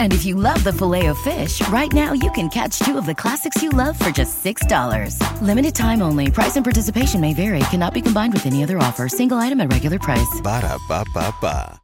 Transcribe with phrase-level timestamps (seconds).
[0.00, 3.04] And if you love the filet of fish, right now you can catch two of
[3.04, 5.20] the classics you love for just $6.
[5.42, 6.30] Limited time only.
[6.30, 7.60] Price and participation may vary.
[7.70, 9.08] Cannot be combined with any other offer.
[9.08, 10.40] Single item at regular price.
[10.42, 11.80] Ba da ba ba ba.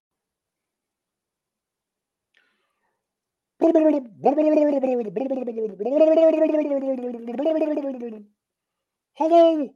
[9.14, 9.68] Hello,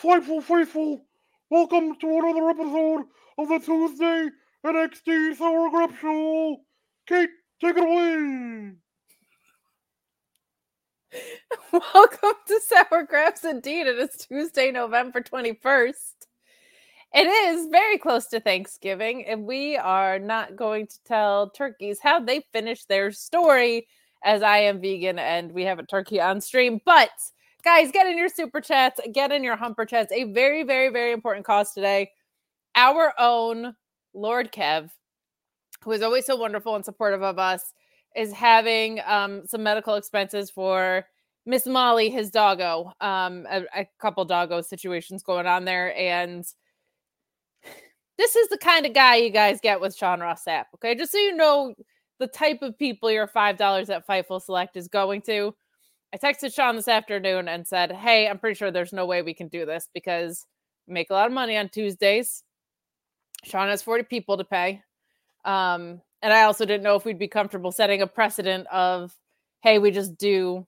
[0.00, 1.04] Fightful Faithful.
[1.50, 3.04] Welcome to another episode
[3.38, 4.28] of the Tuesday
[4.64, 6.56] NXT Sour Grapes Show.
[7.08, 7.30] Kate,
[7.62, 8.72] take it away.
[11.94, 13.86] Welcome to Sour Grapes Indeed.
[13.86, 16.26] It is Tuesday, November 21st.
[17.14, 22.18] It is very close to Thanksgiving, and we are not going to tell turkeys how
[22.18, 23.86] they finish their story
[24.24, 26.80] as I am vegan and we have a turkey on stream.
[26.84, 27.10] But
[27.64, 30.10] guys, get in your super chats, get in your humper chats.
[30.10, 32.10] A very, very, very important cause today.
[32.74, 33.76] Our own
[34.14, 34.90] Lord Kev,
[35.82, 37.72] who is always so wonderful and supportive of us,
[38.16, 41.06] is having um, some medical expenses for
[41.46, 42.92] Miss Molly, his doggo.
[43.00, 46.44] Um, a, a couple doggo situations going on there, and
[48.18, 50.66] this is the kind of guy you guys get with Sean Ross Sapp.
[50.76, 51.74] Okay, just so you know
[52.18, 55.54] the type of people your five dollars at Fightful Select is going to.
[56.14, 59.34] I texted Sean this afternoon and said, "Hey, I'm pretty sure there's no way we
[59.34, 60.46] can do this because
[60.86, 62.44] we make a lot of money on Tuesdays.
[63.44, 64.82] Sean has 40 people to pay.
[65.44, 69.12] Um, and I also didn't know if we'd be comfortable setting a precedent of,
[69.62, 70.66] hey, we just do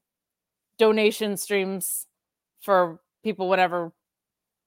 [0.78, 2.06] donation streams
[2.60, 3.92] for people whenever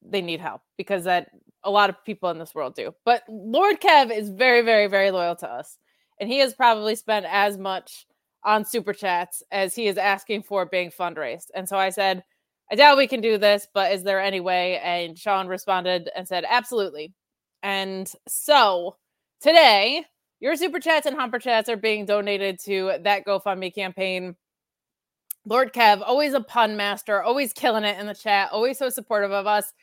[0.01, 1.29] they need help because that
[1.63, 2.93] a lot of people in this world do.
[3.03, 5.77] But Lord Kev is very, very, very loyal to us.
[6.19, 8.05] And he has probably spent as much
[8.43, 11.47] on super chats as he is asking for being fundraised.
[11.53, 12.23] And so I said,
[12.71, 14.79] I doubt we can do this, but is there any way?
[14.79, 17.13] And Sean responded and said, absolutely.
[17.63, 18.95] And so
[19.41, 20.05] today,
[20.39, 24.35] your super chats and humper chats are being donated to that GoFundMe campaign.
[25.45, 29.31] Lord Kev, always a pun master, always killing it in the chat, always so supportive
[29.31, 29.73] of us.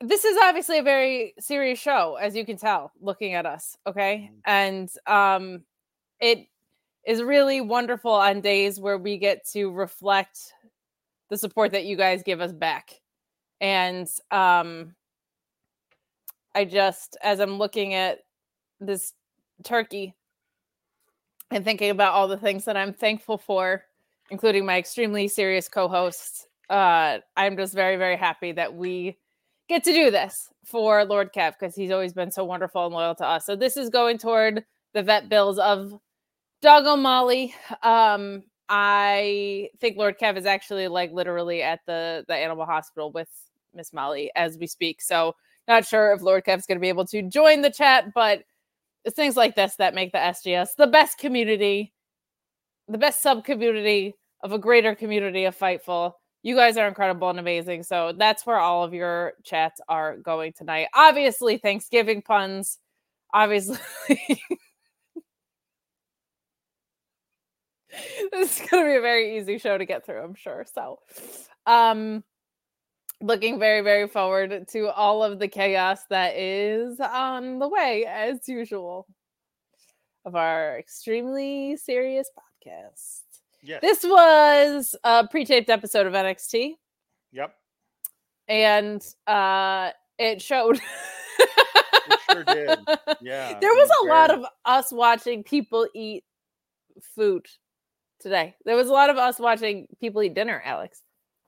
[0.00, 3.76] This is obviously a very serious show, as you can tell, looking at us.
[3.86, 4.30] Okay.
[4.44, 5.62] And um
[6.20, 6.46] it
[7.06, 10.52] is really wonderful on days where we get to reflect
[11.30, 13.00] the support that you guys give us back.
[13.60, 14.94] And um
[16.54, 18.20] I just as I'm looking at
[18.80, 19.12] this
[19.64, 20.14] turkey
[21.50, 23.84] and thinking about all the things that I'm thankful for,
[24.30, 29.18] including my extremely serious co-hosts, uh, I'm just very, very happy that we
[29.68, 33.14] get to do this for Lord Kev because he's always been so wonderful and loyal
[33.16, 33.44] to us.
[33.46, 34.64] So this is going toward
[34.94, 35.98] the vet bills of
[36.60, 37.54] Doggo Molly.
[37.82, 43.28] Um, I think Lord Kev is actually like literally at the the animal hospital with
[43.74, 45.02] Miss Molly as we speak.
[45.02, 45.34] So
[45.68, 48.42] not sure if Lord Kev's going to be able to join the chat, but
[49.04, 51.92] it's things like this that make the SGS the best community,
[52.88, 56.12] the best sub community of a greater community of Fightful.
[56.42, 57.84] You guys are incredible and amazing.
[57.84, 60.88] So that's where all of your chats are going tonight.
[60.94, 62.78] Obviously, Thanksgiving puns.
[63.32, 63.78] Obviously.
[68.32, 70.66] this is going to be a very easy show to get through, I'm sure.
[70.72, 70.98] So,
[71.66, 72.24] um,
[73.22, 78.46] looking very, very forward to all of the chaos that is on the way, as
[78.48, 79.06] usual,
[80.24, 83.20] of our extremely serious podcast.
[83.62, 83.80] Yes.
[83.80, 86.74] This was a pre-taped episode of NXT,
[87.32, 87.54] Yep.
[88.48, 90.80] and uh, it showed.
[92.08, 92.78] It sure did.
[93.22, 96.24] Yeah, there was a lot of us watching people eat
[97.14, 97.46] food
[98.18, 98.56] today.
[98.64, 101.02] There was a lot of us watching people eat dinner, Alex.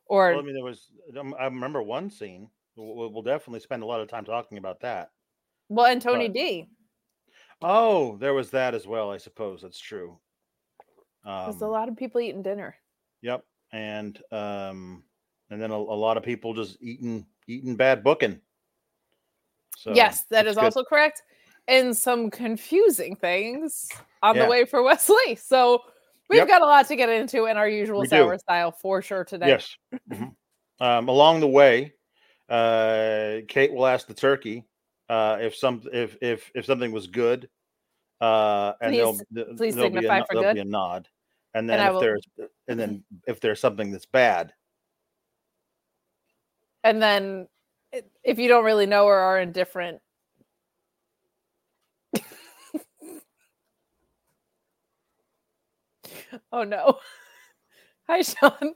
[0.06, 0.90] Or Well, I mean, there was.
[1.18, 2.50] um, I remember one scene.
[2.76, 5.10] We'll, we'll definitely spend a lot of time talking about that.
[5.68, 6.68] well, and Tony but- D.
[7.62, 9.10] Oh, there was that as well.
[9.10, 10.18] I suppose that's true.
[11.24, 12.76] There's a Um, lot of people eating dinner.
[13.22, 15.04] Yep, and um,
[15.50, 18.40] and then a, a lot of people just eating eating bad booking.
[19.78, 20.64] So yes, that is good.
[20.64, 21.22] also correct.
[21.66, 23.88] And some confusing things
[24.22, 24.44] on Yeah.
[24.44, 25.36] the way for Wesley.
[25.36, 25.80] So
[26.28, 26.48] we've Yep.
[26.48, 28.16] got a lot to get into in our usual We do.
[28.16, 29.48] sour style for sure today.
[29.48, 29.76] Yes.
[30.10, 30.34] Mhm.
[30.80, 31.94] Um, along the way,
[32.48, 34.64] uh, Kate will ask the turkey
[35.08, 37.48] uh, if some if if if something was good,
[38.20, 39.18] uh, and there'll,
[39.56, 40.54] Please- there'll be a, signify for there'll good.
[40.54, 41.08] be a nod,
[41.54, 42.26] and And then I if will- there's
[42.68, 44.52] and then if there's something that's bad,
[46.82, 47.48] And then
[48.22, 50.00] if you don't really know or are indifferent,
[56.52, 56.98] oh no.
[58.08, 58.74] Hi, Sean.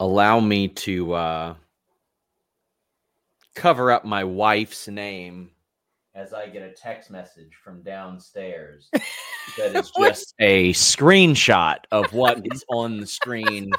[0.00, 1.54] Allow me to uh,
[3.54, 5.50] cover up my wife's name
[6.14, 8.88] as I get a text message from downstairs
[9.56, 13.70] that is just a screenshot of what is on the screen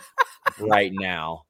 [0.59, 1.43] right now.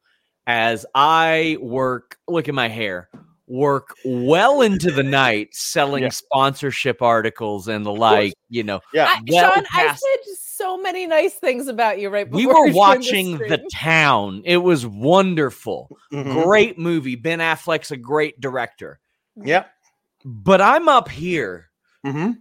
[0.46, 3.10] As I work, look at my hair,
[3.48, 6.10] work well into the night selling Yeah.
[6.10, 8.80] sponsorship articles and the like, you know.
[8.94, 12.46] yeah, I, well Sean, I said so many nice things about you right before We
[12.46, 13.70] we were watching this The.
[13.74, 14.42] Town.
[14.46, 15.90] It was wonderful.
[16.12, 17.16] mhm, Great movie.
[17.16, 19.00] Ben Affleck's a great director.
[19.36, 19.66] yeah,
[20.24, 21.70] But I'm up here
[22.06, 22.32] hmm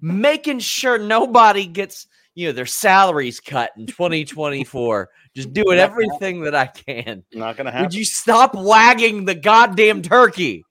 [0.00, 2.06] making sure nobody gets,
[2.36, 5.08] you know, their salaries cut in 2024.
[5.34, 7.24] Just doing everything that I can.
[7.32, 7.86] not gonna happen.
[7.86, 10.64] Would you stop wagging the goddamn turkey?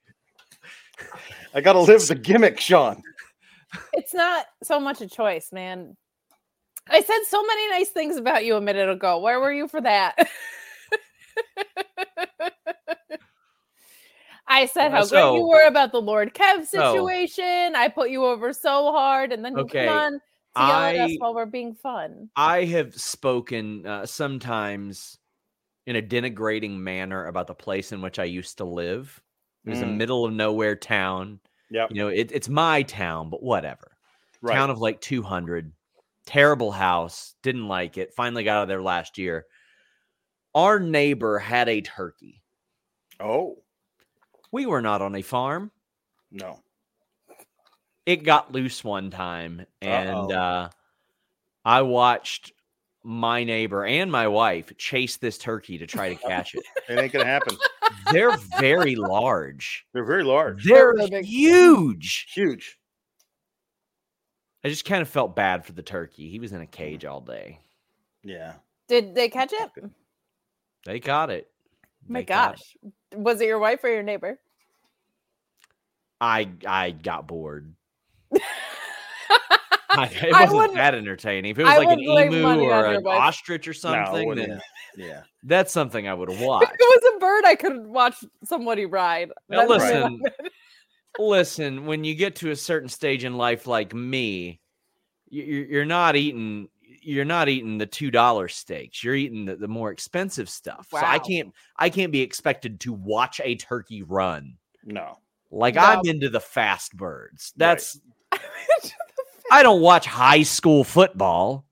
[1.54, 3.02] I gotta live the gimmick, Sean.
[3.94, 5.98] It's not so much a choice, man.
[6.88, 9.20] I said so many nice things about you a minute ago.
[9.20, 10.16] Where were you for that?
[14.48, 17.76] I said uh, how great you were about the Lord Kev So- situation.
[17.76, 20.22] I put you over so hard, and then you Okay, come on
[20.56, 22.30] to yell at us I- while we're being fun.
[22.36, 25.18] I have spoken uh, sometimes
[25.86, 29.22] in a denigrating manner about the place in which I used to live.
[29.66, 29.98] It was a Mm.
[29.98, 31.40] middle of nowhere town.
[31.70, 33.92] Yeah, You know, it, it's my town, but whatever.
[34.42, 34.56] Right.
[34.56, 35.72] Town of like 200.
[36.26, 37.36] Terrible house.
[37.44, 38.14] Didn't like it.
[38.16, 39.46] Finally got out of there last year.
[40.54, 42.42] Our neighbor had a turkey.
[43.20, 43.58] oh
[44.52, 45.72] We were not on a farm.
[46.32, 46.60] no.
[48.06, 50.32] It got loose one time, and Uh-oh.
[50.32, 50.70] uh,
[51.64, 52.52] I watched
[53.04, 56.64] my neighbor and my wife chase this turkey to try to catch it.
[56.90, 57.58] It ain't gonna happen.
[58.12, 59.86] They're very large.
[59.94, 60.94] They're very large, They're
[61.24, 62.28] huge.
[62.32, 62.78] huge.
[64.64, 66.30] I just kind of felt bad for the turkey.
[66.30, 67.60] He was in a cage all day.
[68.24, 68.54] Yeah.
[68.88, 69.72] Did they catch it?
[70.86, 71.50] They got it.
[72.08, 72.60] my They caught it.
[72.84, 72.92] gosh.
[73.16, 74.40] Was it your wife or your neighbor?
[76.22, 77.74] I I got bored.
[79.98, 81.52] I I, it wasn't wouldn't- that entertaining.
[81.52, 83.22] If it was I like an emu or an wife.
[83.22, 84.62] ostrich or something, wouldn't then
[84.98, 85.22] Yeah.
[85.44, 89.32] that's something I would have if it was a bird, I could watch somebody ride.
[89.50, 90.22] Now, That's listen,
[91.18, 94.60] Listen, when you get to a certain stage in life like me,
[95.30, 96.68] you- you're, you're not eating.
[97.08, 99.04] You're not eating the two dollar steaks.
[99.04, 100.88] You're eating the, the more expensive stuff.
[100.90, 101.54] So I can't.
[101.78, 104.58] I can't be expected to watch a turkey run.
[104.84, 105.20] No.
[105.52, 105.82] Like No.
[105.82, 107.54] I'm into the fast birds.
[107.56, 108.00] That's.
[109.52, 111.66] I don't watch high school football.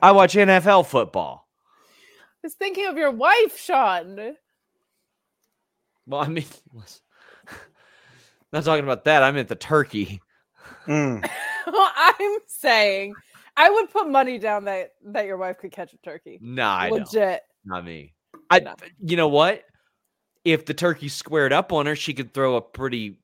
[0.00, 1.48] I watch NFL football.
[2.42, 4.34] I was thinking of your wife, Sean.
[6.06, 6.44] Well, I mean,
[8.52, 9.22] not talking about that.
[9.22, 10.20] I meant the turkey.
[10.86, 11.28] Mm.
[11.66, 13.14] I'm saying
[13.56, 16.38] I would put money down that that your wife could catch a turkey.
[16.40, 17.00] Nah, I don't.
[17.00, 17.42] Legit.
[17.64, 18.14] Not me.
[18.50, 18.60] I.
[18.60, 18.74] No.
[19.04, 19.62] You know what?
[20.44, 23.20] If the turkey squared up on her, she could throw a pretty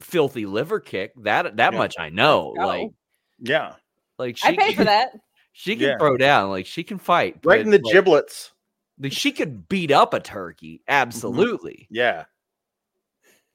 [0.00, 1.12] filthy liver kick.
[1.22, 1.78] That that Yeah.
[1.78, 2.54] much I know.
[2.56, 2.66] go.
[2.66, 2.90] Like
[3.38, 3.74] Yeah.
[4.18, 5.12] like she I pay for that.
[5.52, 5.98] She can Yeah.
[5.98, 6.48] throw down.
[6.50, 7.38] Like she can fight.
[7.44, 8.52] Right in the like, giblets.
[9.00, 10.80] like, she could beat up a turkey.
[10.88, 11.88] Absolutely.
[11.90, 12.24] Yeah.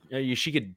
[0.09, 0.75] You know, you- she could,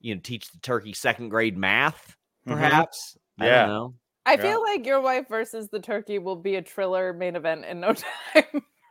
[0.00, 2.16] you know, teach the turkey second grade math,
[2.46, 2.52] Mhm.
[2.54, 3.16] perhaps.
[3.38, 3.66] I Yeah.
[3.66, 3.94] don't know.
[4.26, 4.40] I Yeah.
[4.42, 7.92] feel like your wife versus the turkey will be a Triller main event in no
[8.32, 8.44] time.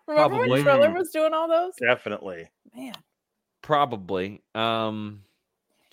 [0.07, 0.49] Remember Probably.
[0.49, 1.73] when Triller was doing all those?
[1.81, 2.47] Definitely.
[2.75, 2.93] Man.
[3.63, 4.43] Probably.
[4.53, 5.23] Um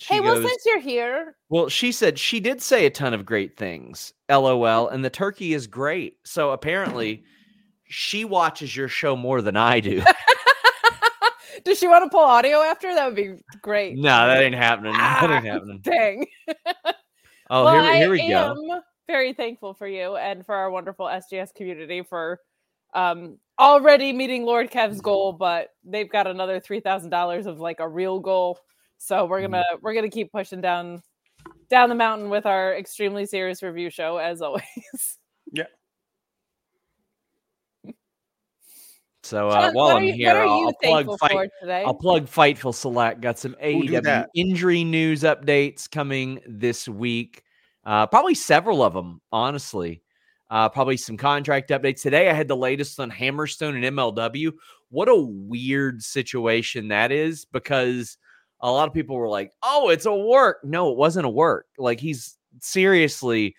[0.01, 3.23] she Hey, well, since you're here, Well, she said she did say a ton of
[3.25, 4.13] great things.
[4.29, 4.87] LOL.
[4.87, 6.17] And the turkey is great.
[6.25, 7.23] So apparently
[7.85, 10.01] she watches your show more than I do.
[11.63, 12.93] Does she want to pull audio after?
[12.95, 13.95] That would be great.
[13.97, 14.93] No, that ain't happening.
[14.93, 15.79] that Ah, ain't happening.
[15.83, 16.25] Dang.
[17.51, 18.73] Oh, well, here, we- here we I go.
[18.73, 22.39] am very thankful for you and for our wonderful SGS community for
[22.95, 25.01] um already meeting Lord Kev's Mm-hmm.
[25.03, 28.57] goal, but they've got another three thousand dollars of like a real goal.
[29.03, 29.53] So we're Mm-hmm.
[29.53, 31.01] gonna we're gonna keep pushing down
[31.69, 34.63] down the mountain with our extremely serious review show as always.
[35.51, 35.63] Yeah.
[39.23, 41.49] So uh, Sean, while I'm you, here, I'll, I'll plug fight.
[41.59, 41.83] today?
[41.83, 43.21] I'll plug Fightful Select.
[43.21, 47.43] Got some Ooh, do AEW injury news updates coming this week.
[47.83, 50.03] Uh, probably several of them, honestly.
[50.49, 52.29] Uh, probably some contract updates today.
[52.29, 54.51] I had the latest on Hammerstone and MLW.
[54.89, 58.17] What a weird situation that is because
[58.61, 61.67] a lot of people were like, "Oh, it's a work." No, it wasn't a work.
[61.77, 63.55] Like he's seriously,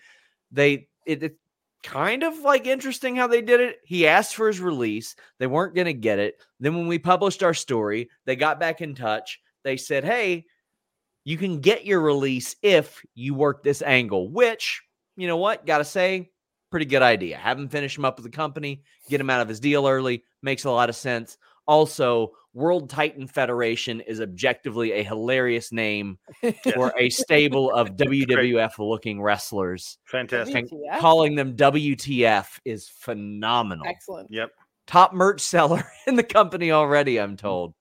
[0.51, 1.37] they it, it
[1.83, 3.77] kind of like interesting how they did it.
[3.83, 5.15] He asked for his release.
[5.39, 6.35] They weren't going to get it.
[6.59, 9.39] Then when we published our story, they got back in touch.
[9.63, 10.45] They said, "Hey,
[11.23, 14.81] you can get your release if you work this angle." Which,
[15.17, 15.65] you know what?
[15.65, 16.31] Got to say,
[16.73, 17.37] pretty good idea.
[17.37, 20.23] Have him finish him up with the company, get him out of his deal early.
[20.41, 21.37] Makes a lot of sense.
[21.67, 26.19] Also, World Titan Federation is objectively a hilarious name
[26.73, 29.97] for a stable of WWF looking wrestlers.
[30.05, 30.71] Fantastic.
[30.71, 33.87] And calling them WTF is phenomenal.
[33.87, 34.29] Excellent.
[34.31, 34.51] Yep.
[34.85, 37.73] Top merch seller in the company already, I'm told.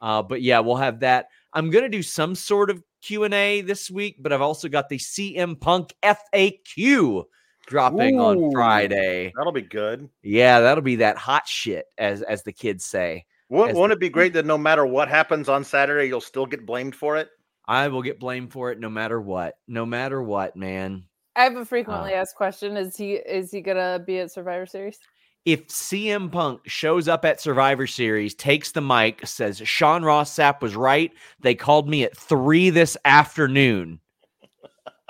[0.00, 1.26] Uh, but yeah, we'll have that.
[1.52, 4.88] I'm gonna do some sort of Q and A this week, but I've also got
[4.88, 7.24] the CM Punk FAQ
[7.66, 9.32] dropping on Friday.
[9.36, 10.08] That'll be good.
[10.22, 13.24] Yeah, that'll be that hot shit, as as the kids say.
[13.48, 16.46] Won't, As- won't it be great that no matter what happens on Saturday, you'll still
[16.46, 17.28] get blamed for it?
[17.66, 19.56] I will get blamed for it no matter what.
[19.66, 21.04] No matter what, man.
[21.36, 22.76] I have a frequently Uh, asked question.
[22.76, 24.98] Is he is he gonna be at Survivor Series?
[25.44, 30.62] if CM Punk shows up at Survivor Series, takes the mic, says Sean Ross Sapp
[30.62, 34.00] was right, they called me at three this afternoon,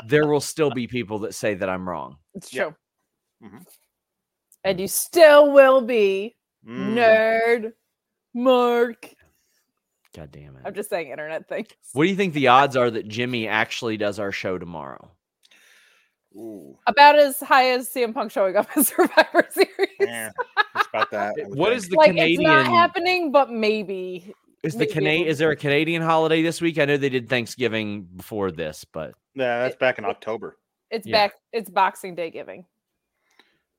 [0.09, 2.17] there will still be people that say that I'm wrong.
[2.35, 2.75] It's Yep.
[3.41, 3.49] true.
[3.49, 3.67] Mhm.
[4.65, 6.37] And you still will be
[6.67, 6.95] Mm.
[6.95, 7.73] nerd
[8.33, 9.11] Mark.
[10.15, 10.63] God damn it.
[10.65, 11.69] I'm just saying internet things.
[11.93, 15.11] What do you think the odds are that Jimmy actually does our show tomorrow?
[16.37, 16.79] Ooh.
[16.87, 19.89] About as high as CM Punk showing up in Survivor Series.
[20.01, 20.31] Yeah,
[20.77, 21.35] it's about that.
[21.39, 21.77] I would What think.
[21.79, 22.41] is the like Canadian?
[22.41, 24.35] it's not happening, but maybe.
[24.63, 26.79] is the maybe Cana- Is there a Canadian holiday this week?
[26.79, 30.57] I know they did Thanksgiving before this, but Yeah, that's back in October.
[30.91, 31.27] It's Yeah.
[31.29, 31.35] back.
[31.53, 32.65] It's Boxing Day giving.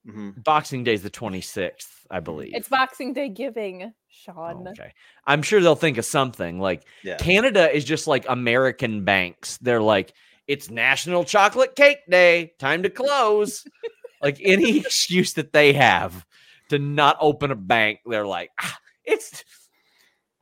[0.06, 2.54] hmm Boxing Day is the 26th, I believe.
[2.54, 4.68] It's Boxing Day giving, Sean.
[4.68, 4.92] Oh, okay.
[5.26, 7.18] I'm sure they'll think of something like Yeah.
[7.18, 9.58] Canada is just like American banks.
[9.58, 10.14] They're like,
[10.48, 12.54] it's National Chocolate Cake Day.
[12.60, 13.66] Time to close.
[14.22, 16.26] like any excuse that they have
[16.70, 19.44] to not open a bank, they're like, "Ah, it's,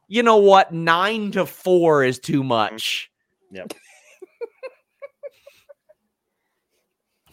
[0.09, 0.73] you know what?
[0.73, 3.09] Nine to four is too much.
[3.51, 3.73] Yep.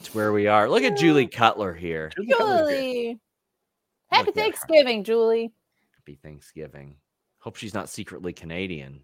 [0.00, 0.68] It's where we are.
[0.68, 2.10] Look at Julie Cutler here.
[2.16, 3.20] Julie Julie.
[4.10, 4.34] Happy Look.
[4.34, 5.52] Thanksgiving, Julie.
[5.96, 6.96] Happy Thanksgiving.
[7.38, 9.02] Hope she's not secretly Canadian.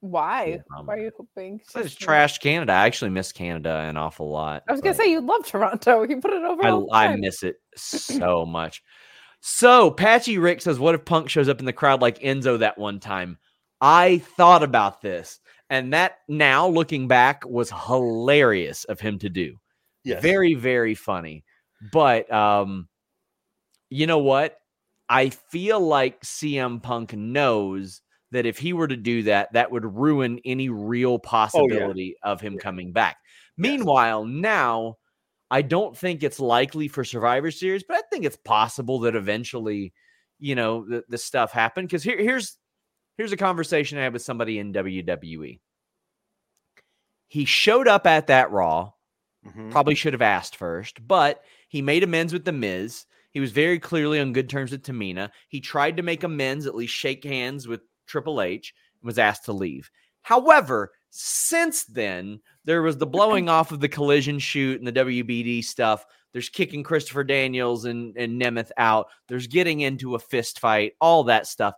[0.00, 0.60] Why?
[0.76, 1.60] um, Why are you hoping?
[1.66, 2.72] So she's it's trash Canada.
[2.74, 4.62] I actually miss Canada an awful lot.
[4.68, 6.02] I was gonna say you love Toronto.
[6.08, 6.66] You put it over.
[6.68, 8.82] all I, I miss it so much.
[9.40, 12.76] So Patchy Rick says, "What if Punk shows up in the crowd like Enzo that
[12.76, 13.38] one time?"
[13.80, 15.40] I thought about this,
[15.70, 19.56] and that now looking back was hilarious of him to do.
[20.04, 20.22] Yes.
[20.22, 21.44] Very, very funny.
[21.92, 22.88] But um,
[23.90, 24.58] you know what?
[25.08, 29.84] I feel like CM Punk knows that if he were to do that, that would
[29.84, 33.16] ruin any real possibility of him coming back.
[33.56, 34.96] Meanwhile, now
[35.50, 39.92] I don't think it's likely for Survivor Series, but I think it's possible that eventually,
[40.38, 41.88] you know, the, the stuff happened.
[41.88, 42.58] Because here, here's
[43.16, 45.60] here's a conversation I had with somebody in WWE.
[47.28, 48.92] He showed up at that Raw.
[49.46, 49.70] Mhm.
[49.70, 53.06] Probably should have asked first, but he made amends with The Miz.
[53.30, 55.30] He was very clearly on good terms with Tamina.
[55.48, 59.44] He tried to make amends, at least shake hands with Triple H, and was asked
[59.46, 59.90] to leave.
[60.22, 65.62] However, since then, there was the blowing off of the collision shoot and the WBD
[65.62, 66.06] stuff.
[66.32, 69.08] There's kicking Christopher Daniels and, and Nemeth out.
[69.28, 71.74] There's getting into a fist fight, all that stuff.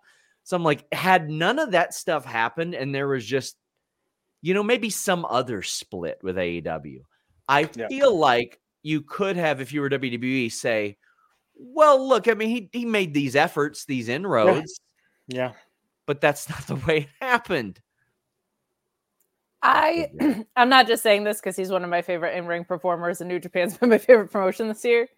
[0.47, 3.57] So I'm like, had none of that stuff happened and there was just,
[4.43, 7.01] you know, maybe some other split with AEW,
[7.49, 7.89] I Yeah.
[7.89, 10.99] feel like you could have, if you were WWE, say,
[11.57, 14.79] well, look, I mean, he, he made these efforts, these inroads,
[15.27, 15.55] Yeah.
[16.07, 17.81] but that's not the way it happened.
[19.63, 20.13] I
[20.57, 23.27] I'm not just saying this because he's one of my favorite in ring performers, and
[23.27, 25.09] New Japan's been my favorite promotion this year.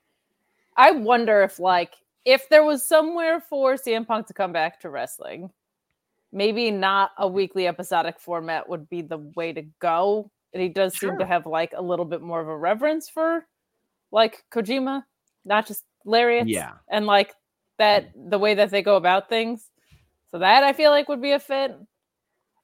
[0.74, 1.92] I wonder if like
[2.28, 5.50] if there was somewhere for CM Punk to come back to wrestling,
[6.30, 10.30] maybe not a weekly episodic format would be the way to go.
[10.52, 13.46] And he does seem to have like a little bit more of a reverence for
[14.10, 15.04] like Kojima,
[15.46, 16.50] not just lariats.
[16.50, 16.72] Yeah.
[16.88, 17.34] And like
[17.78, 19.70] that the way that they go about things.
[20.30, 21.74] So that I feel like would be a fit.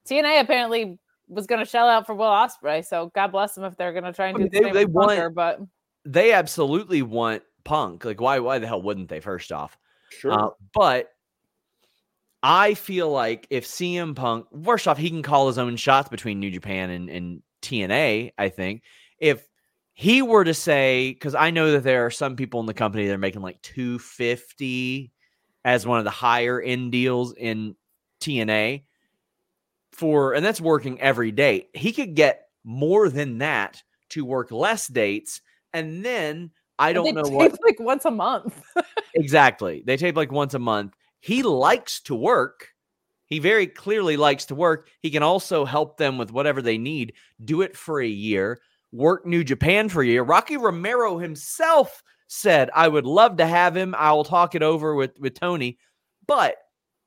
[0.06, 3.94] TNA apparently was gonna shell out for Will Ospreay, so God bless them if they're
[3.94, 5.60] gonna try and I do mean, the they- same they want- but
[6.04, 8.04] They absolutely want Punk.
[8.04, 8.38] Like, why?
[8.38, 9.20] Why the hell wouldn't they?
[9.20, 9.76] First off,
[10.18, 10.32] Sure.
[10.32, 11.10] Uh, but
[12.42, 16.40] I feel like if CM Punk, first off, he can call his own shots between
[16.40, 18.32] New Japan and, and TNA.
[18.36, 18.82] I think
[19.18, 19.46] if
[19.94, 23.06] he were to say, because I know that there are some people in the company
[23.06, 25.12] that are making like two fifty
[25.64, 27.74] as one of the higher end deals in
[28.20, 28.82] TNA
[29.92, 31.68] for, and that's working every day.
[31.72, 35.40] He could get more than that to work less dates,
[35.72, 38.62] and then I don't know what like once a month.
[39.14, 39.82] Exactly.
[39.86, 40.94] They tape like once a month.
[41.20, 42.68] He likes to work.
[43.26, 44.88] He very clearly likes to work.
[45.00, 47.14] He can also help them with whatever they need.
[47.44, 48.60] Do it for a year.
[48.92, 50.22] Work New Japan for a year.
[50.22, 53.94] Rocky Romero himself said, "I would love to have him.
[53.96, 55.78] I will talk it over with with Tony."
[56.26, 56.56] But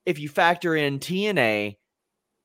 [0.06, 1.78] if you factor in TNA,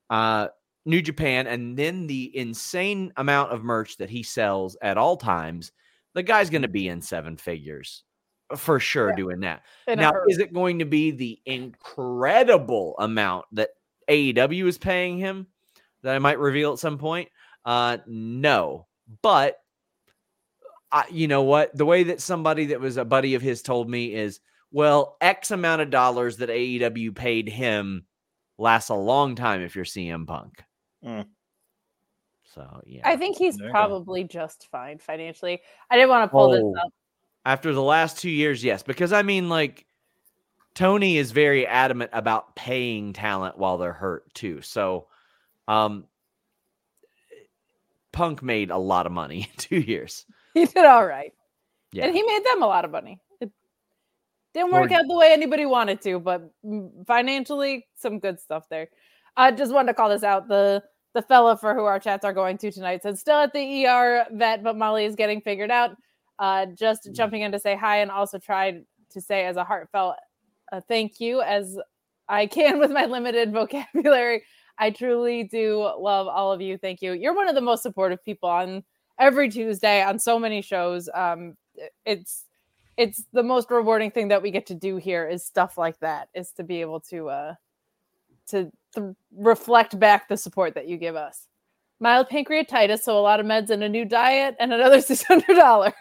[0.09, 0.49] uh,
[0.85, 5.71] New Japan, and then the insane amount of merch that he sells at all times,
[6.13, 8.03] the guy's going to be in seven figures
[8.55, 9.15] for sure Yeah.
[9.15, 9.63] doing that.
[9.87, 13.69] in Now, is it going to be the incredible amount that
[14.09, 15.47] AEW is paying him
[16.03, 17.29] that I might reveal at some point?
[17.65, 18.87] Uh, no,
[19.21, 19.57] but
[20.91, 21.75] I, you know what?
[21.75, 24.39] The way that somebody that was a buddy of his told me is,
[24.71, 28.05] well, X amount of dollars that AEW paid him
[28.59, 30.61] lasts a long time if you're CM Punk.
[31.03, 31.25] Mm.
[32.53, 33.71] So yeah, I think he's There go.
[33.71, 35.61] probably just fine financially.
[35.89, 36.53] I didn't want to pull Oh.
[36.53, 36.93] this up.
[37.45, 39.85] after the last two years, yes, because I mean, like
[40.75, 44.61] Tony is very adamant about paying talent while they're hurt too.
[44.61, 45.07] So,
[45.67, 46.05] um,
[48.11, 50.25] Punk made a lot of money in two years.
[50.53, 51.33] He did all right.
[51.91, 53.19] Yeah, And he made them a lot of money.
[53.39, 53.51] It
[54.53, 58.67] didn't work Or- out the way anybody wanted to, but mm, financially, some good stuff
[58.69, 58.89] there.
[59.35, 60.47] I just wanted to call this out.
[60.47, 63.85] The the fella for who our chats are going to tonight said still at the
[63.85, 65.95] ER vet, but Molly is getting figured out.
[66.39, 67.13] Uh, just Mm.
[67.15, 70.15] jumping in to say hi and also tried to say as a heartfelt
[70.71, 71.77] uh, thank you as
[72.27, 74.43] I can with my limited vocabulary.
[74.79, 76.77] I truly do love all of you.
[76.79, 77.13] Thank you.
[77.13, 78.83] You're one of the most supportive people on
[79.19, 81.07] every Tuesday on so many shows.
[81.13, 81.55] Um,
[82.05, 82.45] it's
[82.97, 86.29] it's the most rewarding thing that we get to do here is stuff like that.
[86.33, 87.55] Is to be able to uh
[88.47, 91.47] to, to reflect back the support that you give us.
[91.99, 95.55] Mild pancreatitis, so a lot of meds and a new diet, and another six hundred
[95.55, 95.93] dollars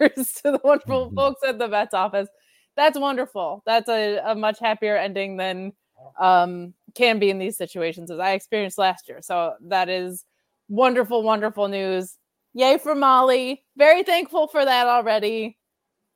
[0.42, 1.14] to the wonderful Mhm.
[1.14, 2.28] folks at the vet's office.
[2.76, 3.62] That's wonderful.
[3.66, 5.72] That's a, a much happier ending than
[6.18, 9.20] um, can be in these situations, as I experienced last year.
[9.22, 10.24] So that is
[10.68, 12.16] wonderful, wonderful news.
[12.54, 13.64] Yay for Molly.
[13.76, 15.58] Very thankful for that already.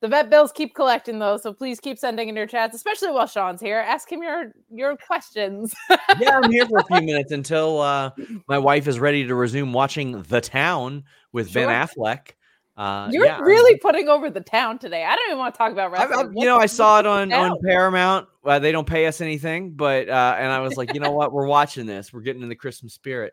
[0.02, 3.26] The vet bills keep collecting those, so please keep sending in your chats, especially while
[3.26, 3.78] Sean's here.
[3.78, 5.74] Ask him your your questions.
[6.20, 8.10] yeah, I'm here for a few minutes until uh,
[8.46, 12.32] my wife is ready to resume watching The Town with Ben Affleck.
[12.76, 15.02] Uh, You're yeah, I'm- really putting over the town today.
[15.02, 16.36] I don't even want to talk about I, I- wrestling.
[16.36, 18.28] you know, I saw it on on Paramount.
[18.44, 21.32] Uh, they don't pay us anything, but uh, and I was like, you know what?
[21.32, 22.12] We're watching this.
[22.12, 23.32] We're getting in the Christmas spirit.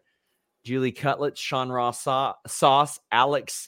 [0.63, 2.01] Julie Cutlets, Sean Ross
[2.47, 3.67] Sauce, Alex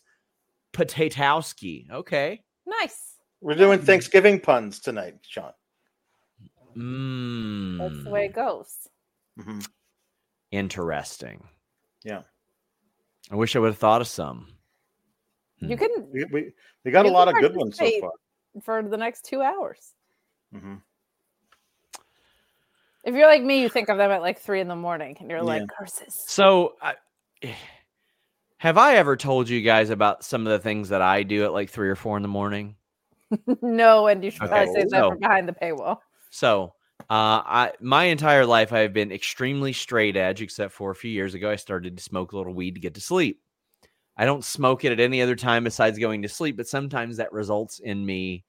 [0.71, 1.91] Patatowski.
[1.91, 2.41] Okay.
[2.65, 3.13] Nice.
[3.41, 5.51] We're doing Thanksgiving puns tonight, Sean.
[6.75, 8.88] Mm, That's the way it goes.
[9.39, 9.67] Mhm.
[10.51, 11.47] Interesting.
[12.04, 12.23] Yeah.
[13.32, 14.47] I wish I would have thought of some.
[15.60, 15.84] You Hmm.
[15.84, 16.51] can We, we,
[16.84, 18.12] we got a lot of good ones so far.
[18.63, 19.93] for the next two hours.
[20.54, 20.82] Mhm.
[23.04, 25.30] If you're like me, you think of them at like three in the morning, and
[25.30, 26.13] you're like curses.
[26.28, 26.95] So, I,
[28.57, 31.53] have I ever told you guys about some of the things that I do at
[31.53, 32.75] like three or four in the morning?
[33.61, 35.97] no, and you should Okay, probably say that so- from behind the paywall.
[36.31, 36.73] So,
[37.09, 41.11] uh, I my entire life I have been extremely straight edge, except for a few
[41.11, 43.41] years ago I started to smoke a little weed to get to sleep.
[44.17, 47.33] I don't smoke it at any other time besides going to sleep, but sometimes that
[47.33, 48.45] results in me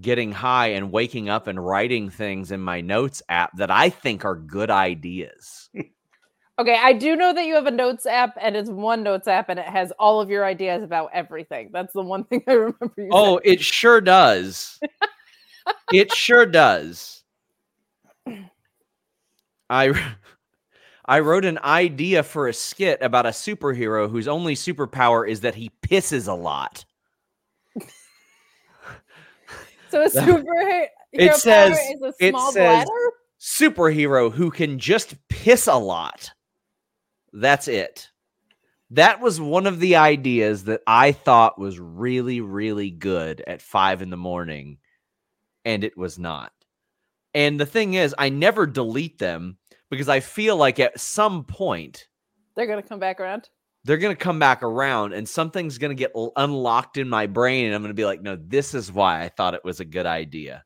[0.00, 4.24] getting high and waking up and writing things in my notes app that I think
[4.24, 5.68] are good ideas.
[6.58, 9.48] Okay, I do know that you have a notes app, and it's one notes app,
[9.48, 11.70] and it has all of your ideas about everything.
[11.72, 13.08] That's the one thing I remember you.
[13.10, 13.54] Oh, saying.
[13.56, 14.78] it sure does.
[15.92, 17.24] it sure does.
[19.70, 20.12] I
[21.06, 25.54] I wrote an idea for a skit about a superhero whose only superpower is that
[25.54, 26.84] he pisses a lot.
[29.88, 30.44] so a super.
[31.12, 32.90] It says- is a it says- bladder.
[33.40, 36.30] superhero who can just piss a lot.
[37.32, 38.10] That's it.
[38.90, 44.02] That was one of the ideas that I thought was really, really good at five
[44.02, 44.78] in the morning,
[45.64, 46.52] and it was not.
[47.32, 49.56] And the thing is, I never delete them
[49.88, 52.06] because I feel like at some point
[52.54, 53.48] They're gonna come back around.
[53.84, 57.66] they're going to come back around and something's going to get unlocked in my brain
[57.66, 59.84] and I'm going to be like, "No, this is why I thought it was a
[59.84, 60.64] good idea."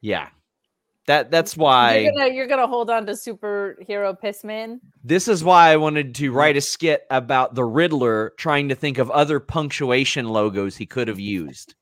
[0.00, 0.28] Yeah.
[1.06, 4.80] That that's why You're gonna you're gonna hold on to superhero pissman.
[5.04, 8.98] this is why I wanted to write a skit about the Riddler trying to think
[8.98, 11.76] of other punctuation logos he could have used.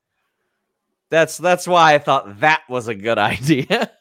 [1.11, 3.91] That's that's why I thought that was a good idea.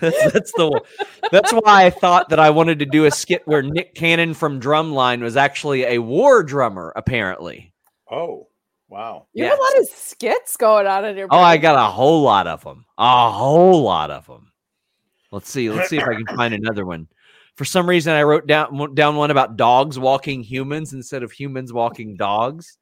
[0.00, 0.80] that's that's the.
[1.30, 4.60] That's why I thought that I wanted to do a skit where Nick Cannon from
[4.60, 7.72] Drumline was actually a war drummer, apparently.
[8.10, 8.48] Oh,
[8.90, 9.26] wow.
[9.32, 11.28] You have a lot of skits going on in your.
[11.30, 12.84] Oh, I got a whole lot of them.
[12.98, 14.52] A whole lot of them.
[15.32, 15.70] Let's see.
[15.70, 17.08] Let's see if I can find another one.
[17.54, 21.32] For some reason, I wrote down one- down one about dogs walking humans instead of
[21.32, 22.76] humans walking dogs.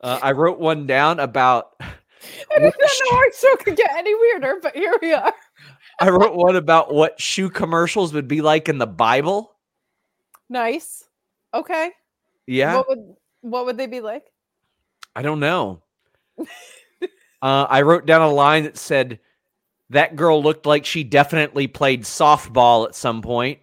[0.00, 1.74] Uh, I wrote one down about.
[1.80, 5.32] I didn't know our show could get any weirder, but here we are.
[6.00, 9.54] I wrote one about what shoe commercials would be like in the Bible.
[10.48, 11.04] Nice.
[11.54, 11.90] Okay.
[12.46, 14.24] Yeah, What would what would they be like?
[15.14, 15.82] I don't know.
[16.38, 16.46] uh,
[17.42, 19.20] I wrote down a line that said,
[19.90, 23.60] "That girl looked like she definitely played softball at some point."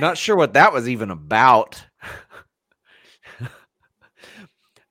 [0.00, 1.84] Not sure what that was even about.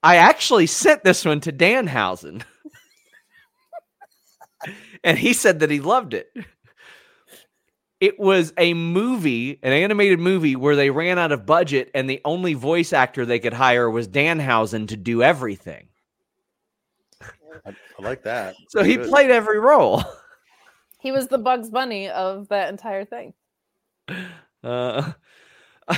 [0.04, 2.44] I actually sent this one to Danhausen,
[5.04, 6.32] and he said that he loved it.
[8.00, 12.22] It was a movie, an animated movie where they ran out of budget and the
[12.26, 15.88] only voice actor they could hire was Danhausen to do everything.
[17.66, 18.56] I, I like that.
[18.70, 19.10] So he Good.
[19.10, 20.04] played every role.
[21.00, 23.34] He was the Bugs Bunny of that entire thing.
[24.64, 25.12] Uh,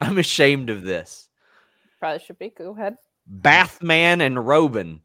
[0.00, 1.28] I'm ashamed of this.
[1.98, 2.50] Probably should be.
[2.50, 2.96] Go ahead.
[3.28, 5.00] Bathman and Robin.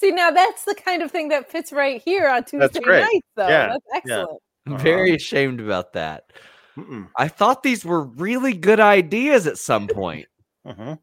[0.00, 3.00] See, now that's the kind of thing that fits right here on Tuesday great.
[3.00, 3.48] night, though.
[3.48, 3.96] Yeah, That's yeah.
[3.96, 4.42] excellent.
[4.66, 4.82] I'm Uh-huh.
[4.82, 6.32] very ashamed about that.
[6.78, 7.08] Mm-mm.
[7.16, 10.26] I thought these were really good ideas at some point.
[10.66, 10.98] Mhm.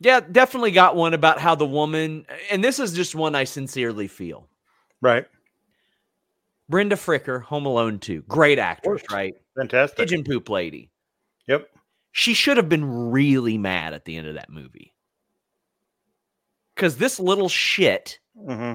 [0.00, 4.06] Yeah, definitely got one about how the woman, and this is just one I sincerely
[4.06, 4.48] feel.
[5.00, 5.26] Right.
[6.68, 8.22] Brenda Fricker, Home Alone 2.
[8.28, 9.34] Great actress, right?
[9.56, 9.98] Fantastic.
[9.98, 10.90] Pigeon poop lady.
[11.48, 11.68] Yep.
[12.12, 14.92] She should have been really mad at the end of that movie.
[16.78, 18.74] Because this little shit hmm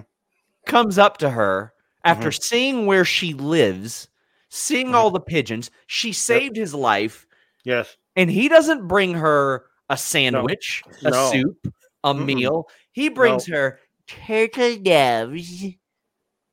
[0.65, 1.71] comes up to her
[2.03, 2.41] after Mm-hmm.
[2.41, 4.09] seeing where she lives,
[4.49, 4.93] seeing Mhm.
[4.93, 5.71] all the pigeons.
[5.87, 7.25] She saved his life,
[7.63, 7.95] Yes.
[8.17, 11.31] and he doesn't bring her a sandwich, a No.
[11.31, 11.67] soup,
[12.03, 12.25] a Mm-mm.
[12.25, 12.67] meal.
[12.91, 15.63] He brings her turtle doves.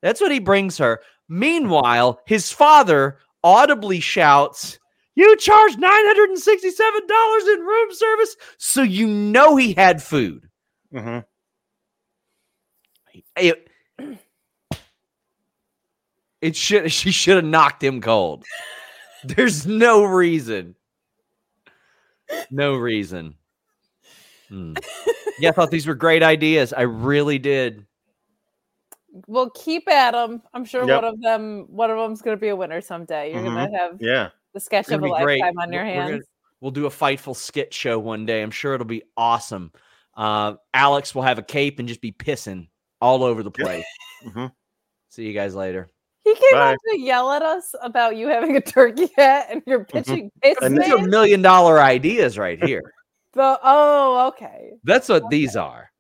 [0.03, 1.01] That's what he brings her.
[1.29, 4.79] Meanwhile, his father audibly shouts,
[5.17, 8.37] You charged $967 in room service.
[8.59, 10.49] So you know he had food.
[10.93, 11.19] hmm
[13.37, 13.69] It,
[16.41, 18.45] it should she should have knocked him cold.
[19.25, 20.75] There's no reason.
[22.51, 23.35] No reason.
[24.49, 24.75] Hmm.
[25.39, 26.73] Yeah, I thought these were great ideas.
[26.73, 27.87] I really did.
[29.27, 30.41] We'll keep at them.
[30.55, 31.03] I'm sure Yep.
[31.03, 33.33] one of them, one of them's going to be a winner someday.
[33.33, 34.29] You're going to have Yeah.
[34.55, 35.41] the sketch of a gonna great.
[35.41, 36.27] lifetime on your We're- we're gonna- hands.
[36.61, 38.43] We'll do a fightful skit show one day.
[38.43, 39.73] I'm sure it'll be awesome.
[40.17, 42.69] Uh, Alex will have a cape and just be pissing
[43.01, 43.65] all over the Yeah.
[43.65, 43.85] place.
[44.33, 44.47] hmm
[45.11, 45.89] See you guys later.
[46.25, 46.73] He came Bye.
[46.73, 50.57] out to yell at us about you having a turkey hat and you're pitching piss
[50.63, 52.83] And These are million dollar ideas right here.
[53.33, 54.73] The, oh, okay.
[54.85, 55.91] That's what these are.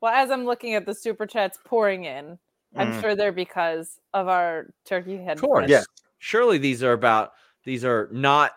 [0.00, 2.38] Well, as I'm looking at the super chats pouring in,
[2.76, 3.00] I'm Mhm.
[3.00, 5.36] sure they're because of our turkey head.
[5.38, 5.68] Of course.
[5.68, 5.82] Yeah.
[6.18, 7.32] Surely these are about
[7.64, 8.52] these are not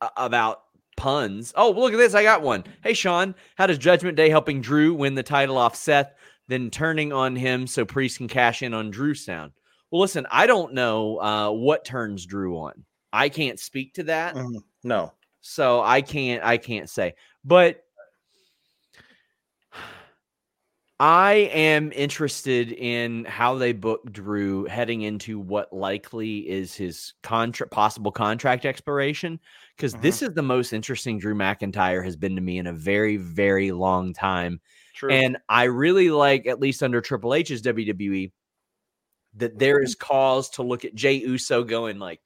[0.00, 0.62] a- about
[0.96, 1.52] puns.
[1.56, 2.14] Oh, look at this.
[2.14, 2.64] I got one.
[2.82, 6.12] Hey Sean, how does Judgment Day helping Drew win the title off Seth,
[6.48, 9.52] then turning on him so Priest can cash in on Drew sound?
[9.90, 12.84] Well, listen, I don't know uh, what turns Drew on.
[13.12, 14.34] I can't speak to that.
[14.34, 14.62] Mhm.
[14.84, 15.12] No.
[15.40, 17.14] so I can't I can't say.
[17.44, 17.82] But
[21.00, 27.72] I am interested in how they book Drew heading into what likely is his contract
[27.72, 29.38] possible contract expiration
[29.76, 33.16] because this is the most interesting Drew McIntyre has been to me in a very
[33.16, 34.60] very long time
[34.98, 35.12] True.
[35.12, 38.32] and I really like at least under Triple H's WWE
[39.36, 42.20] that there is cause to look at Jay Uso going like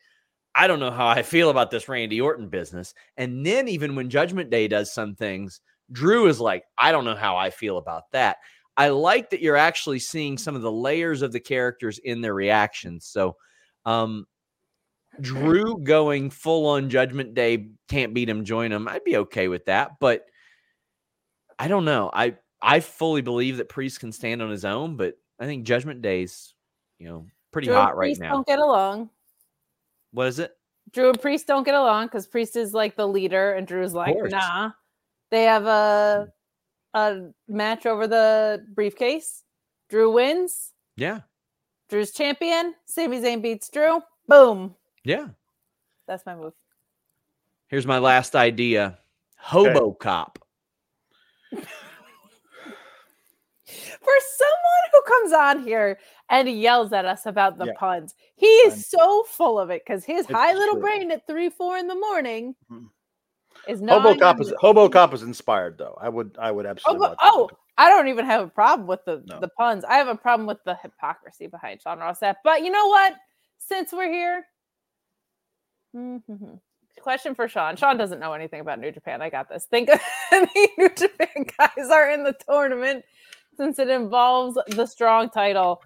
[0.54, 2.94] I don't know how I feel about this Randy Orton business.
[3.18, 7.14] And then even when Judgment Day does some things, Drew is like, I don't know
[7.14, 8.38] how I feel about that.
[8.76, 12.34] I like that you're actually seeing some of the layers of the characters in their
[12.34, 13.06] reactions.
[13.06, 13.36] So,
[13.84, 14.26] um,
[15.20, 18.88] Drew going full on Judgment Day can't beat him, join him.
[18.88, 20.24] I'd be okay with that, but
[21.58, 22.10] I don't know.
[22.12, 26.00] I I fully believe that Priest can stand on his own, but I think Judgment
[26.02, 26.54] Day's
[26.98, 28.32] you know pretty Drew hot and right Priest now.
[28.32, 29.10] Don't get along.
[30.12, 30.56] What is it?
[30.92, 34.14] Drew and Priest don't get along because Priest is like the leader, and Drew's like,
[34.30, 34.70] nah.
[35.30, 36.28] They have a
[36.94, 36.98] hmm.
[36.98, 39.42] a match over the briefcase.
[39.88, 40.72] Drew wins.
[40.96, 41.20] Yeah,
[41.88, 42.74] Drew's champion.
[42.86, 44.02] Sami Zayn beats Drew.
[44.28, 44.76] Boom.
[45.04, 45.28] yeah.
[46.06, 46.52] That's my move.
[47.68, 48.98] Here's my last idea:
[49.38, 50.38] Hobo Cop.
[54.00, 55.98] For someone who comes on here
[56.30, 57.72] and yells at us about the Yeah.
[57.78, 60.82] puns, he is I'm- so full of it because his It's high little true.
[60.82, 62.88] brain at three, four in the morning Mhm.
[63.68, 64.02] is not.
[64.02, 65.96] Hobocop is Hobocop is inspired though.
[66.00, 67.08] I would I would absolutely.
[67.08, 69.40] watch oh, I don't even have a problem with the No.
[69.40, 69.84] the puns.
[69.84, 72.36] I have a problem with the hypocrisy behind Sean Ross Sapp.
[72.44, 73.14] But you know what?
[73.58, 74.46] Since we're here,
[75.94, 76.60] Mhm.
[77.00, 77.76] question for Sean.
[77.76, 79.22] Sean doesn't know anything about New Japan.
[79.22, 79.66] I got this.
[79.66, 80.00] Think of
[80.32, 83.04] any New Japan guys are in the tournament
[83.62, 85.80] since it involves the strong title.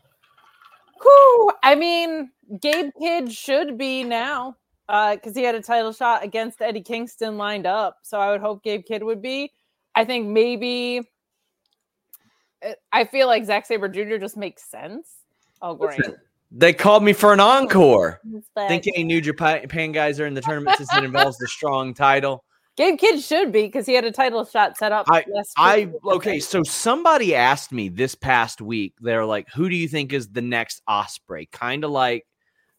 [1.03, 4.57] Whew, I mean, Gabe Kidd should be now
[4.89, 7.99] because he had a title shot against Eddie Kingston lined up.
[8.03, 9.53] So I would hope Gabe Kidd would be.
[9.95, 11.03] I think maybe
[12.67, 14.17] uh, I feel like Zack Sabre Jr.
[14.17, 15.11] just makes sense.
[15.61, 16.01] Oh, great.
[16.51, 18.23] They called me for an encore.
[18.57, 22.43] Think any New Japan guys are in the tournament since it involves the strong title?
[22.77, 25.07] Gabe Kidd should be because he had a title shot set up.
[25.09, 25.25] I-
[25.57, 28.95] I okay, so somebody asked me this past week.
[29.01, 32.27] They're like, "Who do you think is the next Ospreay?" Kind of like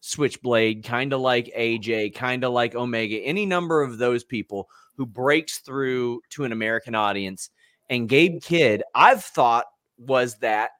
[0.00, 3.16] Switchblade, kind of like AJ, kind of like Omega.
[3.16, 7.50] Any number of those people who breaks through to an American audience.
[7.90, 10.70] And Gabe Kidd, I've thought was that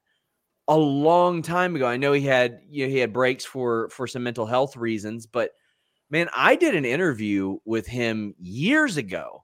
[0.67, 1.87] a long time ago.
[1.87, 5.25] I know he had you know, he had breaks for for some mental health reasons,
[5.25, 5.51] but
[6.09, 9.43] man, I did an interview with him years ago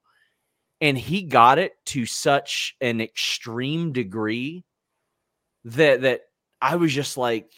[0.81, 4.65] and he got it to such an extreme degree
[5.65, 6.21] that that
[6.61, 7.51] I was just like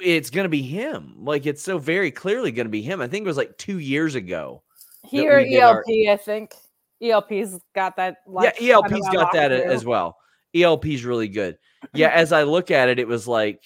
[0.00, 1.14] it's going to be him.
[1.18, 3.00] Like it's so very clearly going to be him.
[3.00, 4.62] I think it was like 2 years ago.
[5.04, 6.08] he that or our- ELP.
[6.08, 6.54] I think
[7.02, 8.18] ELP's got that.
[8.26, 10.16] like, yeah, of got that as well.
[10.54, 11.58] ELP's really good.
[11.94, 13.62] Yeah, as I look at it, it was like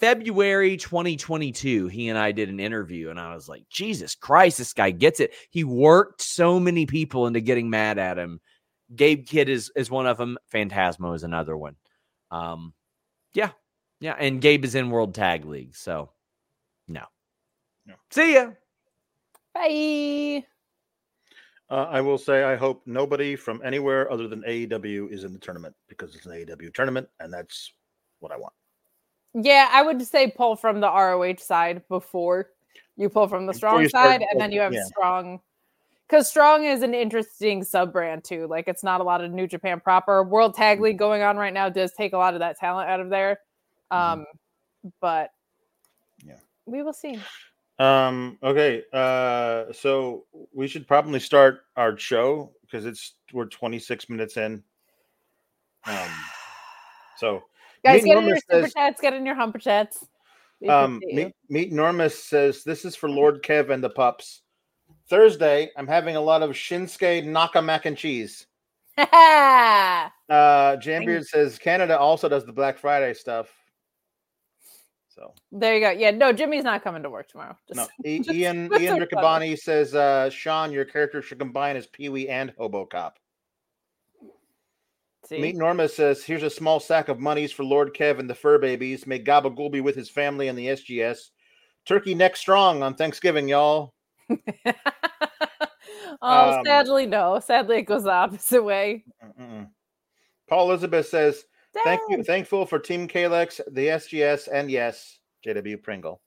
[0.00, 1.88] February 2022.
[1.88, 5.20] He and I did an interview, and I was like, Jesus Christ, this guy gets
[5.20, 5.34] it.
[5.50, 8.40] He worked so many people into getting mad at him.
[8.94, 10.38] Gabe Kidd is is one of them.
[10.52, 11.76] Phantasmo is another one.
[12.30, 12.72] Um,
[13.34, 13.50] yeah,
[14.00, 16.10] yeah, and Gabe is in World Tag League, so
[16.86, 17.04] no.
[17.86, 17.94] No.
[18.10, 18.50] See ya.
[19.54, 20.44] Bye.
[21.70, 25.38] Uh, I will say I hope nobody from anywhere other than AEW is in the
[25.38, 27.72] tournament because it's an AEW tournament, and that's
[28.20, 28.54] what I want.
[29.34, 32.50] Yeah, I would say pull from the ROH side before
[32.96, 34.84] you pull from the strong start side, and then you have yeah.
[34.84, 35.40] strong.
[36.08, 38.46] Because strong is an interesting sub brand too.
[38.46, 40.22] Like it's not a lot of New Japan proper.
[40.24, 40.62] World Mm-hmm.
[40.62, 43.10] Tag League going on right now does take a lot of that talent out of
[43.10, 43.40] there.
[43.90, 44.24] Um,
[45.00, 45.30] but
[46.20, 46.30] Mm-hmm.
[46.30, 46.36] Yeah.
[46.66, 47.18] we will see.
[47.78, 54.36] Um, okay, uh, so we should probably start our show because it's we're 26 minutes
[54.36, 54.62] in.
[55.86, 56.10] Um,
[57.18, 57.44] so
[57.84, 60.06] Guys, Meet get in your super chats, get in your humper chats.
[60.60, 64.42] We Um, meet, meet Normus says this is for Lord Kev and the pups.
[65.08, 68.46] Thursday, I'm having a lot of Shinsuke Naka mac and cheese.
[70.30, 73.48] Uh, Jambeard says Canada also does the Black Friday stuff.
[75.08, 75.90] So there you go.
[75.90, 77.56] Yeah, no, Jimmy's not coming to work tomorrow.
[77.74, 77.90] no, Just,
[78.26, 82.54] just- Ian Ian Riccaboni says uh, Sean, your character should combine as Pee Wee and
[82.56, 83.12] HoboCop.
[85.26, 85.40] See.
[85.40, 88.58] Meet Norma says, "Here's a small sack of monies for Lord Kev and the fur
[88.58, 89.06] babies.
[89.06, 91.30] May Gabagool be with his family and the SGS.
[91.86, 93.94] Turkey neck strong on Thanksgiving, y'all."
[96.22, 97.40] oh, Um, sadly, no.
[97.40, 99.04] Sadly, it goes the opposite way.
[99.24, 99.68] Mm-mm.
[100.48, 101.44] Paul Elizabeth says,
[101.84, 102.22] Thank you.
[102.24, 106.20] Thankful for Team Kalex, the SGS, and yes, JW Pringle.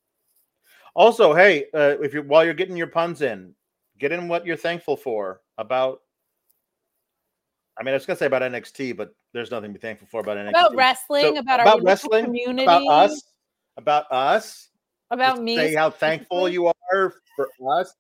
[0.96, 3.54] Also, hey, uh, if you while you're getting your puns in,
[3.98, 6.02] get in what you're thankful for about.
[7.80, 10.22] I mean, I was gonna say about NXT, but there's nothing to be thankful for
[10.22, 10.50] about NXT.
[10.50, 13.24] About wrestling, So, about our about wrestling, community, about us,
[13.78, 14.70] about us.
[15.10, 15.56] about Just me.
[15.56, 17.94] Say how thankful you are for us,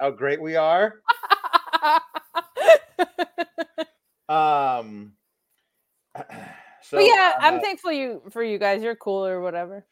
[0.00, 1.00] how great we are.
[4.28, 5.12] Um.
[6.82, 8.80] So but yeah, I'm uh, thankful you for you guys.
[8.80, 9.84] You're cool or whatever.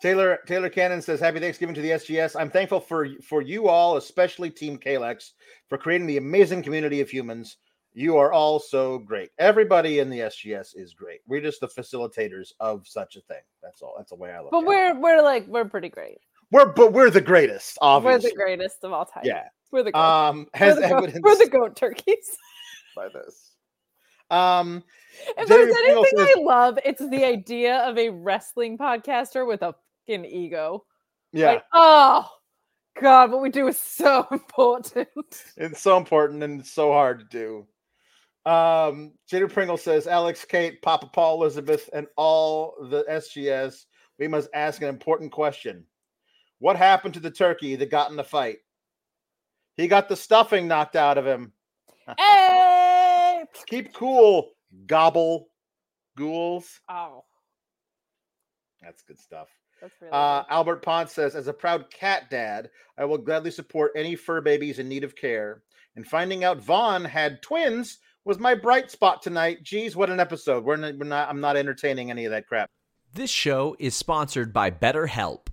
[0.00, 2.34] Taylor Taylor Cannon says, "Happy Thanksgiving to the SGS.
[2.34, 5.32] I'm thankful for for you all, especially Team Kalex,
[5.68, 7.58] for creating the amazing community of humans.
[7.94, 9.30] You are all so great.
[9.38, 11.20] Everybody in the SGS is great.
[11.26, 13.42] We're just the facilitators of such a thing.
[13.62, 13.94] That's all.
[13.98, 14.50] That's the way I look.
[14.50, 16.18] But we're we're like we're pretty great.
[16.50, 17.76] we're but we're the greatest.
[17.82, 19.24] Obviously, We're the greatest of all time.
[19.24, 19.44] Yeah.
[19.70, 20.00] We're the goat.
[20.00, 22.36] Um, we're, has the goat we're the goat turkeys.
[22.96, 23.50] by this.
[24.30, 24.82] Um,
[25.36, 29.62] If Jerry there's anything says- I love, it's the idea of a wrestling podcaster with
[29.62, 29.74] a
[30.06, 30.84] fucking ego.
[31.32, 32.26] yeah, Like, oh
[33.00, 35.08] God, what we do is so important.
[35.56, 37.66] it's so important and it's so hard to do.
[38.44, 43.84] Um, Jader Pringle says, Alex, Kate, Papa Paul, Elizabeth, and all the SGS,
[44.18, 45.84] we must ask an important question.
[46.58, 48.58] What happened to the turkey that got in the fight?
[49.76, 51.52] He got the stuffing knocked out of him.
[52.18, 53.42] hey!
[53.66, 54.52] Keep cool,
[54.86, 55.48] gobble
[56.16, 56.80] ghouls.
[56.88, 57.24] Oh,
[58.82, 59.48] That's good stuff.
[59.80, 60.46] that's really Uh, good.
[60.50, 64.78] Albert Ponce says, as a proud cat dad, I will gladly support any fur babies
[64.78, 65.62] in need of care.
[65.96, 69.62] And finding out Vaughn had twins was my bright spot tonight.
[69.62, 70.64] Geez, what an episode!
[70.64, 72.70] We're not, we're not I'm not entertaining any of that crap.
[73.14, 75.48] This show is sponsored by BetterHelp.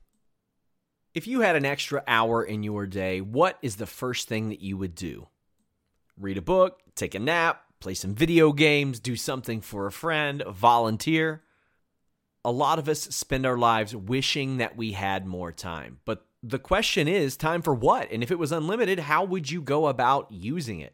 [1.14, 4.62] If you had an extra hour in your day, what is the first thing that
[4.62, 5.28] you would do?
[6.18, 10.44] Read a book, take a nap, play some video games, do something for a friend,
[10.48, 11.44] volunteer.
[12.46, 16.00] A lot of us spend our lives wishing that we had more time.
[16.06, 18.10] But the question is time for what?
[18.12, 20.94] And if it was unlimited, how would you go about using it?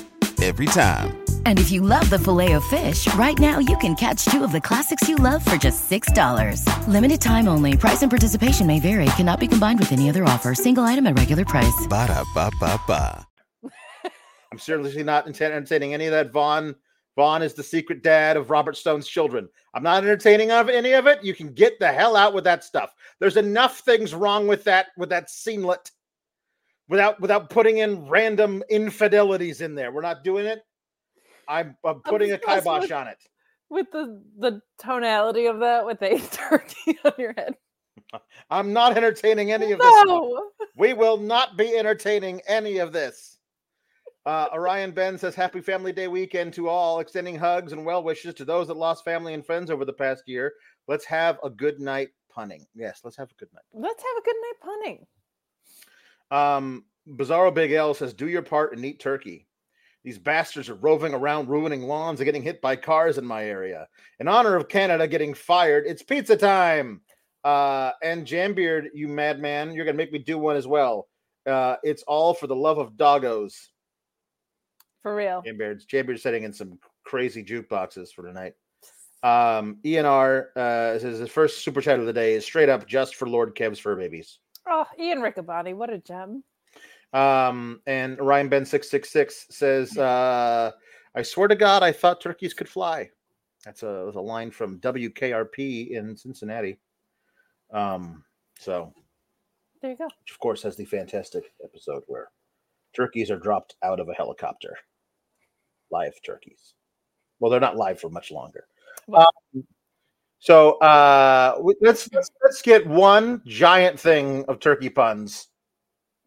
[0.41, 1.23] Every time.
[1.45, 4.51] And if you love the filet of fish, right now you can catch two of
[4.51, 6.65] the classics you love for just $6.
[6.87, 7.77] Limited time only.
[7.77, 9.05] Price and participation may vary.
[9.17, 10.55] Cannot be combined with any other offer.
[10.55, 11.85] Single item at regular price.
[11.87, 13.27] Ba-da-ba-ba-ba.
[14.51, 16.31] I'm seriously not entertaining any of that.
[16.31, 16.73] Vaughn
[17.15, 19.47] Vaughn is the secret dad of Robert Stone's children.
[19.73, 21.23] I'm not entertaining of any of it.
[21.23, 22.95] You can get the hell out with that stuff.
[23.19, 25.91] There's enough things wrong with that with that scenelet
[26.91, 29.91] without without putting in random infidelities in there.
[29.91, 30.61] We're not doing it.
[31.47, 33.17] I'm, I'm putting a obsessed kibosh with- on it.
[33.69, 37.55] with the the tonality of that with a turkey on your head.
[38.49, 40.03] I'm not entertaining any of this.
[40.05, 40.49] No.
[40.75, 43.37] We will not be entertaining any of this.
[44.25, 48.33] Uh, Orion Ben says, Happy Family Day weekend to all, extending hugs and well wishes
[48.35, 50.53] to those that lost family and friends over the past year.
[50.87, 52.65] Let's have a good night punning.
[52.75, 53.63] Yes, let's have a good night.
[53.73, 55.07] Let's have a good night punning.
[56.31, 59.47] Um, Bizarro Big L says, Do your part and eat turkey.
[60.03, 63.87] These bastards are roving around, ruining lawns and getting hit by cars in my area.
[64.19, 67.01] In honor of Canada getting fired, it's pizza time.
[67.43, 71.07] Uh, and Jambeard, you madman, you're gonna make me do one as well.
[71.45, 73.53] Uh, it's all for the love of doggos.
[75.03, 75.43] For real.
[75.45, 78.53] Jambeard's Jambeard's setting in some crazy jukeboxes for tonight.
[79.23, 83.13] Um, ENR uh, says his first super chat of the day is straight up just
[83.15, 84.39] for Lord Kev's fur babies.
[84.67, 86.43] Oh, Ian Riccaboni, what a gem.
[87.13, 90.71] Um, and Ryan Ben six six six says, uh,
[91.15, 93.09] "I swear to God, I thought turkeys could fly."
[93.65, 96.79] That's a, that's a line from WKRP in Cincinnati.
[97.71, 98.23] Um,
[98.59, 98.91] so
[99.81, 100.05] There you go.
[100.05, 102.29] which of course has the fantastic episode where
[102.95, 104.75] turkeys are dropped out of a helicopter,
[105.91, 106.73] live turkeys.
[107.39, 108.65] Well, they're not live for much longer.
[109.07, 109.63] Well- Um,
[110.41, 115.47] so uh, let's, let's let's get one giant thing of turkey puns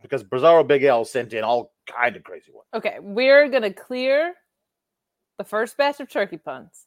[0.02, 2.66] because Bizarro Big L sent in all kind of crazy ones.
[2.72, 4.34] Okay, we're gonna clear
[5.38, 6.86] the first batch of turkey puns,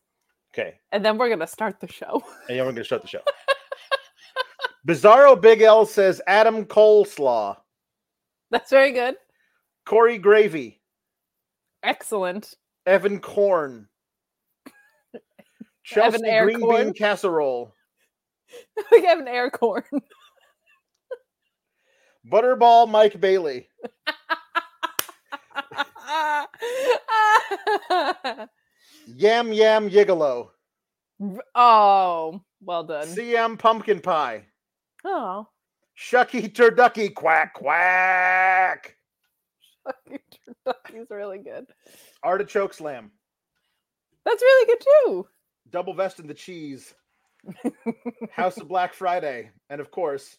[0.53, 2.23] Okay, and then we're gonna start the show.
[2.47, 3.21] and then we're gonna start the show.
[4.87, 7.57] Bizarro Big L says Adam Coleslaw,
[8.51, 9.15] That's very good.
[9.85, 10.81] Corey Gravy,
[11.83, 12.53] Excellent.
[12.85, 13.89] Evan Corn,
[15.87, 16.83] Chelsea Air Green Corn.
[16.85, 17.73] Bean Casserole,
[18.91, 19.83] we have an air corn.
[22.29, 23.69] Butterball Mike Bailey,
[29.07, 30.49] Yam Yam Yigolo,
[31.55, 33.07] oh, well done.
[33.07, 34.45] CM Pumpkin Pie,
[35.05, 35.47] Oh,
[35.97, 38.97] Shucky Turducky Quack Quack,
[40.65, 41.65] turkey's really good.
[42.23, 43.09] Artichoke Slam,
[44.25, 45.27] That's really good too.
[45.71, 46.93] Double Vest in the Cheese,
[48.31, 50.37] House of Black Friday, and of course,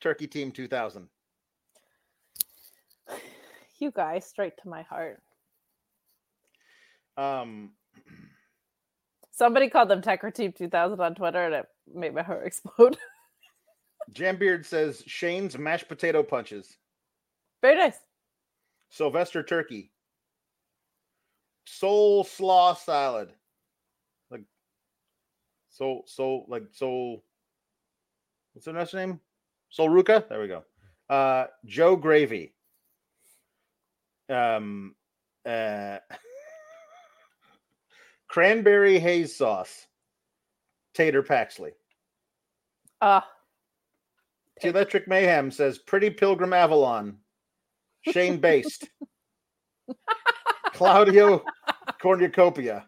[0.00, 1.08] Turkey Team 2000.
[3.78, 5.20] You guys, straight to my heart.
[7.16, 7.72] Um,
[9.32, 12.96] Somebody called them Techer Team 2000 on Twitter, and it made my heart explode.
[14.12, 16.76] Jambeard says Shane's mashed potato punches,
[17.62, 17.96] Very nice.
[18.90, 19.90] Sylvester Turkey,
[21.66, 23.30] Soul Slaw Salad,
[25.72, 27.24] soul, soul, like soul.
[28.52, 29.18] What's the next name?
[29.70, 30.28] Sol Ruca.
[30.28, 30.64] There we go.
[31.08, 32.54] Uh, Joe Gravy.
[34.28, 34.94] Um,
[35.44, 35.98] uh,
[38.28, 39.86] cranberry haze sauce.
[40.94, 41.72] Tater Paxley.
[43.00, 43.26] Ah,
[44.60, 47.16] The Electric Mayhem says Pretty Pilgrim Avalon.
[48.12, 48.88] Shane Based.
[50.74, 51.42] Claudio
[52.00, 52.86] Cornucopia.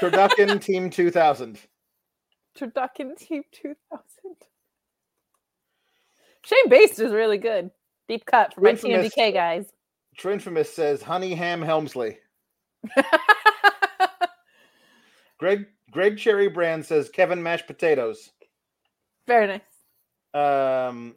[0.00, 1.58] Turducken Team 2000.
[2.58, 3.74] Turducken Team 2000.
[6.44, 7.70] Shane Based is really good.
[8.08, 9.66] Deep cut for my Infamous- TMDK guys.
[10.18, 12.18] Trinfamous says Honey Ham Helmsley.
[15.38, 18.30] Greg Greg Cherry Brand says Kevin Mashed Potatoes.
[19.26, 19.60] Very nice.
[20.88, 21.16] Um,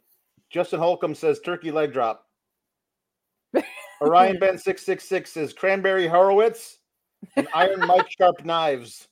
[0.50, 2.26] Justin Holcomb says Turkey Leg Drop.
[4.02, 6.79] Orion Ben 666 says Cranberry Horowitz
[7.36, 9.08] and Iron Mike Sharp Knives.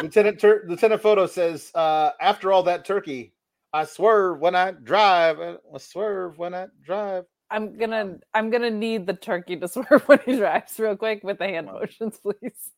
[0.00, 3.34] Lieutenant Tur- Lieutenant Photo says, uh, after all that turkey,
[3.72, 5.40] I swerve when I drive.
[5.40, 7.24] uh, I swerve when I drive.
[7.50, 11.38] I'm gonna I'm gonna need the turkey to swerve when he drives real quick with
[11.38, 12.70] the hand motions, please.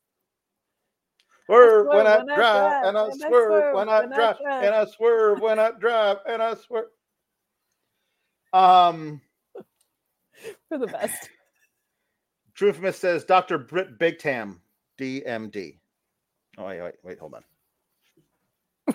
[1.47, 4.62] Swerve when I drive, and I swerve when I drive, drive.
[4.64, 6.86] and I swerve when I drive, and I swerve.
[8.53, 9.20] Um,
[10.68, 11.28] For the best.
[12.59, 13.59] Truthmas says Dr.
[13.59, 14.59] Britt Bigtam,
[14.98, 15.78] DMD.
[16.57, 18.94] Oh, wait, wait, wait, hold on.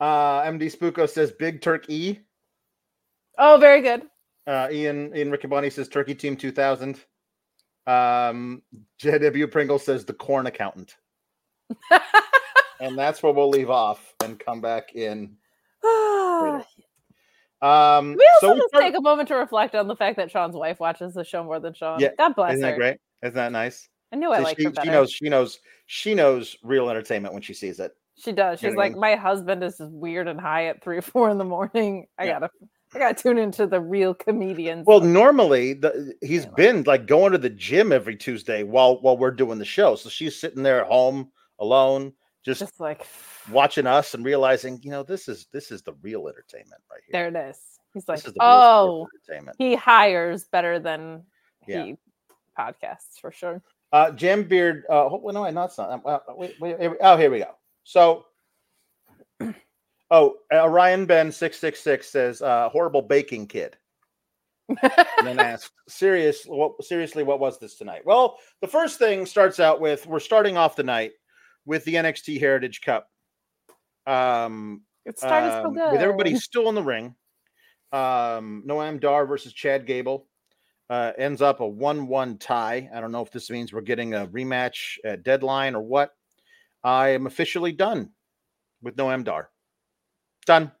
[0.00, 2.18] Uh, MD Spooko says Big Turk E.
[3.38, 4.02] oh, very good.
[4.46, 6.98] Uh, Ian Ian Riccaboni says Turkey Team 2000.
[7.86, 8.62] Um,
[9.00, 10.96] JW Pringle says the corn accountant.
[12.80, 15.36] and that's where we'll leave off and come back in.
[17.62, 20.56] we Um, also so we take a moment to reflect on the fact that Sean's
[20.56, 22.00] wife watches the show more than Sean.
[22.00, 22.70] Yeah, God bless isn't her.
[22.70, 22.96] that great?
[23.22, 23.88] Isn't that nice?
[24.12, 27.42] I knew I liked she, her she knows she knows she knows real entertainment when
[27.42, 27.92] she sees it.
[28.16, 28.62] She does.
[28.62, 31.02] You She's know what I like, my husband is weird and high at three or
[31.02, 32.06] four in the morning.
[32.18, 32.40] I Yeah.
[32.40, 32.50] gotta,
[32.94, 34.86] I gotta tune into the real comedians.
[34.86, 39.30] Well, normally the, he's been like going to the gym every Tuesday while while we're
[39.30, 39.94] doing the show.
[39.94, 42.12] So she's sitting there at home alone,
[42.44, 43.04] just, just like
[43.52, 47.12] watching us and realizing, you know, this is this is the real entertainment right here.
[47.12, 47.58] there it is.
[47.94, 49.56] He's like, oh, entertainment.
[49.58, 51.24] he hires better than
[51.66, 51.84] Yeah.
[51.84, 51.96] he
[52.58, 53.62] podcasts for sure.
[53.92, 54.84] Uh, Jam Beard.
[54.88, 56.00] Uh, oh, no, no, it's not.
[56.06, 57.56] Uh, wait, wait, here we- oh, here we go.
[57.82, 58.26] So,
[60.10, 63.76] oh, Orion Ben six six six says, uh, "Horrible baking kid."
[64.68, 66.44] and then asks, "Serious?
[66.44, 66.82] What?
[66.84, 70.76] Seriously, what was this tonight?" Well, the first thing starts out with we're starting off
[70.76, 71.12] the night
[71.66, 73.08] with the NXT Heritage Cup.
[74.10, 75.92] Um, It started so um, good.
[75.92, 77.14] with everybody still in the ring.
[77.92, 80.26] Um, Noam Dar versus Chad Gable
[80.88, 82.88] uh, ends up a one-one tie.
[82.92, 86.14] I don't know if this means we're getting a rematch at deadline or what.
[86.82, 88.10] I am officially done
[88.82, 89.50] with Noam Dar.
[90.46, 90.72] Done.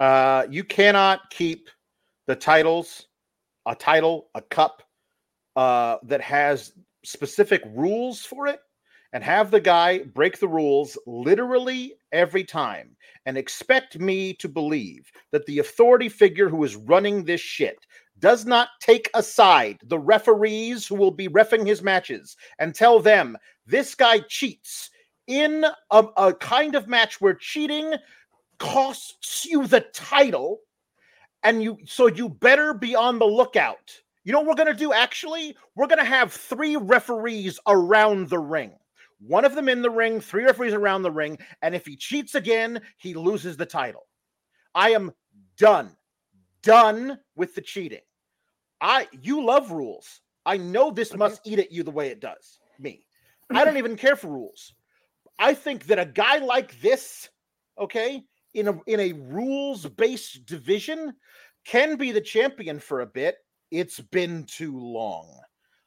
[0.00, 1.68] Uh, you cannot keep
[2.26, 3.06] the titles,
[3.66, 4.82] a title, a cup
[5.54, 6.72] uh, that has
[7.04, 8.60] specific rules for it,
[9.12, 12.96] and have the guy break the rules literally every time
[13.26, 17.86] and expect me to believe that the authority figure who is running this shit
[18.18, 23.36] does not take aside the referees who will be refing his matches and tell them
[23.66, 24.90] this guy cheats
[25.26, 27.94] in a, a kind of match where cheating
[28.58, 30.60] costs you the title,
[31.42, 33.92] and you so you better be on the lookout.
[34.24, 34.92] You know what we're gonna do?
[34.92, 38.72] Actually, we're gonna have three referees around the ring.
[39.26, 42.34] One of them in the ring, three referees around the ring, and if he cheats
[42.34, 44.06] again, he loses the title.
[44.74, 45.12] I am
[45.56, 45.96] done,
[46.62, 48.00] done with the cheating.
[48.80, 50.20] I you love rules.
[50.44, 53.06] I know this must eat at you the way it does me.
[53.50, 54.74] I don't even care for rules.
[55.38, 57.28] I think that a guy like this,
[57.78, 58.22] okay,
[58.54, 61.14] in a in a rules based division,
[61.64, 63.36] can be the champion for a bit.
[63.70, 65.28] It's been too long.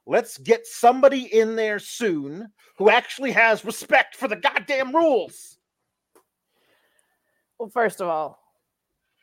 [0.07, 5.57] Let's get somebody in there soon who actually has respect for the goddamn rules.
[7.57, 8.39] Well, first of all,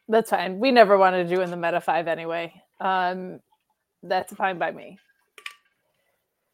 [0.08, 0.58] that's fine.
[0.58, 2.52] We never wanted to do in the Meta 5 anyway.
[2.80, 3.40] Um,
[4.02, 4.98] that's fine by me.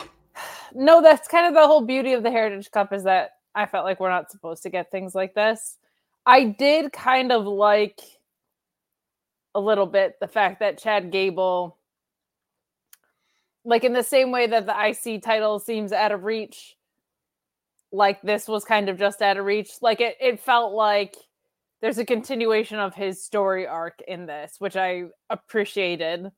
[0.74, 3.86] No, that's kind of the whole beauty of the Heritage Cup is that I felt
[3.86, 5.78] like we're not supposed to get things like this.
[6.26, 8.02] I did kind of like
[9.54, 11.77] a little bit the fact that Chad Gable,
[13.68, 16.74] like in the same way that the IC title seems out of reach,
[17.92, 19.72] like this was kind of just out of reach.
[19.82, 21.14] Like it, it felt like
[21.82, 26.30] there's a continuation of his story arc in this, which I appreciated.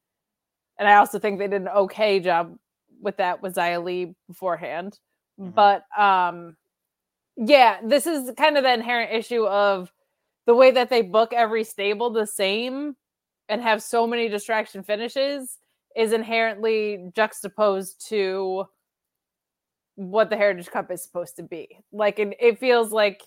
[0.76, 2.56] And I also think they did an okay job
[3.00, 4.98] with that with Xia Li beforehand.
[5.40, 5.54] Mhm.
[5.54, 6.56] But um
[7.36, 9.92] yeah, this is kind of the inherent issue of
[10.46, 12.96] the way that they book every stable the same
[13.48, 15.58] and have so many distraction finishes
[15.96, 18.64] is inherently juxtaposed to
[19.96, 21.78] what the Heritage Cup is supposed to be.
[21.92, 23.22] Like it, it feels like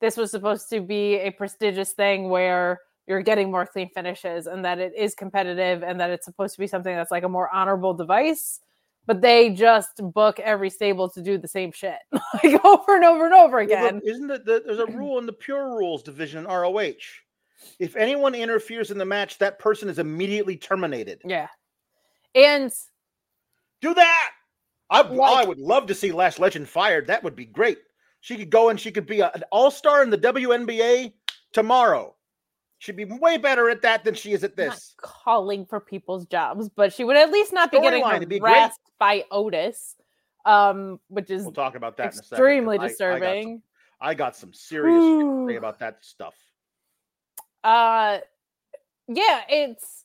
[0.00, 4.64] this was supposed to be a prestigious thing where you're getting more clean finishes and
[4.64, 7.52] that it is competitive and that it's supposed to be something that's like a more
[7.54, 8.60] honorable device
[9.06, 13.24] but they just book every stable to do the same shit like over and over
[13.24, 16.44] and over again Isn't it the, there's a rule in the pure rules division in
[16.44, 16.92] ROH?
[17.80, 21.22] If anyone interferes in the match, that person is immediately terminated.
[21.24, 21.48] yeah
[22.38, 22.72] and
[23.80, 24.30] Do that.
[24.90, 27.06] I, I would love to see Lash Legend fired.
[27.08, 27.78] That would be great.
[28.20, 31.12] She could go and she could be a- an all star in the WNBA
[31.52, 32.14] tomorrow.
[32.78, 34.94] She'd be way better at that than she is at this.
[34.96, 38.54] calling for people's jobs but she would at least not be getting it'd be great.
[38.54, 39.96] harassed by otis
[40.46, 42.28] um which is We'll talk about that in a second.
[42.28, 43.62] 'cause extremely I- I got some- disturbing
[44.00, 46.34] I got some serious say about that stuff.
[47.64, 48.18] Uh,
[49.08, 50.04] yeah, it's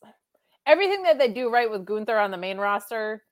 [0.65, 3.23] everything that they do right with Gunther on the main roster.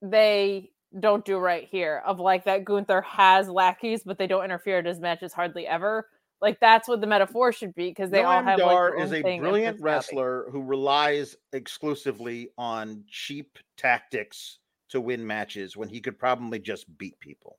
[0.00, 2.02] They don't do right here.
[2.04, 6.08] Of like that Gunther has lackeys, but they don't interfere in his matches hardly ever.
[6.40, 9.12] Like that's what the metaphor should be because they all have like, Dar their is
[9.12, 14.58] a brilliant wrestler who relies exclusively on cheap tactics
[14.88, 17.58] to win matches when he could probably just beat people.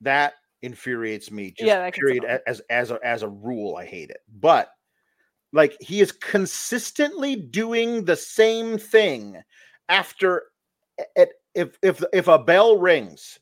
[0.00, 1.50] That infuriates me.
[1.50, 4.20] Just Yeah, period as as a, as a rule, I hate it.
[4.40, 4.70] But
[5.52, 9.42] like he is consistently doing the same thing
[9.88, 10.44] after
[11.14, 13.38] it, if if if a bell rings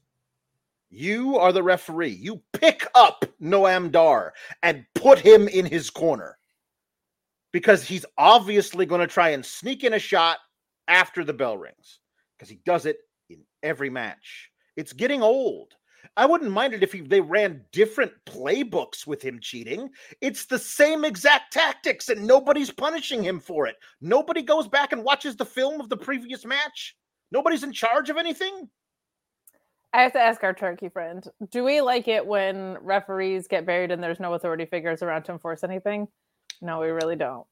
[0.94, 2.16] you are the referee.
[2.20, 4.32] You pick up noam dar
[4.62, 6.38] and put him in his corner
[7.52, 10.38] because he's obviously going to try and sneak in a shot
[10.88, 12.00] after the bell rings
[12.36, 12.98] because he does it
[13.28, 14.50] in every match.
[14.76, 15.74] It's getting old
[16.16, 19.88] i wouldn't mind it if he, they ran different playbooks with him cheating
[20.20, 25.05] it's the same exact tactics and nobody's punishing him for it nobody goes back and
[25.05, 26.96] watches the film of the previous match
[27.32, 28.68] nobody's in charge of anything
[29.92, 33.92] I have to ask our turkey friend: Do we like it when referees get buried
[33.92, 36.09] and there's no authority figures around to enforce anything?
[36.61, 37.46] No, we really don't.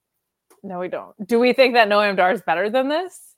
[0.65, 1.15] No, we don't.
[1.27, 3.32] Do we think that Noam Dar is better than this?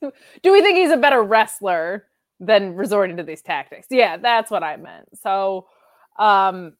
[0.42, 2.06] Do we think he's a better wrestler
[2.40, 3.86] than resorting to these tactics?
[3.90, 5.08] Yeah, that's what I meant.
[5.20, 5.66] So,
[6.18, 6.74] um,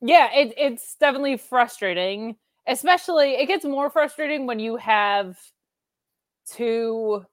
[0.00, 2.36] yeah, it, it's definitely frustrating.
[2.66, 5.38] Especially, it gets more frustrating when you have
[6.50, 7.24] two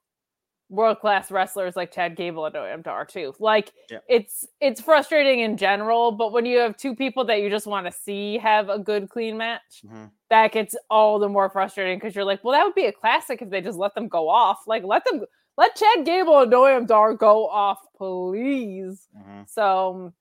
[0.70, 3.34] world class wrestlers like Chad Gable and Noam Dar too.
[3.40, 4.00] Like Yeah.
[4.10, 7.86] it's it's frustrating in general, but when you have two people that you just want
[7.86, 10.12] to see have a good clean match, Mhm.
[10.30, 13.42] that gets all the more frustrating because you're like, well, that would be a classic
[13.42, 14.64] if they just let them go off.
[14.68, 15.24] Like let them
[15.58, 19.08] let Chad Gable and Noam Dar go off, please.
[19.48, 20.14] So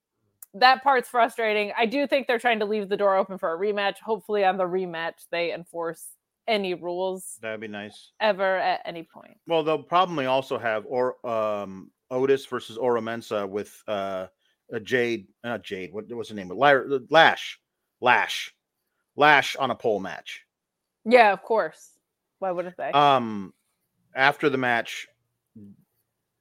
[0.56, 1.72] that part's frustrating.
[1.76, 3.98] I do think they're trying to leave the door open for a rematch.
[3.98, 6.13] Hopefully, on the rematch, they enforce
[6.46, 9.36] any rules that'd be nice ever at any point.
[9.46, 14.26] Well, they'll probably also have or um Otis versus Oro Mensah with uh
[14.72, 15.92] a Jade, not Jade.
[15.92, 16.48] What was the name?
[16.48, 17.60] Lyra- Lash,
[18.00, 18.54] Lash,
[19.16, 20.42] Lash on a pole match.
[21.04, 21.90] Yeah, of course.
[22.38, 22.90] Why wouldn't they?
[22.92, 23.52] Um,
[24.14, 25.06] after the match,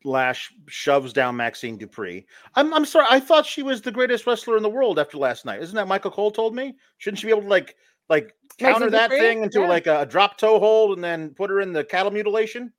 [0.06, 2.26] Lash shoves down Maxxine Dupri.
[2.56, 3.08] I'm I'm sorry.
[3.10, 5.62] I thought she was the greatest wrestler in the world after last night.
[5.62, 6.76] Isn't that Michael Cole told me?
[6.98, 7.76] Shouldn't she be able to like
[8.10, 9.68] like counter that thing into Yeah.
[9.68, 12.72] like a, a drop toe hold and then put her in the cattle mutilation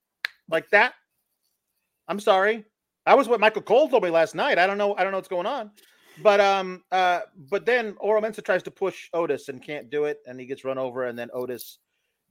[0.49, 0.93] like that?
[2.07, 2.65] I'm sorry.
[3.05, 4.57] That was what Michael Cole told me last night.
[4.57, 4.95] I don't know.
[4.95, 5.71] I don't know what's going on.
[6.23, 10.19] But um uh but then Oro Mensah tries to push Otis and can't do it,
[10.25, 11.79] and he gets run over, and then Otis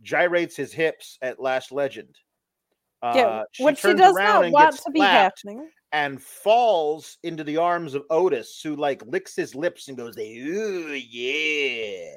[0.02, 2.16] gyrates his hips at Lash Legend.
[3.02, 5.70] yeah, Uh, which she turns does not and want to be happening.
[5.92, 10.94] and falls into the arms of Otis, who like licks his lips and goes, "Ooh,
[10.94, 12.16] yeah."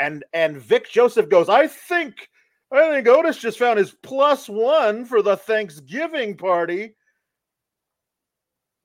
[0.00, 2.28] And and Vic Joseph goes, "I think,
[2.72, 6.94] I think Otis just found his plus one for the Thanksgiving party."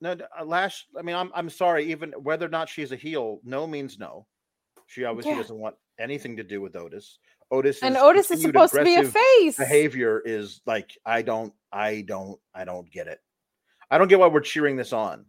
[0.02, 0.86] No, uh, Lash.
[0.98, 1.92] I mean, I'm I'm sorry.
[1.92, 4.26] Even whether or not she's a heel, no means no.
[4.88, 5.38] She obviously Yeah.
[5.38, 7.20] doesn't want anything to do with Otis.
[7.52, 9.58] Otis And Otis is supposed to be a face.
[9.58, 13.20] behavior is like I don't, I don't, I don't get it.
[13.92, 15.26] I don't get why we're cheering this on.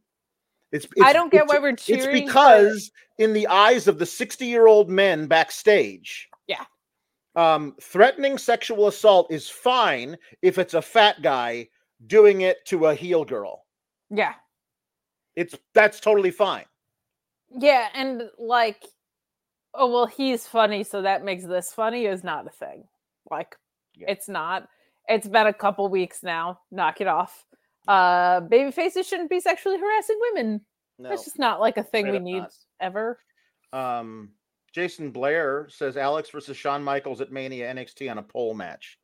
[0.75, 2.03] It's, I don't get it's- why we're cheering.
[2.17, 6.65] It's because in the eyes of the 60 year old men backstage, Yeah.
[7.37, 11.69] um, threatening sexual assault is fine if it's a fat guy
[12.09, 13.65] doing it to a heel girl.
[14.11, 14.35] yeah,
[15.37, 16.65] It's that's totally fine.
[17.51, 18.85] yeah, and like,
[19.75, 22.89] oh well, he's funny, so that makes this funny is not a thing.
[23.31, 23.57] Like,
[23.95, 24.11] Yeah.
[24.11, 24.69] it's not.
[25.09, 26.61] It's been a couple weeks now.
[26.73, 27.45] Knock it off.
[27.87, 30.61] Uh, baby faces shouldn't be sexually harassing women.
[30.99, 31.09] No.
[31.09, 32.55] That's just not like a thing we need not.
[32.81, 33.19] ever.
[33.73, 34.31] Um,
[34.73, 38.99] Jason Blair says Alex versus Shawn Michaels at Mania NXT on a pole match.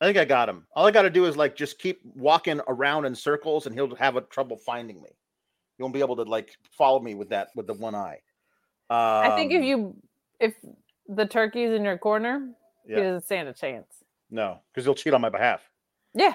[0.00, 0.66] I think I got him.
[0.74, 3.94] All I got to do is like just keep walking around in circles, and he'll
[3.96, 5.10] have a trouble finding me.
[5.76, 8.20] He won't be able to like follow me with that with the one eye.
[8.90, 9.96] Um, I think if you
[10.38, 10.54] if
[11.08, 12.48] the turkey's in your corner,
[12.86, 12.96] Yeah.
[12.96, 14.04] he doesn't stand a chance.
[14.30, 15.68] no, because he'll cheat on my behalf.
[16.18, 16.34] Yeah.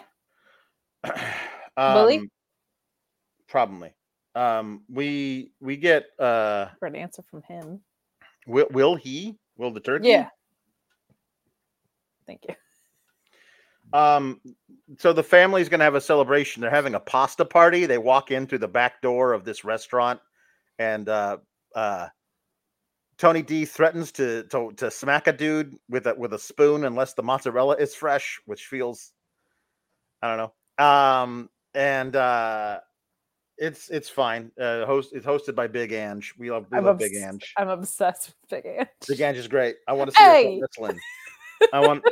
[1.78, 2.30] um, he?
[3.48, 3.94] Probably.
[4.36, 7.82] Um, we we get uh, For an answer from him.
[8.48, 10.08] will will he will the turkey?
[10.08, 10.30] Yeah.
[12.26, 12.56] Thank you.
[13.92, 14.42] Um,
[14.98, 16.62] so the family's gonna have a celebration.
[16.62, 17.86] They're having a pasta party.
[17.86, 20.20] They walk in through the back door of this restaurant,
[20.80, 21.38] and uh,
[21.76, 22.08] uh,
[23.18, 27.14] Tony D threatens to, to to smack a dude with a with a spoon unless
[27.14, 29.12] the mozzarella is fresh, which feels,
[30.24, 30.84] I don't know.
[30.86, 32.80] Um, and uh,
[33.58, 34.52] it's it's fine.
[34.60, 36.34] Uh, host it's hosted by Big Ange.
[36.38, 37.54] We love we love Big obs- Ange.
[37.58, 38.88] I'm obsessed with Big Ange.
[39.08, 39.76] Big Ange is great.
[39.88, 41.00] I want to see her wrestling.
[41.74, 42.04] I want.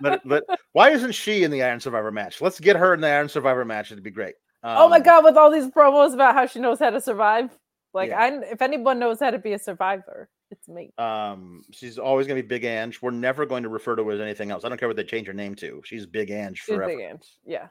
[0.00, 2.40] But, why isn't she in the Iron Survivor match?
[2.40, 3.92] Let's get her in the Iron Survivor match.
[3.92, 4.34] It'd be great.
[4.64, 7.50] oh my Um, god, with all these promos about how she knows how to survive.
[7.94, 8.20] Like Yeah.
[8.20, 10.92] I if anyone knows how to be a survivor, it's me.
[10.98, 13.00] Um, she's always going to be Big Ange.
[13.00, 14.64] We're never going to refer to her as anything else.
[14.64, 15.82] I don't care what they change her name to.
[15.84, 16.94] She's Big Ange She's forever.
[16.94, 17.26] Big Ange.
[17.44, 17.68] Yeah.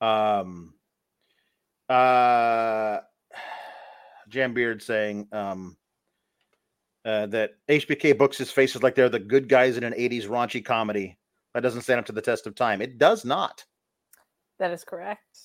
[0.00, 0.74] Um,
[1.88, 2.98] uh,
[4.28, 5.76] Jam Beard saying um,
[7.06, 10.64] uh, that HBK books his faces like they're the good guys in an 80s raunchy
[10.64, 11.18] comedy.
[11.54, 12.80] That doesn't stand up to the test of time.
[12.80, 13.64] It does not.
[14.58, 15.40] That is correct.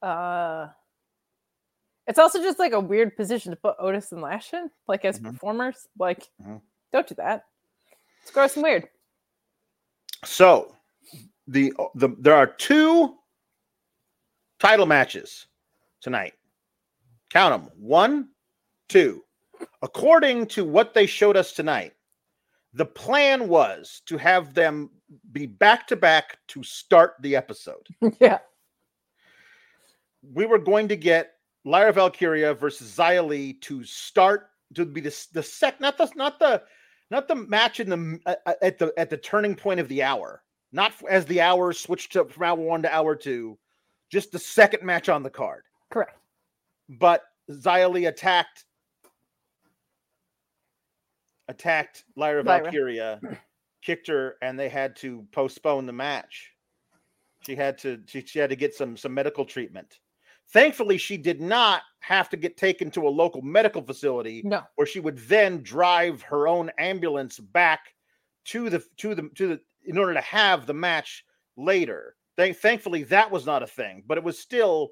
[0.00, 0.68] Uh
[2.06, 5.18] it's also just like a weird position to put Otis and Lash in, like as
[5.20, 5.32] Mhm.
[5.32, 5.88] performers.
[5.98, 6.60] Like, Mhm.
[6.92, 7.46] don't do that.
[8.22, 8.88] It's gross and weird.
[10.24, 10.76] So
[11.46, 13.18] the the there are two
[14.58, 15.46] title matches
[16.00, 16.34] tonight.
[17.30, 17.72] Count them.
[17.78, 18.30] One,
[18.88, 19.24] two.
[19.82, 21.94] According to what they showed us tonight,
[22.74, 24.90] the plan was to have them
[25.32, 27.86] be back to back to start the episode.
[28.20, 28.38] yeah.
[30.22, 31.34] We were going to get
[31.64, 36.38] Lyra Valkyria versus Xia Li to start to be the the sec not the not
[36.38, 36.62] the
[37.10, 40.42] not the match in the uh, at the at the turning point of the hour,
[40.72, 43.58] not as the hour switched to from hour one to hour two,
[44.10, 45.64] just the second match on the card.
[45.90, 46.16] Correct.
[46.88, 48.64] But Xia Li attacked
[51.48, 52.64] attacked Lyra Lyra.
[52.64, 53.20] Valkyria,
[53.82, 56.52] kicked her, and they had to postpone the match.
[57.44, 59.98] She had to she, she had to get some some medical treatment.
[60.52, 64.62] Thankfully, she did not have to get taken to a local medical facility No.
[64.74, 67.94] where she would then drive her own ambulance back
[68.46, 71.24] to the to the to the in order to have the match
[71.56, 72.16] later.
[72.36, 74.90] Thank, thankfully, that was not a thing, but it was still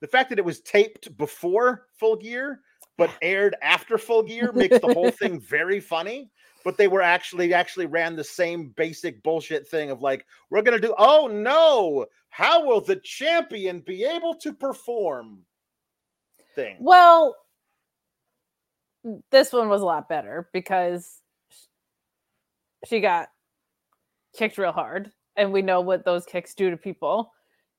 [0.00, 2.60] the fact that it was taped before Full Gear
[2.96, 6.30] but aired after Full Gear makes the whole thing very funny.
[6.68, 10.78] But they were actually actually ran the same basic bullshit thing of like, we're gonna
[10.78, 10.94] do.
[10.98, 15.46] Oh no, how will the champion be able to perform?
[16.54, 16.76] Thing.
[16.78, 17.36] Well,
[19.30, 21.22] this one was a lot better because
[22.84, 23.30] she got
[24.36, 27.32] kicked real hard and we know what those kicks do to people.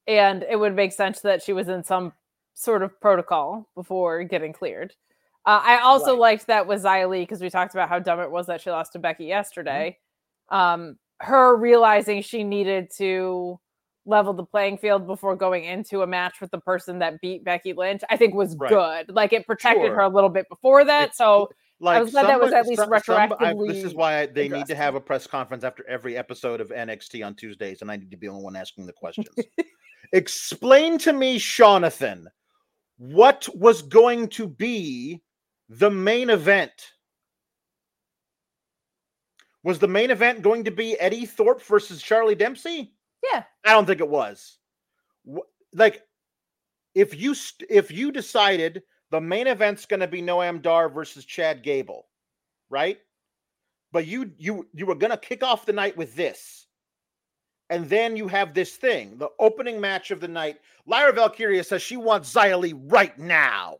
[0.07, 2.11] And it would make sense that she was in some
[2.55, 4.95] sort of protocol before getting cleared.
[5.50, 6.20] Uh, I also Right.
[6.20, 8.91] liked that with Li because we talked about how dumb it was that she lost
[8.93, 9.97] to Becky yesterday.
[10.52, 10.56] Mm-hmm.
[10.56, 13.60] Um, her realizing she needed to
[14.06, 17.74] level the playing field before going into a match with the person that beat Becky
[17.74, 18.70] Lynch, I think was Right.
[18.70, 19.16] good.
[19.16, 19.95] Like it protected Sure.
[19.95, 21.02] her a little bit before that.
[21.06, 24.20] It's- So Like was glad that was at least some- somebody- I- this is why
[24.20, 27.82] I, they need to have a press conference after every episode of NXT on Tuesdays,
[27.82, 29.28] and I need to be the only one asking the questions.
[30.14, 32.28] Explain to me, Jonathan,
[32.97, 35.24] what was going to be
[35.70, 36.93] the main event?
[39.63, 42.93] Was the main event going to be Eddy Thorpe versus Charlie Dempsey?
[43.32, 44.57] yeah, I don't think it was.
[45.74, 46.03] Like,
[46.95, 51.26] if you st- if you decided the main event's going to be Noam Dar versus
[51.26, 52.07] Chad Gable,
[52.70, 52.99] right?
[53.91, 56.67] But you you you were going to kick off the night with this,
[57.70, 60.59] and then you have this thing, the opening match of the night.
[60.86, 63.78] Lyra Valkyria says she wants Xia Li right now,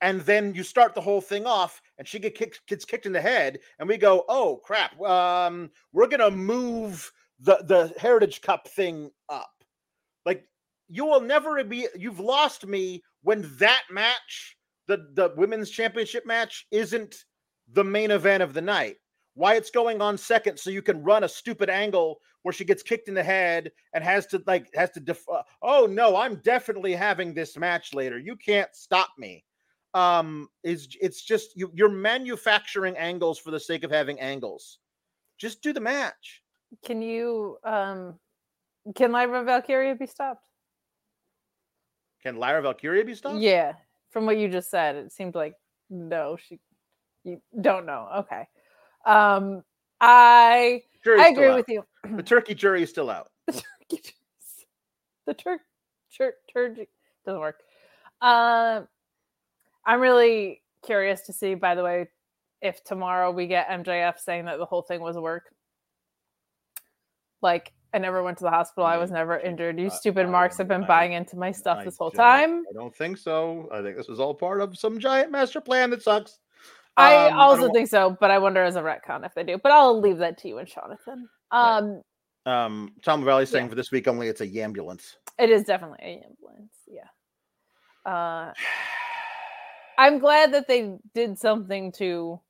[0.00, 3.12] and then you start the whole thing off, and she get kicked, gets kicked in
[3.12, 8.68] the head, and we go, oh crap, um, we're gonna move the the Heritage Cup
[8.68, 9.50] thing up.
[10.24, 10.44] Like
[10.88, 16.66] you will never be you've lost me when that match, the the women's championship match
[16.70, 17.24] isn't
[17.72, 18.96] the main event of the night.
[19.34, 22.82] Why it's going on second so you can run a stupid angle where she gets
[22.82, 26.36] kicked in the head and has to like has to def- uh, oh no, I'm
[26.36, 28.18] definitely having this match later.
[28.18, 29.44] You can't stop me.
[29.94, 34.78] Um is it's just you you're manufacturing angles for the sake of having angles.
[35.38, 36.42] Just do the match.
[36.84, 38.18] can you um
[38.94, 40.44] can Lyra Valkyria be stopped?
[42.22, 43.40] Can Lyra Valkyria be stopped?
[43.40, 43.72] Yeah,
[44.10, 45.54] from what you just said, it seemed like
[45.88, 46.60] no, she
[47.24, 48.08] you don't know.
[48.18, 48.46] Okay.
[49.06, 49.62] Um
[50.00, 51.56] I Jury's I agree out.
[51.56, 51.84] with you.
[52.16, 53.30] The turkey jury is still out.
[55.26, 55.60] the Turk
[56.16, 56.78] Turk Turk
[57.26, 57.60] doesn't work.
[58.20, 58.86] Um
[59.90, 62.08] I'm really curious to see, by the way,
[62.62, 65.52] if tomorrow we get MJF saying that the whole thing was a work.
[67.42, 68.84] Like, I never went to the hospital.
[68.86, 69.80] I was never injured.
[69.80, 72.62] You stupid I marks have been I- buying into my stuff I this whole time.
[72.70, 73.68] I don't think so.
[73.72, 76.38] I think this is all part of some giant master plan that sucks.
[76.96, 79.58] I Um, also don't- think so, but I wonder as a retcon if they do.
[79.58, 81.28] But I'll leave that to you and Jonathan.
[81.52, 81.78] Right.
[81.78, 82.02] Um,
[82.46, 83.70] Um, Tom Valley saying Yeah.
[83.70, 85.16] for this week only it's a ambulance.
[85.38, 86.74] it is definitely a ambulance.
[86.86, 87.08] Yeah.
[88.10, 88.52] Uh,
[90.00, 92.40] I'm glad that they did something to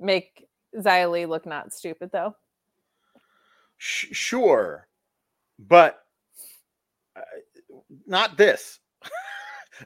[0.00, 2.34] make Li look not stupid, though.
[3.78, 4.88] Sh- sure,
[5.60, 6.02] but
[7.14, 7.20] uh,
[8.04, 8.80] not this.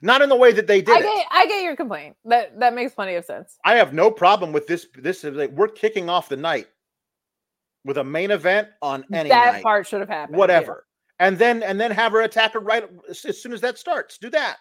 [0.02, 1.02] not in the way that they did I it.
[1.02, 2.16] get, I get your complaint.
[2.24, 3.58] That that makes plenty of sense.
[3.66, 4.86] I have no problem with this.
[4.96, 6.68] This is like we're kicking off the night
[7.84, 9.62] with a main event on any that night.
[9.62, 10.36] part should have happened.
[10.36, 10.38] yeah.
[10.38, 10.86] whatever.
[11.18, 14.16] And then and then have her attack her right as soon as that starts.
[14.16, 14.56] Do that.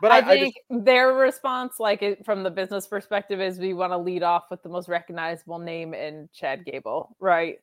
[0.00, 3.58] But I, I I think just, their response, like it, from the business perspective, is
[3.58, 7.58] we want to lead off with the most recognizable name in Chad Gable, right?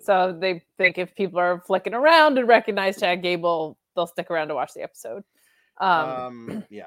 [0.00, 4.48] So they think if people are flicking around and recognize Chad Gable, they'll stick around
[4.48, 5.22] to watch the episode.
[5.78, 6.86] Um, um, yeah.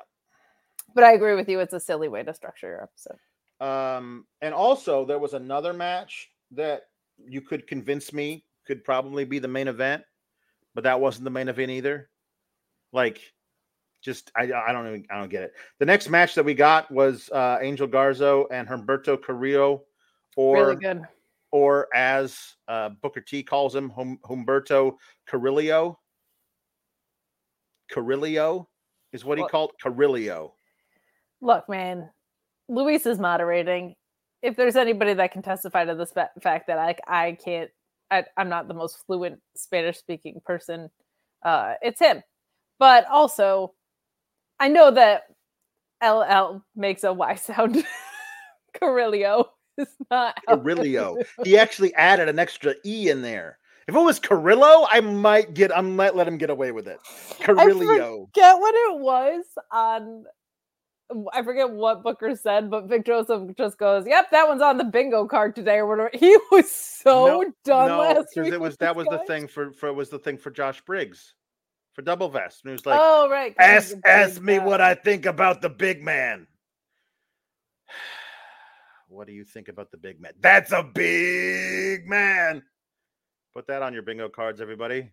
[0.93, 3.19] but I agree with you; it's a silly way to structure your episode.
[3.65, 6.83] Um, and also there was another match that
[7.25, 10.03] you could convince me could probably be the main event,
[10.75, 12.09] but that wasn't the main event either.
[12.93, 13.19] Like,
[14.01, 15.53] just I I don't even I don't get it.
[15.79, 19.83] The next match that we got was uh Angel Garza and Humberto Carrillo,
[20.35, 21.01] or really good.
[21.51, 24.97] or as uh, Booker T calls him, hum, Humberto
[25.27, 25.99] Carrillo.
[27.91, 28.69] Carrillo
[29.11, 30.53] is what he called Carrillo.
[31.41, 32.09] Look, man,
[32.67, 33.95] Luis is moderating.
[34.41, 37.71] If there's anybody that can testify to the spa- fact that I I can't,
[38.11, 40.89] I, I'm not the most fluent Spanish speaking person,
[41.43, 42.21] uh, it's him.
[42.77, 43.73] But also,
[44.59, 45.23] I know that
[46.03, 47.83] LL makes a Y sound.
[48.79, 51.17] Carrillo is not Carrillo.
[51.43, 53.57] he actually added an extra E in there.
[53.87, 56.99] If it was Carrillo, I might get I might let him get away with it.
[57.41, 58.29] Carrillo.
[58.33, 60.25] Get what it was on.
[61.33, 64.83] I forget what Booker said, but Vic Joseph just goes, "Yep, that one's on the
[64.83, 66.11] bingo card today," or whatever.
[66.13, 68.53] He was so No, done no, last week.
[68.53, 71.33] it was that was the thing for for was the thing for Josh Briggs
[71.99, 72.61] for Double Vest.
[72.63, 73.53] And he was like, oh right.
[73.59, 74.65] ask ask me guy.
[74.65, 76.47] what I think about the big man.
[79.11, 80.33] What do you think about the big man?
[80.39, 82.61] That's a big man.
[83.55, 85.09] Put that on your bingo cards, everybody.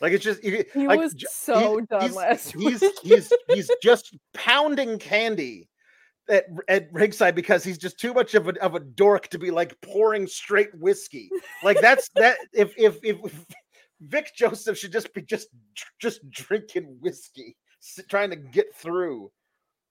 [0.00, 2.92] Like it's just you- He like, was so he's- done he's, last he's, week.
[3.02, 5.68] he's he's just pounding candy
[6.30, 9.50] at at ringside because he's just too much of a of a dork to be
[9.50, 11.28] like pouring straight whiskey.
[11.64, 13.44] Like that's that if if if
[14.00, 15.48] Vic Joseph should just be just
[16.00, 17.56] just drinking whiskey,
[18.08, 19.30] trying to get through.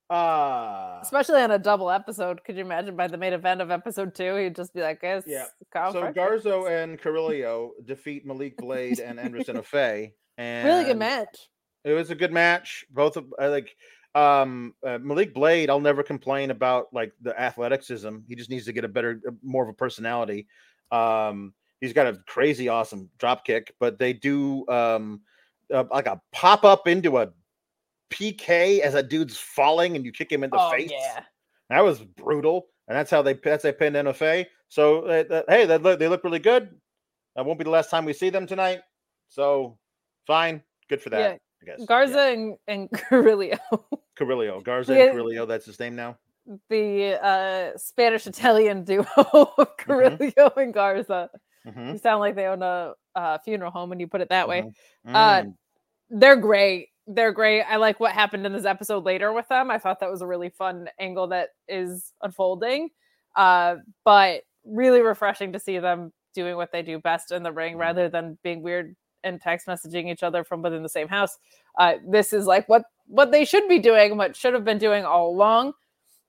[0.09, 2.43] Uh Especially on a double episode.
[2.43, 5.23] Could you imagine by the main event of episode two, he'd just be like, "Guys,
[5.25, 5.45] Yeah.
[5.73, 10.13] Kyle so Fletcher." Garza and Carrillo defeat Malik Blade and Anderson Ofay.
[10.37, 11.49] And really good match.
[11.83, 12.85] It was a good match.
[12.91, 13.75] Both of I like
[14.13, 15.71] um uh, Malik Blade.
[15.71, 18.17] I'll never complain about like the athleticism.
[18.27, 20.45] He just needs to get a better, more of a personality.
[20.91, 21.53] Um,
[21.85, 25.21] he's got a crazy awesome drop kick, but they do um
[25.73, 27.29] uh, like a pop up into a
[28.11, 30.91] PK as a dude's falling and you kick him in the oh face.
[30.91, 31.23] yeah.
[31.69, 34.45] That was brutal, and that's how they that's they pinned Enofe.
[34.69, 36.69] So uh, uh, hey, they look, they look really good.
[37.35, 38.81] That won't be the last time we see them tonight.
[39.29, 39.77] So
[40.27, 41.19] fine, good for that.
[41.19, 41.85] Yeah, I guess.
[41.87, 42.27] Garza Yeah.
[42.29, 43.57] and, and Carrillo,
[44.15, 45.03] Carrillo, Garza Yeah.
[45.05, 45.45] and Carrillo.
[45.47, 46.17] That's his name now.
[46.69, 49.05] the uh, Spanish Italian duo
[49.57, 51.31] of Carrillo and Garza.
[51.65, 54.47] Mhm, You sound like they own a, uh funeral home when you put it that
[54.47, 54.61] way.
[54.61, 54.73] mhm,
[55.13, 55.53] Uh, mm.
[56.09, 56.89] They're great.
[57.07, 57.63] They're great.
[57.63, 59.71] I like what happened in this episode later with them.
[59.71, 62.89] I thought that was a really fun angle that is unfolding.
[63.35, 67.75] Uh, but really refreshing to see them doing what they do best in the ring
[67.75, 67.79] Mhm.
[67.79, 71.37] rather than being weird and text messaging each other from within the same house.
[71.77, 75.05] Uh, this is like what what they should be doing, what should have been doing
[75.05, 75.73] all along.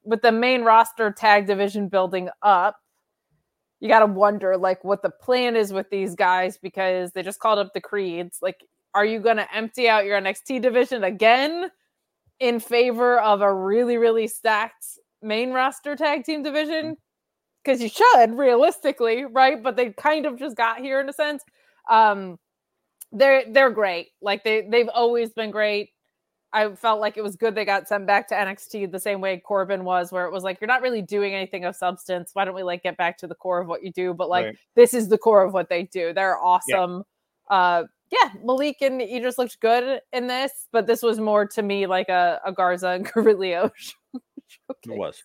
[0.04, 2.76] With the main roster tag division building up,
[3.80, 7.40] you got to wonder like what the plan is with these guys because they just
[7.40, 8.38] called up the creeds.
[8.40, 8.64] Like
[8.94, 11.70] are you going to empty out your NXT division again
[12.40, 14.86] in favor of a really really stacked
[15.22, 16.96] main roster tag team division?
[17.64, 19.62] Because you should realistically right?
[19.62, 21.42] But they kind of just got here in a sense.
[21.90, 22.38] Um
[23.12, 24.08] they're they're great.
[24.22, 25.90] Like they they've always been great
[26.52, 29.38] I felt like it was good they got sent back to NXT the same way
[29.38, 32.30] Corbin was, where it was like you're not really doing anything of substance.
[32.32, 34.14] Why don't we like get back to the core of what you do?
[34.14, 34.56] But like Right.
[34.74, 36.12] this is the core of what they do.
[36.12, 37.02] They're awesome.
[37.50, 41.86] Uh yeah, Malik and Edris looked good in this, but this was more to me
[41.86, 43.70] like a, a Garza and Carrillo.
[44.84, 45.22] It was.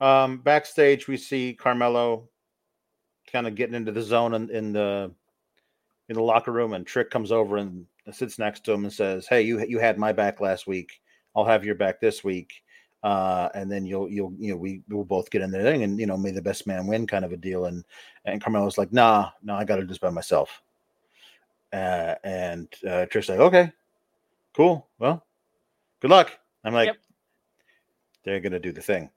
[0.00, 2.28] Um, backstage, we see Carmelo
[3.30, 5.12] kind of getting into the zone in, in the
[6.08, 9.26] in the locker room, and Trick comes over and sits next to him and says,
[9.26, 11.00] "Hey, you you had my back last week.
[11.36, 12.62] I'll have your back this week."
[13.02, 15.98] Uh, and then you'll you'll you know we will both get in the ring and
[15.98, 17.64] you know may the best man win kind of a deal.
[17.66, 17.84] And
[18.24, 20.62] and Carmelo's like nah no I got to do this by myself.
[21.72, 23.72] Uh, and uh, Trick's like okay
[24.54, 24.86] cool.
[25.00, 25.24] Well
[26.00, 26.30] good luck.
[26.64, 26.96] I'm like Yep.
[28.24, 29.10] they're gonna do the thing.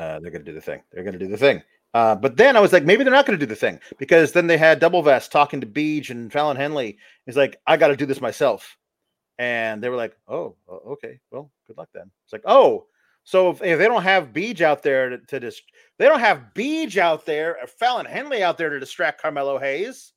[0.00, 0.82] Uh, they're gonna do the thing.
[0.92, 1.62] They're gonna do the thing
[1.94, 4.32] uh, but then I was like, maybe they're not going to do the thing because
[4.32, 6.98] then they had Double Vest talking to Beej and Fallon Henley.
[7.26, 8.76] He's like, I got to do this myself.
[9.38, 12.10] And they were like, oh, okay, well, good luck then.
[12.24, 12.86] It's like, oh,
[13.24, 15.60] so if, if they don't have Beej out there to, to dis-
[15.98, 20.12] they don't have Beej out there, or Fallon Henley out there to distract Carmelo Hayes.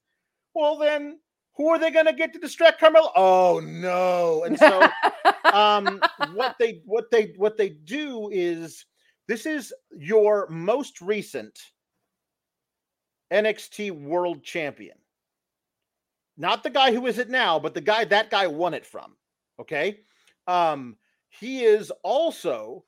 [0.54, 1.20] Well, then
[1.56, 3.12] who are they going to get to distract Carmelo?
[3.16, 4.44] Oh no!
[4.46, 4.88] And so
[5.54, 6.02] um
[6.34, 8.86] what they what they what they do is
[9.28, 11.60] this is your most recent
[13.32, 14.98] NXT World Champion.
[16.38, 19.16] Not the guy who is it now, but the guy that guy won it from.
[19.60, 20.00] Okay?
[20.48, 20.98] Um
[21.30, 22.86] he is also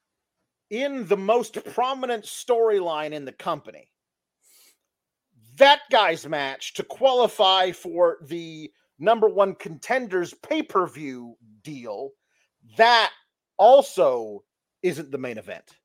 [0.70, 3.92] in the most prominent storyline in the company.
[5.58, 12.12] That guy's match to qualify for the number one contenders pay-per-view deal
[12.78, 13.12] that
[13.58, 14.44] also
[14.84, 15.77] isn't the main event.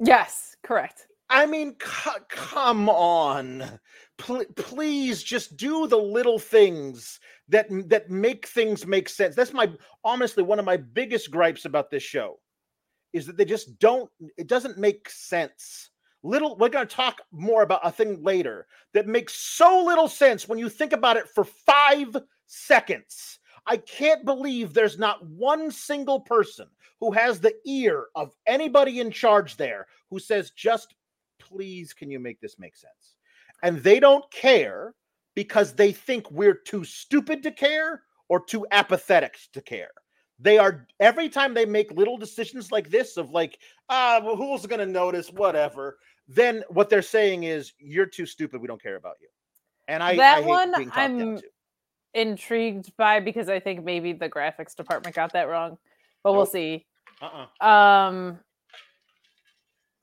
[0.00, 1.06] Yes, correct.
[1.30, 3.78] I mean, c- come on.
[4.18, 9.36] Pl- please just do the little things that that make things make sense.
[9.36, 9.70] That's my
[10.04, 12.40] honestly one of my biggest gripes about this show
[13.12, 15.90] is that they just don't it doesn't make sense.
[16.22, 20.48] Little we're going to talk more about a thing later that makes so little sense
[20.48, 23.38] when you think about it for 5 seconds.
[23.66, 26.66] I can't believe there's not one single person
[27.00, 30.94] who has the ear of anybody in charge there who says just
[31.38, 33.16] please can you make this make sense?
[33.62, 34.94] And they don't care
[35.34, 39.90] because they think we're too stupid to care or too apathetic to care.
[40.38, 44.66] They are every time they make little decisions like this of like ah well, who's
[44.66, 45.30] going to notice?
[45.30, 45.98] whatever
[46.30, 49.28] then what they're saying is you're too stupid we don't care about you.
[49.88, 51.40] And i That I one, I'm-.
[52.12, 55.78] Intrigued by because I think maybe the graphics department got that wrong,
[56.24, 56.86] but we'll see.
[57.20, 57.66] Uh-uh.
[57.66, 58.38] Um,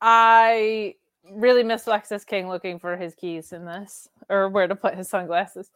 [0.01, 0.95] I
[1.31, 5.09] really miss Lexis King looking for his keys in this or where to put his
[5.09, 5.71] sunglasses.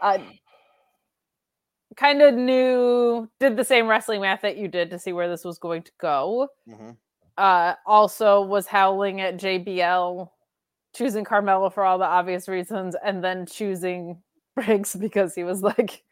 [0.00, 0.18] Uh,
[1.96, 5.44] kind of knew, did the same wrestling math that you did to see where this
[5.44, 6.48] was going to go.
[6.68, 6.96] Mhm.
[7.38, 10.32] uh, also was howling at JBL,
[10.94, 14.22] choosing Carmelo for all the obvious reasons, and then choosing
[14.54, 16.02] Briggs because he was like,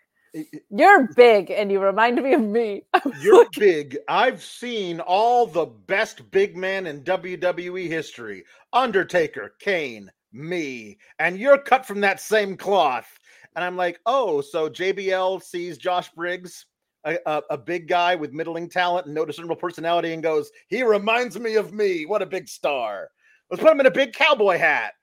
[0.70, 2.84] "You're big, and you remind me of me."
[3.20, 3.98] You're like, big.
[4.08, 11.58] I've seen all the best big men in WWE history Undertaker, Kane, me, and you're
[11.58, 13.06] cut from that same cloth.
[13.54, 16.66] And I'm like, oh, so JBL sees Josh Briggs,
[17.04, 20.82] a, a, a big guy with middling talent and no discernible personality, and goes, he
[20.82, 22.04] reminds me of me.
[22.04, 23.10] What a big star.
[23.50, 24.94] Let's put him in a big cowboy hat.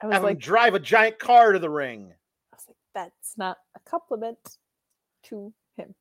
[0.00, 2.12] I was Have him like, drive a giant car to the ring.
[2.52, 4.38] I was like, that's not a compliment
[5.28, 5.94] to him.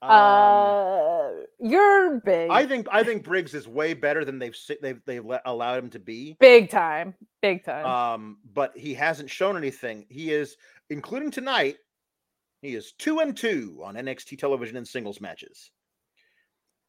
[0.00, 5.00] Um, uh, you're big, I think I think Briggs is way better than they've they've
[5.06, 6.36] they've let, allowed him to be.
[6.38, 7.84] big time, big time.
[7.84, 10.06] Um, but he hasn't shown anything.
[10.08, 10.56] He is,
[10.88, 11.78] including tonight,
[12.62, 15.70] he is two and two on NXT television in singles matches.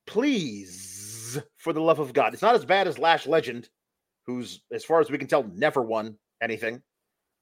[0.08, 3.70] Please, for the love of God, it's not as bad as Lash Legend,
[4.26, 6.82] who's, as far as we can tell, never won anything.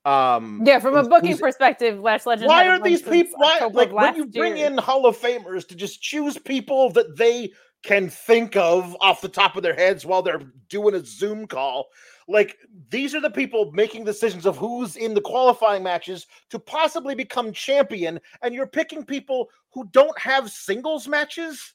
[0.07, 2.47] Um, yeah, from a booking perspective, Lash Legend.
[2.47, 3.37] why are these people?
[3.39, 4.67] Why, like when you last bring year.
[4.67, 7.51] in Hall of Famers to just choose people that they
[7.83, 11.87] can think of off the top of their heads while they're doing a Zoom call?
[12.29, 12.55] Like
[12.89, 17.51] these are the people making decisions of who's in the qualifying matches to possibly become
[17.51, 21.73] champion, and you're picking people who don't have singles matches.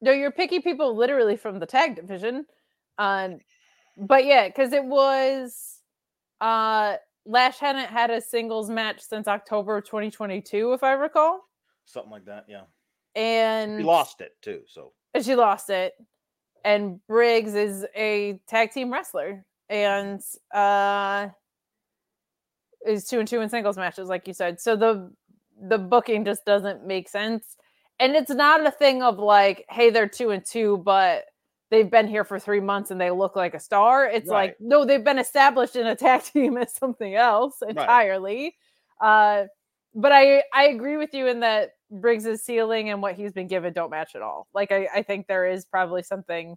[0.00, 2.46] No, you're picking people literally from the tag division.
[2.98, 3.40] Um,
[3.98, 5.80] but yeah, because it was
[6.40, 11.40] uh Lash hadn't had a singles match since October of 2022, if I recall.
[11.86, 12.44] Something like that.
[12.48, 12.62] Yeah,
[13.14, 14.60] And he lost it too.
[14.66, 15.94] So and she lost it.
[16.64, 20.20] And Briggs is a tag team wrestler and
[20.52, 21.28] uh
[22.86, 24.60] is two and two in singles matches, like you said.
[24.60, 25.10] So the
[25.68, 27.56] the booking just doesn't make sense.
[28.00, 31.24] And it's not a thing of like, hey, they're two and two, but
[31.74, 34.06] they've been here for three months and they look like a star.
[34.06, 38.56] It's like, no, they've been established in a tag team as something else entirely.
[39.00, 39.44] Uh
[39.94, 43.72] but I I agree with you in that Briggs's ceiling and what he's been given
[43.72, 44.48] don't match at all.
[44.54, 46.56] Like I, I think there is probably something.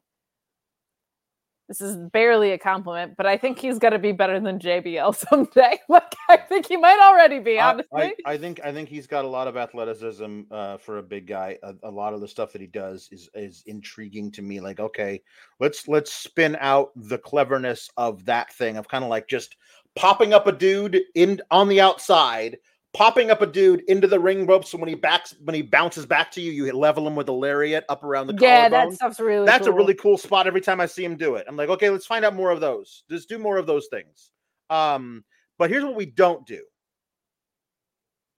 [1.68, 5.80] This is barely a compliment, but I think he's gonna be better than JBL someday.
[5.90, 8.14] Like I think he might already be, I- honestly.
[8.26, 11.28] I, I think I think he's got a lot of athleticism uh, for a big
[11.28, 11.58] guy.
[11.64, 14.60] A, a lot of the stuff that he does is is intriguing to me.
[14.60, 15.22] Like, okay,
[15.60, 19.58] let's let's spin out the cleverness of that thing of kind of like just
[19.96, 22.58] popping up a dude in on the outside,
[22.94, 24.72] popping up a dude into the ring ropes.
[24.72, 27.34] So when he backs when he bounces back to you, you level him with a
[27.34, 28.90] lariat up around the yeah, collarbone.
[28.90, 31.46] that stuff's really That's a really cool spot every time I see him do it.
[31.48, 33.04] I'm like, okay, let's find out more of those.
[33.10, 34.32] Just do more of those things.
[34.70, 35.24] Um,
[35.58, 36.62] but here's what we don't do.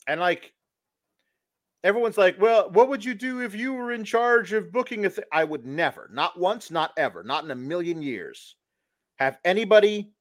[0.07, 0.53] And like
[1.83, 5.09] everyone's like, well, what would you do if you were in charge of booking a
[5.09, 5.25] thing?
[5.31, 8.55] I would never, not once, not ever, not in a million years,
[9.17, 10.11] have anybody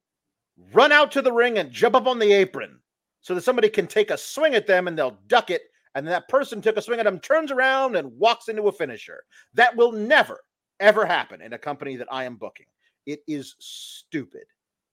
[0.73, 2.78] run out to the ring and jump up on the apron
[3.21, 5.63] so that somebody can take a swing at them and they'll duck it.
[5.95, 9.23] And that person took a swing at them, turns around and walks into a finisher.
[9.53, 10.39] That will never,
[10.79, 12.67] ever happen in a company that I am booking.
[13.05, 14.43] It is stupid.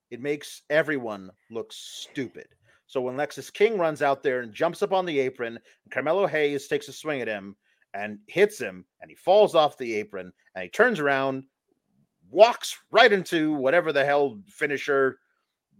[0.09, 2.47] It makes everyone look stupid.
[2.87, 5.59] So when Lexis King runs out there and jumps up on the apron,
[5.91, 7.55] Carmelo Hayes takes a swing at him
[7.93, 11.43] and hits him, and he falls off the apron, and he turns around,
[12.29, 15.19] walks right into whatever the hell finisher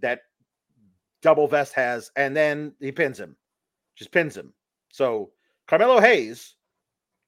[0.01, 0.21] that
[1.21, 3.35] double vest has, and then he pins him,
[3.95, 4.53] just pins him.
[4.89, 5.31] So
[5.67, 6.55] Carmelo Hayes,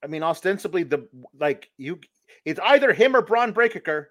[0.03, 1.07] I mean, ostensibly the
[1.39, 1.99] like you,
[2.45, 4.09] it's either him or Bron Breakker,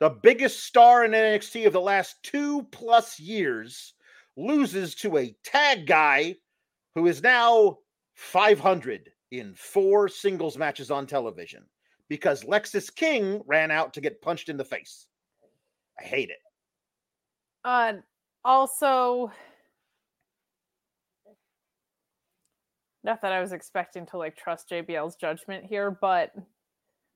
[0.00, 3.94] the biggest star in NXT of the last two plus years,
[4.36, 6.36] loses to a tag guy
[6.94, 7.78] who is now
[8.14, 11.64] 500 in four singles matches on television
[12.08, 15.06] because Lexis King ran out to get punched in the face.
[15.98, 16.38] I hate it.
[17.64, 17.94] Uh,
[18.44, 19.30] also,
[23.02, 26.32] not that I was expecting to like trust JBL's judgment here, but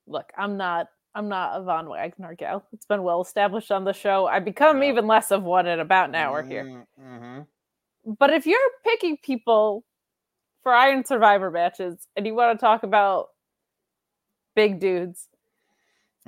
[0.07, 0.89] look, I'm not.
[1.17, 2.67] I'm not a Von Wagner gal.
[2.73, 4.27] It's been well established on the show.
[4.27, 4.89] I become Yeah.
[4.89, 6.85] even less of one in about an hour here.
[7.01, 8.13] Mm-hmm.
[8.19, 9.85] But if you're picking people
[10.65, 13.29] for Iron Survivor matches and you want to talk about
[14.57, 15.29] big dudes,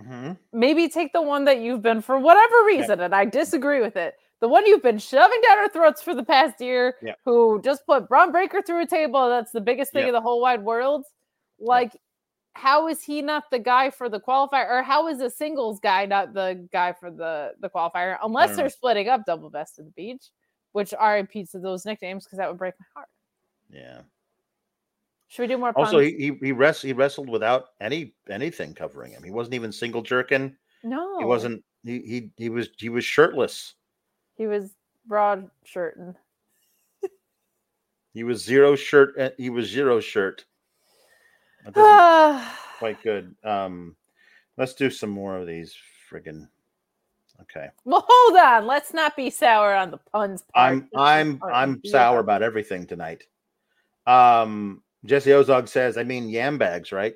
[0.00, 0.32] Mm-hmm.
[0.52, 4.14] maybe take the one that you've been for whatever reason, and I disagree with it.
[4.40, 7.14] The one you've been shoving down our throats for the past year, Yeah.
[7.24, 9.28] who just put Bron Breakker through a table.
[9.28, 10.08] That's the biggest thing Yeah.
[10.08, 11.06] in the whole wide world.
[11.58, 11.96] Like,
[12.54, 16.06] how is he not the guy for the qualifier, or how is a singles guy
[16.06, 18.18] not the guy for the the qualifier?
[18.22, 18.56] Unless mm.
[18.56, 18.70] they're know.
[18.70, 20.30] splitting up double vest the beach,
[20.72, 23.08] which RIP to those nicknames because that would break my heart.
[23.70, 24.00] Yeah.
[25.28, 25.72] Should we do more?
[25.76, 26.12] Also, puns?
[26.12, 29.22] he he he, wrest, he wrestled without any anything covering him.
[29.22, 30.56] He wasn't even single jerking.
[30.82, 31.64] No, He wasn't.
[31.82, 33.74] He he he was he was shirtless.
[34.36, 34.74] He was
[35.06, 36.14] broad shirting.
[38.12, 39.18] He was zero shirt.
[39.18, 40.44] uh, He was zero shirt.
[41.64, 43.34] That doesn't quite good.
[43.44, 43.94] Um,
[44.56, 45.74] let's do some more of these
[46.10, 46.48] friggin'
[47.42, 47.68] Okay.
[47.84, 48.66] Well, hold on.
[48.66, 50.72] Let's not be sour on the puns part.
[50.72, 53.24] I'm I'm I'm the sour about everything tonight.
[54.06, 57.14] Um, Jesse Ozog says, I mean yam bags, right?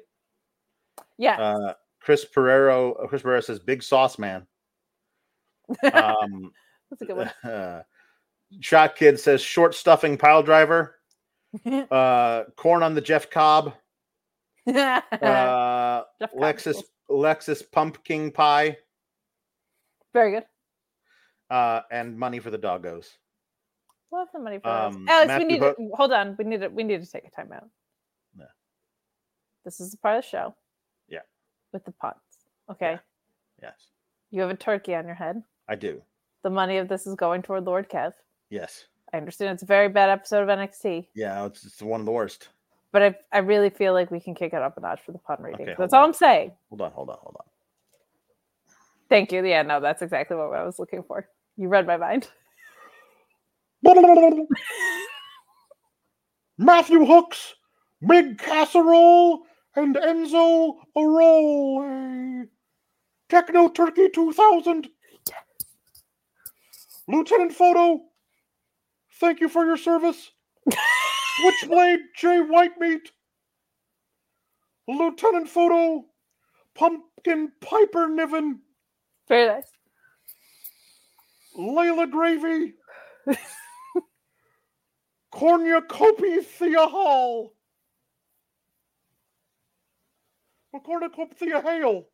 [1.17, 1.41] Yeah.
[1.41, 4.47] Uh, Chris Pereiro, Chris Pereira says, big sauce man.
[5.95, 6.53] Um,
[6.91, 7.29] That's a good one.
[7.45, 7.83] uh,
[8.61, 10.97] Shot Kid says, short stuffing pile driver.
[11.91, 13.75] Uh, corn on the Jeff Cobb.
[14.69, 16.85] Uh, Jeff Lexus Cobb.
[17.11, 18.77] Lexus pumpkin pie.
[20.13, 20.45] Very good.
[21.51, 23.09] Uh, and money for the doggos.
[24.13, 24.95] Love the money for those.
[24.97, 26.37] Um, Alex, Matthew we need Hook- to hold on.
[26.39, 27.69] We need to we need to take a timeout.
[28.39, 28.45] Yeah.
[29.65, 30.55] This is a part of the show.
[31.09, 31.21] Yeah.
[31.73, 32.21] With the pots.
[32.71, 32.99] Okay.
[33.61, 33.75] Yes,
[34.31, 35.43] You have a turkey on your head.
[35.69, 36.01] I do.
[36.43, 38.13] The money of this is going toward Lord Kev.
[38.49, 38.85] Yes.
[39.13, 42.13] I understand it's a very bad episode of NXT, Yeah, it's, it's one of the
[42.13, 42.49] worst.
[42.93, 45.19] but I, I really feel like we can kick it up a notch for the
[45.19, 45.63] pun rating.
[45.63, 46.07] Okay, That's hold all.
[46.07, 46.53] I'm saying.
[46.69, 47.47] Hold on, hold on, hold on.
[49.09, 49.45] Thank you.
[49.45, 51.29] Yeah, no, that's exactly what I was looking for.
[51.57, 52.29] You read my mind.
[56.59, 57.55] Matthew Hooks,
[58.07, 59.41] Big Casserole,
[59.75, 62.45] and Enzo Arole.
[63.29, 64.89] Techno Turkey 2000.
[67.09, 68.01] Lieutenant Photo,
[69.21, 70.31] thank you for your service.
[71.41, 72.41] Switchblade J.
[72.41, 73.11] Whitemeat.
[74.89, 76.05] Lieutenant Photo,
[76.75, 78.61] Pumpkin Piper Niven.
[79.29, 79.71] Very nice.
[81.57, 82.75] Layla Gravy.
[85.33, 86.43] Cornucopia
[86.87, 87.55] Hall.
[90.73, 92.05] Or Cornucopia Hale.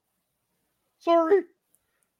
[0.98, 1.42] Sorry.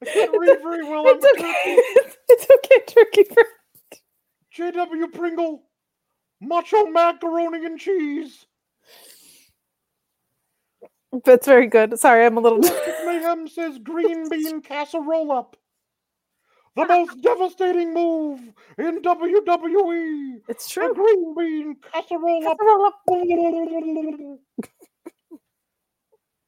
[0.01, 1.07] I can't read very well.
[1.07, 1.41] I'm It's okay.
[1.43, 1.81] turkey.
[2.29, 3.23] it's okay, turkey.
[3.33, 3.43] For...
[4.51, 5.07] J.W.
[5.09, 5.63] Pringle.
[6.41, 8.45] Macho macaroni and cheese.
[11.25, 11.97] That's very good.
[11.99, 12.59] Sorry, I'm a little.
[13.05, 15.55] Mayhem says green bean casserole up.
[16.75, 18.39] The most devastating move
[18.77, 20.41] in WWE.
[20.47, 20.93] It's The true.
[20.93, 22.57] green bean casserole up.
[22.59, 24.39] Casserole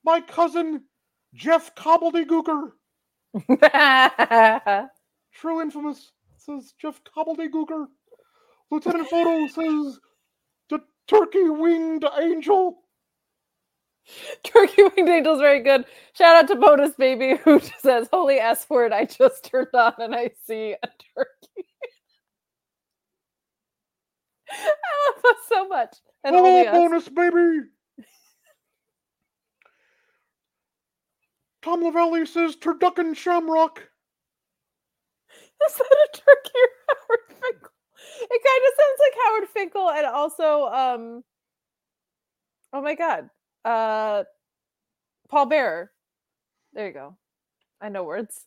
[0.03, 0.83] My cousin
[1.33, 2.73] Jeff Cobbledygooker, up.
[5.33, 7.87] true infamous, says Jeff Cobbledygooker.
[8.71, 9.99] Lieutenant Photo says
[10.69, 12.79] the turkey winged angel.
[14.43, 15.85] Turkey Winged Angel's very good.
[16.13, 20.15] Shout out to Bonus Baby who says, Holy S word, I just turned on and
[20.15, 21.67] I see a turkey.
[24.51, 25.95] I love us so much.
[26.23, 27.67] And Hello, bonus baby.
[31.61, 33.79] Tom Lavelli says turducken shamrock.
[35.67, 37.71] Is that a turkey or Howard Finkel?
[38.21, 41.23] It kind of sounds like Howard Finkel and also um
[42.73, 43.29] oh my god.
[43.65, 44.23] Uh
[45.29, 45.91] Paul Bearer.
[46.73, 47.17] There you go.
[47.81, 48.45] I know words.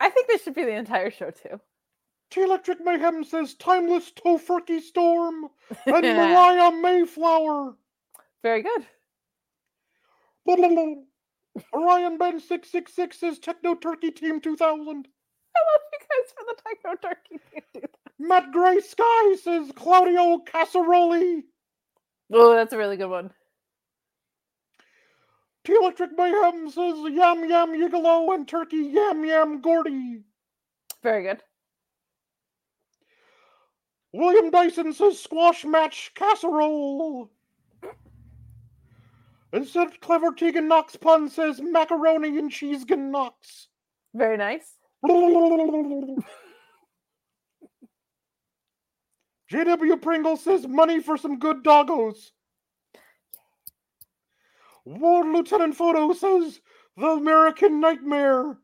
[0.00, 1.60] I think this should be the entire show too.
[2.30, 5.48] T Electric Mayhem says timeless tofurkey storm
[5.86, 7.76] and Mariah Mayflower.
[8.42, 8.86] Very good.
[10.48, 15.08] Orion Ben 666 says Techno Turkey Team 2000.
[15.56, 17.40] I love you guys for the techno turkey.
[17.74, 17.88] dude.
[18.18, 21.42] Matt Gray Sky says Claudio Casseroli.
[22.32, 23.30] Oh, that's a really good one.
[25.64, 30.22] T Electric Mayhem says Yam Yam Yigolo and Turkey Yam Yam Gordy.
[31.02, 31.42] Very good.
[34.12, 37.30] William Dyson says Squash Match Casserole.
[39.54, 43.68] Instead, Clever Tegan Knox Pun says Macaroni and Cheesegan Knox.
[44.12, 44.74] Very nice.
[49.52, 52.32] JW Pringle says money for some good doggos.
[54.84, 56.60] Ward Lieutenant Photo says
[56.96, 58.58] the American Nightmare,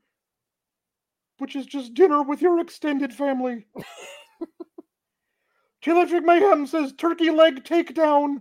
[1.39, 3.65] which is just dinner with your extended family.
[5.87, 8.39] Electric Mayhem says turkey leg takedown.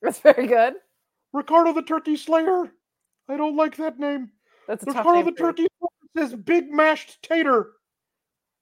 [0.00, 0.74] That's very good.
[1.34, 2.72] Ricardo the Turkey Slayer.
[3.28, 4.30] I don't like that name.
[4.66, 5.32] That's a tough Ricardo name the.
[5.32, 7.72] Turkey Slayer says big mashed tater.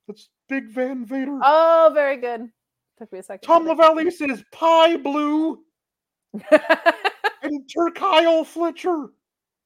[0.09, 1.39] That's Big Van Vader.
[1.43, 2.51] Oh, very good.
[2.99, 3.47] Took me a second.
[3.47, 5.63] Tom to Lavallee says pie blue
[6.39, 6.63] think.
[7.43, 9.09] and Turkile Fletcher.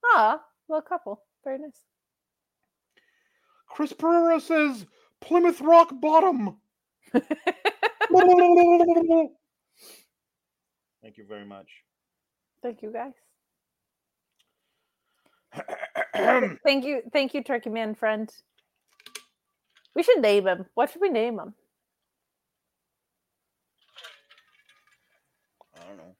[0.05, 1.23] ah, little couple.
[1.45, 1.81] Very nice.
[3.69, 4.85] Chris Pereira says
[5.21, 6.57] Plymouth Rock Bottom.
[7.13, 7.29] Thank
[11.17, 11.69] you very much.
[12.63, 13.13] Thank you, guys.
[16.65, 18.31] Thank you, thank you, Turkey Man friend.
[19.95, 20.67] We should name him.
[20.75, 21.55] What should we name him?
[25.75, 26.17] I don't know.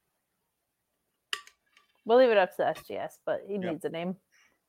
[2.05, 3.73] We'll leave it up to the SGS, but he Yep.
[3.73, 4.17] needs a name.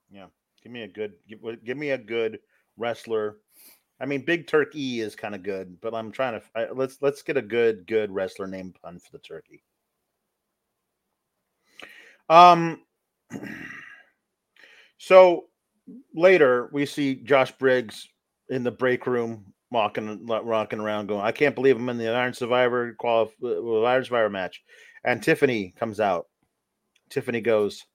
[0.10, 0.27] Yeah,
[0.64, 2.39] give me a good give, give me a good
[2.77, 3.38] wrestler.
[3.99, 7.22] I mean, Big Turkey is kind of good, but I'm trying to I, let's let's
[7.22, 9.64] get a good good wrestler name pun for the turkey.
[12.29, 12.81] Um.
[14.99, 15.45] So
[16.13, 18.07] later we see Josh Briggs
[18.49, 22.33] in the break room walking rocking around, going, "I can't believe I'm in the Iron
[22.33, 24.63] Survivor qualif- uh, Iron Survivor match."
[25.03, 26.27] And Tiffany comes out.
[27.09, 27.85] Tiffany goes,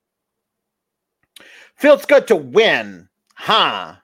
[1.76, 3.96] "Feels good to win, huh?"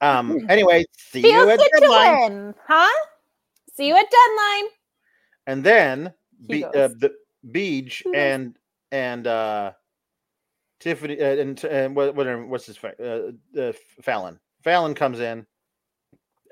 [0.00, 0.46] Um.
[0.48, 2.32] Anyway, see you at good to deadline.
[2.32, 3.06] win, huh?
[3.74, 4.70] See you at deadline.
[5.46, 6.14] And then
[6.46, 7.14] Be- uh, the
[7.50, 8.56] Beach and
[8.92, 9.72] and uh
[10.80, 14.38] Tiffany uh, and, and what, what what's his uh, uh, Fallon.
[14.62, 15.46] Fallon comes in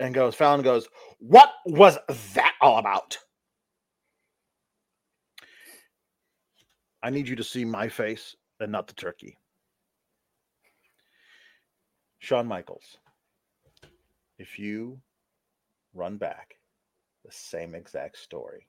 [0.00, 0.34] and goes.
[0.34, 0.88] Fallon goes.
[1.18, 1.98] What was
[2.34, 3.18] that all about?
[7.02, 9.36] I need you to see my face and not the turkey.
[12.20, 12.96] Shawn Michaels,
[14.38, 14.98] if you
[15.92, 16.56] run back
[17.26, 18.66] the same exact story,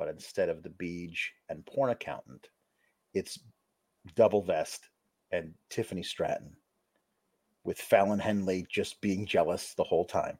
[0.00, 2.48] but instead of the beach and porn accountant,
[3.12, 3.38] it's
[4.16, 4.88] double vest
[5.30, 6.56] and Tiffany Stratton
[7.64, 10.38] with Fallon Henley just being jealous the whole time.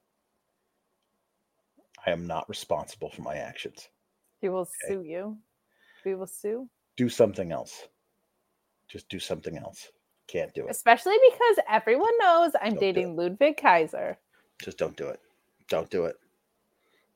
[2.07, 3.87] I am not responsible for my actions.
[4.41, 5.37] He will sue you.
[6.07, 6.67] We will sue.
[6.97, 7.87] Do something else.
[8.89, 9.91] Just do something else.
[10.27, 10.71] Can't do it.
[10.71, 14.17] Especially because everyone knows I'm Don't dating Ludwig Kaiser.
[14.63, 15.21] Just don't do it.
[15.69, 16.17] Don't do it.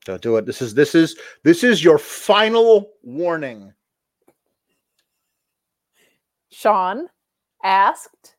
[0.05, 0.45] Don't do it.
[0.45, 3.73] This is this is this is your final warning.
[6.51, 7.07] Shawn
[7.63, 8.35] asked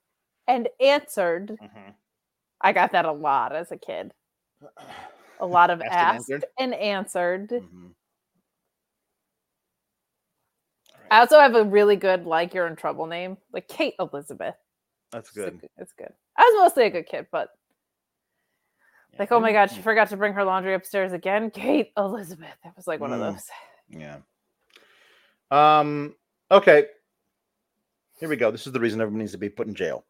[0.47, 1.59] and answered.
[1.61, 1.91] Mm-hmm.
[2.61, 4.13] I got that a lot as a kid.
[5.39, 6.45] A lot of Asked and answered?
[6.59, 7.51] and answered.
[7.51, 7.91] Mhm.
[11.11, 14.55] I also have a really good like you're in trouble name, like Kate Elizabeth.
[15.13, 15.61] That's good.
[15.77, 16.11] It's good.
[16.39, 17.51] I was mostly a good kid, but
[19.19, 21.51] like, oh my god, she forgot to bring her laundry upstairs again.
[21.55, 22.49] Kate Elizabeth.
[22.65, 23.33] It was like one of Mm.
[23.33, 23.51] those.
[23.91, 24.19] Yeah.
[25.51, 26.15] Um.
[26.51, 26.87] Okay.
[28.19, 28.51] Here we go.
[28.51, 30.05] This is the reason everyone needs to be put in jail.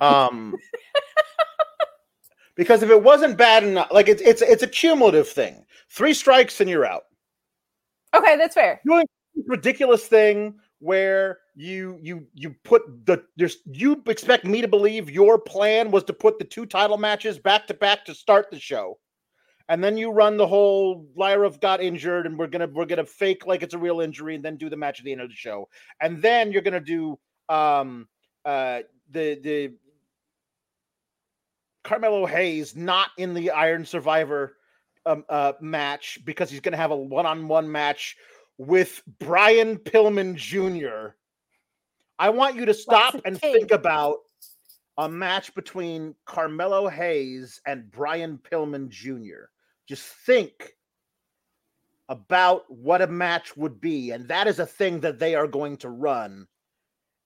[0.00, 0.56] Um.
[2.56, 5.64] because if it wasn't bad enough, like it's it's it's a cumulative thing.
[5.90, 7.04] Three strikes and you're out.
[8.14, 8.80] Okay, that's fair.
[9.46, 15.36] Ridiculous thing where you you you put the there's you expect me to believe your
[15.36, 18.96] plan was to put the two title matches back to back to start the show
[19.68, 23.44] and then you run the whole Lyra got injured and we're gonna we're gonna fake
[23.44, 25.34] like it's a real injury and then do the match at the end of the
[25.34, 25.68] show
[26.00, 27.18] and then you're gonna do
[27.48, 28.06] um
[28.44, 28.80] uh
[29.10, 29.72] the the
[31.82, 34.54] Carmelo Hayes not in the Iron Survivor
[35.06, 38.16] um, uh, match because he's gonna have a one-on-one match
[38.58, 41.14] with Brian Pillman Jr.
[42.18, 43.52] I want you to stop and king.
[43.52, 44.18] think about
[44.98, 49.46] a match between Carmelo Hayes and Brian Pillman Jr.
[49.86, 50.72] Just think
[52.08, 54.10] about what a match would be.
[54.10, 56.46] And that is a thing that they are going to run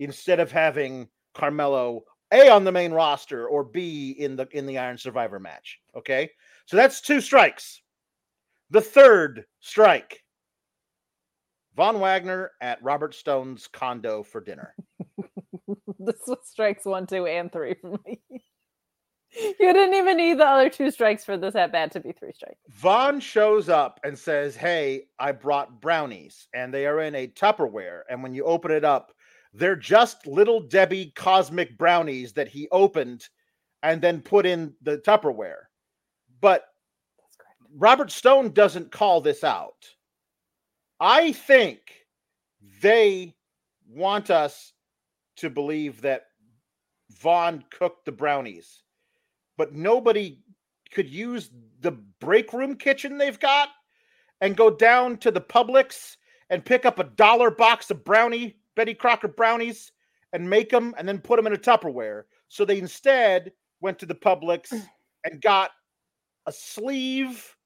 [0.01, 2.03] instead of having Carmelo
[2.33, 5.79] A on the main roster or B in the in the Iron Survivor match.
[5.97, 6.31] Okay.
[6.67, 7.81] So that's two strikes.
[8.71, 10.22] The third strike.
[11.75, 14.75] Von Wagner at Robert Stone's condo for dinner.
[15.99, 18.21] this was strikes one, two, and three for me.
[19.61, 22.33] you didn't even need the other two strikes for this at bat to be three
[22.33, 22.61] strikes.
[22.71, 28.03] Von shows up and says, Hey, I brought brownies, and they are in a Tupperware.
[28.11, 29.13] And when you open it up,
[29.55, 33.29] they're just little Debbie cosmic brownies that he opened
[33.83, 35.65] and then put in the Tupperware.
[36.41, 36.65] But
[37.75, 39.87] Robert Stone doesn't call this out.
[41.03, 41.81] I think
[42.81, 43.35] they
[43.89, 44.73] want us
[45.39, 46.27] to believe that
[47.11, 48.85] Von cooked the brownies,
[49.57, 50.39] but nobody
[50.93, 51.51] could use
[51.81, 53.71] the break room kitchen they've got
[54.41, 56.19] and go down to the Publix
[56.51, 59.91] and pick up a dollar box of brownie, Betty Crocker brownies,
[60.33, 62.23] and make them and then put them in a Tupperware.
[62.47, 63.51] So they instead
[63.81, 64.87] went to the Publix mm.
[65.25, 65.73] and got
[66.47, 67.57] a sleeve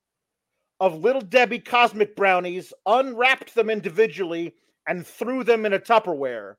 [0.81, 4.55] of little Debbie cosmic brownies, unwrapped them individually,
[4.87, 6.55] and threw them in a Tupperware.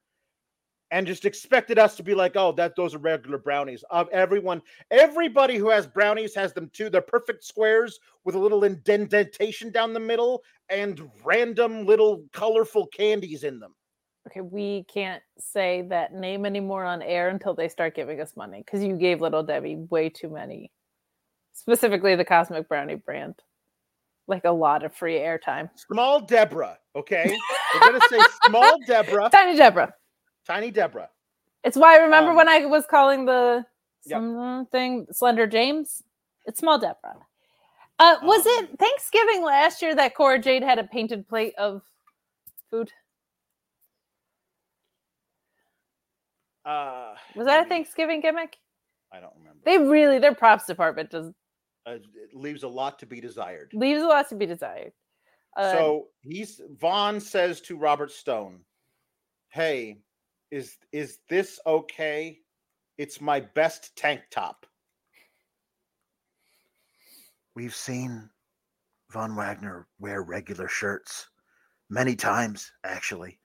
[0.89, 3.83] And just expected us to be like, oh, that those are regular brownies.
[3.91, 6.89] Of everyone, everybody who has brownies has them too.
[6.89, 13.43] They're perfect squares with a little indentation down the middle and random little colorful candies
[13.43, 13.75] in them.
[14.27, 18.61] Okay, we can't say that name anymore on air until they start giving us money
[18.65, 20.69] because you gave Little Debbie way too many,
[21.53, 23.35] specifically the Cosmic Brownie brand,
[24.27, 25.69] like a lot of free airtime.
[25.75, 26.77] Small Deborah.
[26.95, 27.37] Okay,
[27.73, 29.93] we're gonna say small Deborah, Tiny Deborah.
[30.45, 31.09] tiny Deborah.
[31.63, 33.65] It's why I remember Um, when I was calling the
[34.05, 34.17] Yep.
[34.19, 36.01] something Slender James.
[36.45, 37.17] It's small Deborah.
[37.99, 41.81] Uh, was Um, it Thanksgiving last year that Cora Jade had a painted plate of
[42.69, 42.91] food?
[46.65, 47.69] Uh, Was that a.
[47.69, 48.57] Thanksgiving gimmick?
[49.11, 49.59] I don't remember.
[49.65, 51.31] They really their props department does
[51.87, 51.97] uh,
[52.33, 53.71] leaves a lot to be desired.
[53.73, 54.91] leaves a lot to be desired.
[55.55, 58.59] Uh, so he's Von says to Robert Stone,
[59.49, 59.97] "Hey,
[60.51, 62.39] is is this okay?
[62.97, 64.65] It's my best tank top."
[67.55, 68.29] We've seen
[69.09, 71.27] Von Wagner wear regular shirts
[71.89, 73.39] many times, actually.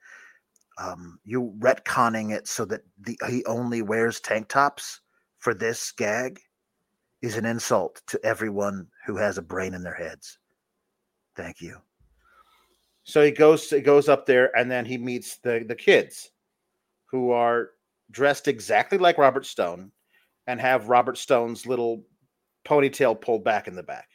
[0.78, 5.00] Um, you retconning it so that the he only wears tank tops
[5.38, 6.40] for this gag
[7.22, 10.38] is an insult to everyone who has a brain in their heads.
[11.36, 11.78] Thank you.
[13.04, 16.30] So he goes he goes up there and then he meets the the kids
[17.06, 17.70] who are
[18.10, 19.90] dressed exactly like Robert Stone
[20.46, 22.04] and have Robert Stone's little
[22.64, 24.08] ponytail pulled back in the back.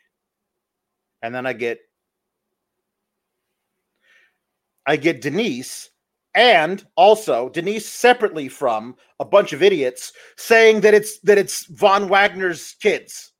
[1.21, 1.79] And then I get
[4.85, 5.89] I get Denise
[6.37, 12.07] and also Denise separately from a bunch of idiots saying that it's that it's Von
[12.07, 13.33] Wagner's kids.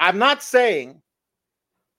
[0.00, 1.00] I'm not saying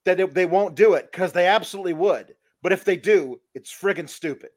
[0.04, 2.36] that it- they won't do it because they absolutely would.
[2.62, 4.50] But if they do, it's friggin' stupid.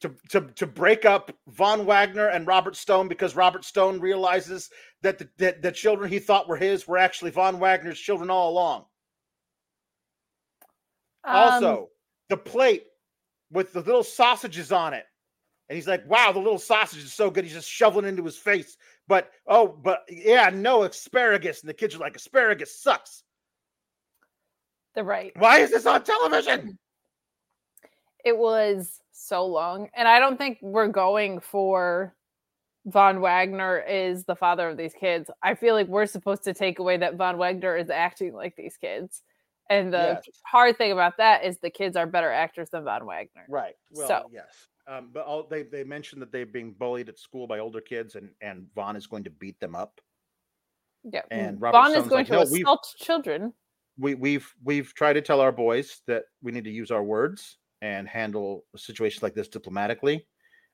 [0.00, 4.70] To, to, to break up Von Wagner and Robert Stone because Robert Stone realizes
[5.02, 8.50] that the, that the children he thought were his were actually Von Wagner's children all
[8.50, 8.84] along.
[11.24, 11.88] um, Also,
[12.30, 12.86] the plate
[13.50, 15.04] with the little sausages on it.
[15.68, 17.44] And he's like, wow, the little sausage is so good.
[17.44, 18.76] He's just shoveling into his face.
[19.06, 21.60] But, oh, but yeah, no asparagus.
[21.60, 23.22] And the kids are like, asparagus sucks.
[24.94, 25.32] they're right.
[25.36, 26.76] Why is this on television?
[28.24, 32.14] It was so long, and I don't think we're going for
[32.86, 35.30] Von Wagner is the father of these kids.
[35.42, 38.76] I feel like we're supposed to take away that Von Wagner is acting like these
[38.76, 39.22] kids.
[39.70, 40.28] And the Yes.
[40.44, 43.46] hard thing about that is the kids are better actors than Von Wagner.
[43.48, 43.76] Right.
[43.92, 44.66] Well, So- yes.
[44.86, 48.16] Um, but all, they they mentioned that they're being bullied at school by older kids,
[48.16, 50.00] and and Von is going to beat them up.
[51.04, 51.22] Yeah.
[51.30, 53.54] And Robert Vaughn is going like, to "No, assault children.
[53.98, 57.58] We we've we've tried to tell our boys that we need to use our words
[57.82, 60.26] and handle situations like this diplomatically.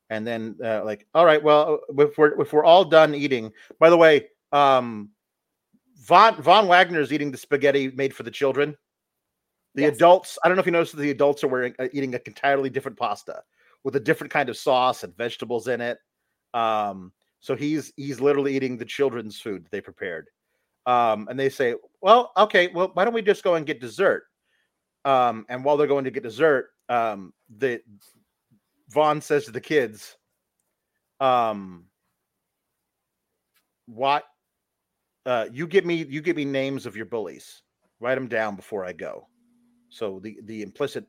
[0.08, 3.52] And then uh, like, all right, well, if we're if we're all done eating.
[3.78, 5.10] By the way, um,
[5.96, 8.76] Von Von Wagner is eating the spaghetti made for the children.
[9.76, 9.96] The Yes.
[9.96, 12.20] adults, I don't know if you noticed, that the adults are wearing uh, eating a
[12.26, 13.42] entirely different pasta
[13.84, 15.98] with a different kind of sauce and vegetables in it.
[16.54, 20.30] Um, so he's he's literally eating the children's food that they prepared.
[20.86, 24.24] Um, and they say, "Well, okay, well, why don't we just go and get dessert?"
[25.04, 27.82] Um, and while they're going to get dessert, um, the
[28.88, 30.16] Von says to the kids,
[31.20, 31.84] um,
[33.86, 34.24] "What?
[35.26, 37.62] Uh, you give me you give me names of your bullies.
[38.00, 39.28] Write them down before I go."
[39.88, 41.06] So the the implicit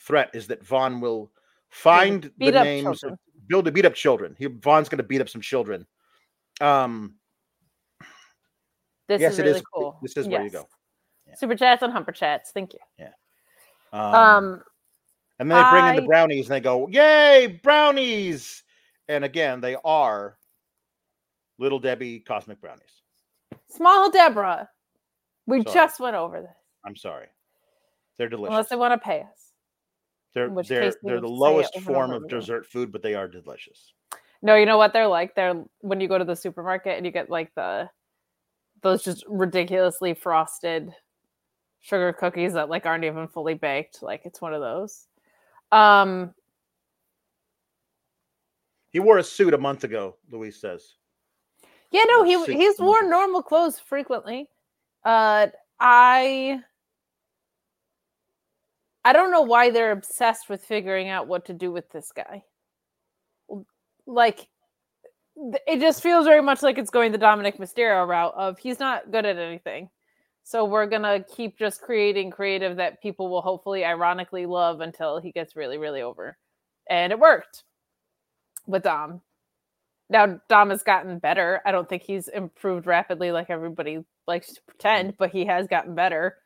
[0.00, 1.30] threat is that Von will
[1.70, 3.18] find the beat up names children.
[3.48, 4.34] build to beat up children.
[4.38, 5.86] He Von's going to beat up some children.
[6.60, 7.14] Um,
[9.06, 9.64] This yes, is it really is.
[9.74, 9.98] cool.
[10.02, 10.68] This is where you go.
[11.26, 11.34] Yeah.
[11.34, 12.50] Super chats and humper chats.
[12.52, 12.80] Thank you.
[13.92, 14.62] Um, Um,
[15.38, 18.64] and then they bring in the brownies and they go, "Yay, brownies!"
[19.08, 20.36] And again, they are
[21.58, 23.02] little Debbie cosmic brownies.
[23.68, 24.68] small Deborah.
[25.46, 25.74] We Sorry.
[25.74, 26.56] just went over this.
[26.84, 27.28] I'm sorry,
[28.18, 28.52] they're delicious.
[28.52, 29.52] Unless they want to pay us.
[30.34, 33.92] they're they're they're the lowest form of dessert food, but they are delicious.
[34.42, 35.34] No, you know what they're like?
[35.34, 37.88] They're when you go to the supermarket and you get like the
[38.82, 40.92] those just ridiculously frosted
[41.80, 44.02] sugar cookies that like aren't even fully baked.
[44.02, 45.06] Like it's one of those.
[45.72, 46.34] Um
[48.90, 50.16] He wore a suit a month ago.
[50.30, 50.94] Luis says.
[51.90, 54.48] yeah, no, he he's worn normal clothes frequently.
[55.04, 55.48] Uh
[55.80, 56.62] I
[59.04, 62.44] I don't know why they're obsessed with figuring out what to do with this guy.
[64.06, 64.48] Like
[65.66, 69.10] it just feels very much like it's going the Dominic Mysterio route of he's not
[69.10, 69.88] good at anything.
[70.42, 75.30] So we're gonna keep just creating creative that people will hopefully ironically love until he
[75.30, 76.36] gets really, really over.
[76.88, 77.64] And it worked
[78.66, 79.20] with Dom.
[80.10, 81.60] Now Dom has gotten better.
[81.66, 85.94] I don't think he's improved rapidly like everybody likes to pretend, but he has gotten
[85.94, 86.36] better.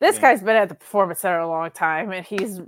[0.00, 0.22] This Yeah.
[0.22, 2.60] guy's been at the performance center a long time and he's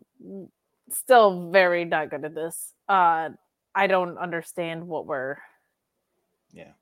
[0.90, 2.74] still very not good at this.
[2.88, 3.30] Uh
[3.74, 5.38] I don't understand what we're
[6.52, 6.72] Yeah.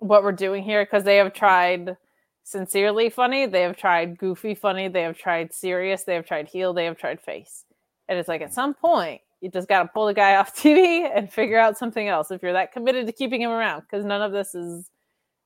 [0.00, 1.96] what we're doing here because they have tried
[2.42, 6.72] sincerely funny, they have tried goofy funny, they have tried serious, they have tried heel,
[6.74, 7.64] they have tried face.
[8.08, 11.08] And it's like at some point you just got to pull the guy off TV
[11.14, 14.22] and figure out something else if you're that committed to keeping him around because none
[14.22, 14.90] of this is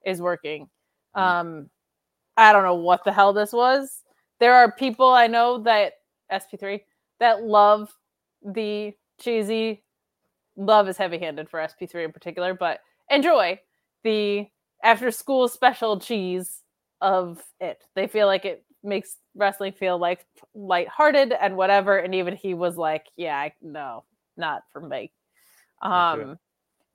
[0.07, 0.71] is working.
[1.15, 1.69] Um
[2.37, 4.04] I don't know what the hell this was.
[4.45, 5.95] There are people I know that
[6.31, 6.85] SP3
[7.19, 7.91] that love
[8.45, 9.83] the cheesy
[10.55, 13.59] love is heavy handed for SP3 in particular, but enjoy
[14.03, 14.47] the
[14.83, 16.61] after school special cheese
[17.01, 17.85] of it.
[17.95, 21.97] They feel like it makes wrestling feel like lighthearted and whatever.
[21.97, 24.05] And even he was like, Yeah, I, no,
[24.37, 25.11] not for me.
[25.81, 26.39] Um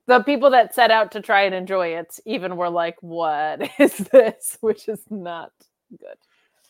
[0.06, 3.98] the people that set out to try and enjoy it even were like, What is
[3.98, 4.60] this?
[4.62, 5.52] Which is not
[5.90, 6.18] good.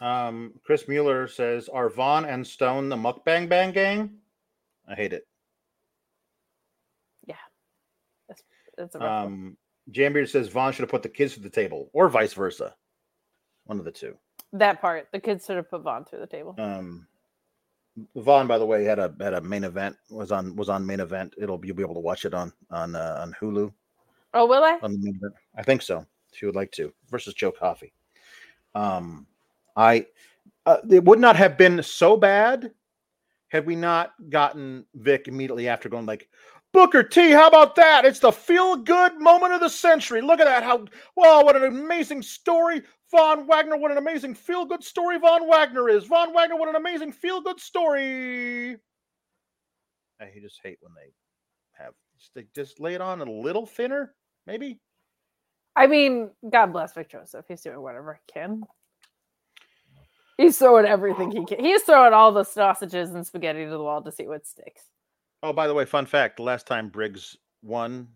[0.02, 4.18] Um, Chris Mueller says, "Are Von and Stone the mukbang bang gang?"
[4.88, 5.26] I hate it.
[8.78, 9.26] It's a rough.
[9.26, 9.58] Um,
[9.92, 12.74] Jambeard says Von should have put the kids to the table, or vice versa,
[13.66, 14.18] one of the two.
[14.54, 15.10] that part.
[15.12, 16.56] The kids sort of put Von through the table.
[16.58, 17.06] Um,
[18.16, 21.02] Von, by the way, had a had a main event was on was on main
[21.02, 21.34] event.
[21.38, 23.74] It'll you'll be able to watch it on on uh, on Hulu
[24.34, 24.80] Oh, will I?
[24.82, 25.34] on the main event.
[25.58, 26.06] I think so.
[26.32, 27.92] If you would like to versus Joe Coffey.
[28.76, 29.28] Um,
[29.80, 30.06] I
[30.66, 32.72] uh, it would not have been so bad
[33.48, 36.28] had we not gotten Vic immediately after going like
[36.74, 37.32] Booker T.
[37.32, 38.06] How about that?
[38.06, 40.22] It's the feel good moment of the century.
[40.22, 40.64] Look at that!
[40.64, 40.86] How
[41.16, 41.44] wow!
[41.44, 43.78] What an amazing story, Von Wagner.
[43.78, 46.04] What an amazing feel good story Von Wagner is.
[46.04, 46.58] Von Wagner.
[46.58, 48.76] What an amazing feel good story.
[50.22, 51.14] I just hate when they
[51.82, 51.94] have
[52.36, 54.14] they just lay it on a little thinner,
[54.46, 54.78] maybe.
[55.76, 57.46] I mean, God bless Vic Joseph.
[57.48, 58.64] He's doing whatever he can.
[60.40, 61.60] He's throwing everything he can.
[61.60, 64.84] He's throwing all the sausages and spaghetti to the wall to see what sticks.
[65.44, 68.08] Oh, by the way, fun fact: the last time Briggs won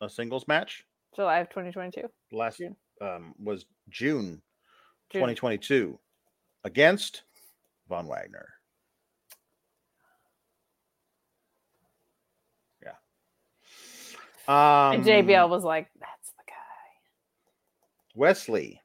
[0.00, 2.08] a singles match, July of 2022.
[2.32, 2.74] last June.
[3.02, 4.40] um, was June,
[5.10, 5.20] June.
[5.20, 5.98] 2022
[6.64, 7.24] against
[7.90, 8.48] Von Wagner.
[12.82, 12.92] Yeah.
[14.48, 16.54] Um, and JBL was like, "That's the guy."
[18.14, 18.80] Wes Lee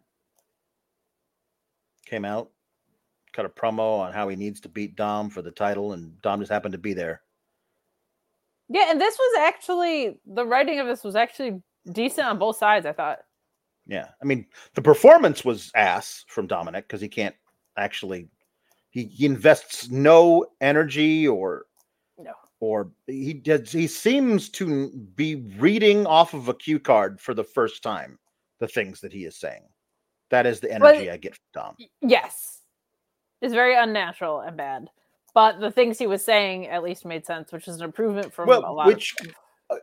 [2.05, 2.51] came out,
[3.35, 6.39] cut a promo on how he needs to beat Dom for the title, and Dom
[6.39, 7.21] just happened to be there.
[8.69, 12.85] Yeah, and this was actually the writing of this was actually decent on both sides.
[12.85, 13.19] I thought.
[13.85, 17.35] Yeah, I mean the performance was ass from Dominic because he can't
[17.77, 18.27] actually
[18.89, 21.65] he, he invests no energy or
[22.17, 22.31] No.
[22.59, 27.43] or he does he seems to be reading off of a cue card for the
[27.43, 28.17] first time
[28.59, 29.63] the things that he is saying.
[30.31, 31.75] That is the energy I get from Dom.
[32.01, 32.61] Yes,
[33.45, 34.89] it's very unnatural and bad.
[35.33, 38.49] But the things he was saying at least made sense, which is an improvement from
[38.49, 38.87] a lot.
[38.87, 39.13] which
[39.69, 39.75] uh,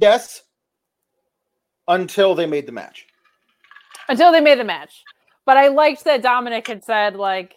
[0.00, 0.42] yes,
[1.88, 3.06] until they made the match.
[4.08, 5.02] until they made the match.
[5.44, 7.56] But I liked that Dominic had said like,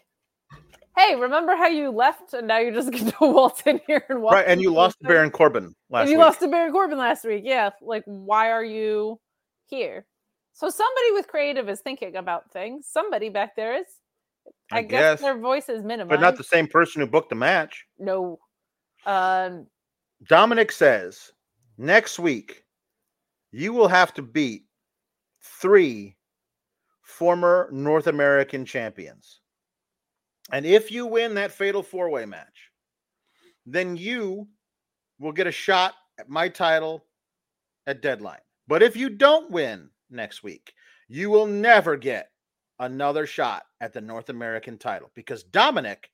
[0.97, 4.21] "Hey, remember how you left and now you're just going to waltz in here and
[4.21, 6.25] walk." Right, and you lost to Baron Corbin last And you week.
[6.25, 7.43] lost to Baron Corbin last week.
[7.45, 9.19] Yeah, like why are you
[9.67, 10.05] here?
[10.53, 12.85] So somebody with creative is thinking about things.
[12.85, 13.85] Somebody back there is.
[14.71, 15.21] I, I guess, guess.
[15.21, 16.09] their voice is minimized.
[16.09, 17.85] but not the same person who booked the match.
[17.97, 18.39] no.
[19.05, 19.67] Um,
[20.27, 21.31] Dominic says
[21.77, 22.65] next week
[23.51, 24.65] you will have to beat
[25.41, 26.17] three
[27.01, 29.39] former North American champions.
[30.51, 32.71] And if you win that fatal four way match,
[33.65, 34.47] then you
[35.19, 37.05] will get a shot at my title
[37.87, 38.39] at deadline.
[38.67, 40.73] But if you don't win next week,
[41.07, 42.31] you will never get
[42.79, 46.09] another shot at the North American title because Dominic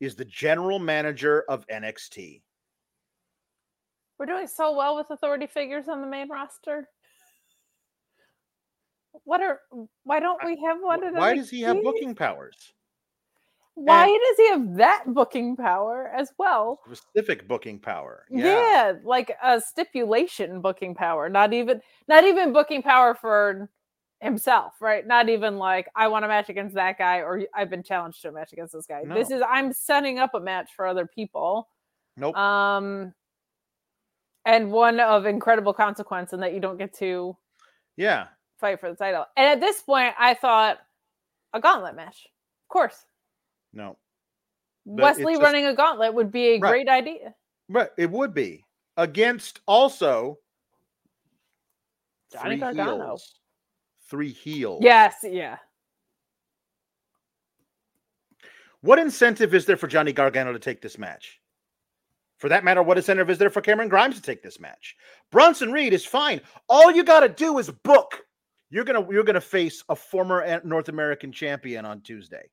[0.00, 2.42] is the general manager of NXT.
[4.18, 6.88] we're doing so well with authority figures on the main roster.
[9.24, 9.60] What are?
[10.04, 11.04] Why don't we have one?
[11.04, 12.72] at Why does he have booking powers?
[13.74, 16.80] Why does he have that booking power as well?
[16.92, 18.24] Specific booking power.
[18.28, 18.44] Yeah.
[18.44, 18.92] Yeah.
[19.04, 23.68] like a stipulation booking power, not even not even booking power for
[24.20, 25.06] himself, right?
[25.06, 28.28] Not even like I want a match against that guy or I've been challenged to
[28.28, 29.04] a match against this guy.
[29.04, 31.68] This is I'm setting up a match for other people.
[32.16, 32.36] Nope.
[32.36, 33.14] Um
[34.44, 37.36] and one of incredible consequence in that you don't get to
[37.96, 38.26] yeah.
[38.58, 39.24] fight for the title.
[39.36, 40.78] And at this point I thought
[41.52, 42.26] a gauntlet match.
[42.64, 43.04] Of course.
[43.72, 43.96] No.
[44.84, 46.70] But Wes Lee just- running a gauntlet would be a Right.
[46.70, 47.34] great idea.
[47.68, 48.64] Right, it would be
[48.96, 50.38] against also
[52.32, 52.96] Johnny Gargano.
[52.96, 53.37] heels.
[54.08, 54.80] Three heels.
[54.82, 55.58] Yes, yeah.
[58.80, 61.40] What incentive is there for Johnny Gargano to take this match?
[62.38, 64.96] For that matter, what incentive is there for Cameron Grimes to take this match?
[65.32, 66.40] Bronson Reed is fine.
[66.68, 68.20] All you got to do is book.
[68.70, 72.50] You're gonna you're gonna face a former North American champion on Tuesday,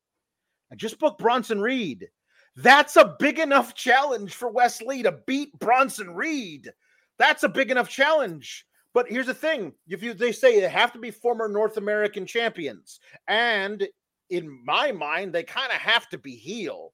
[0.72, 2.08] and just book Bronson Reed.
[2.56, 6.72] That's a big enough challenge for Wes Lee to beat Bronson Reed.
[7.20, 8.66] That's a big enough challenge.
[8.96, 12.26] But here's the thing: if you they say they have to be former North American
[12.26, 13.88] champions, and
[14.32, 16.94] in my mind, they kind of have to be heel.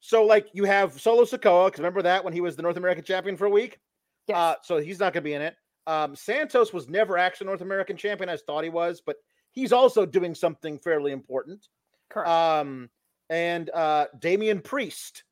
[0.00, 3.04] So, like, you have Solo Sikoa, because remember that when he was the North American
[3.04, 3.78] champion for a week?
[4.26, 4.36] Yes.
[4.36, 5.54] Uh, so he's not going to be in it.
[5.86, 8.28] Um, Santos was never actually North American champion.
[8.28, 9.16] I thought he was, but
[9.52, 11.68] he's also doing something fairly important.
[12.08, 12.28] Correct.
[12.28, 12.88] Um,
[13.30, 15.24] and uh, Damian Priest.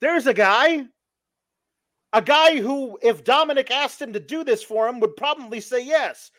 [0.00, 0.84] There's a guy,
[2.14, 5.84] a guy who, if Dominic asked him to do this for him, would probably say
[5.84, 6.30] yes.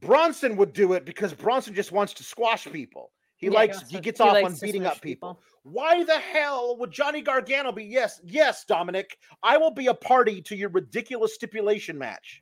[0.00, 3.10] Bronson would do it because Bronson just wants to squash people.
[3.36, 5.40] He Yeah, likes wants he gets he off on beating up people.
[5.64, 10.40] Why the hell would Johnny Gargano be yes, yes, Dominic, I will be a party
[10.42, 12.40] to your ridiculous stipulation match.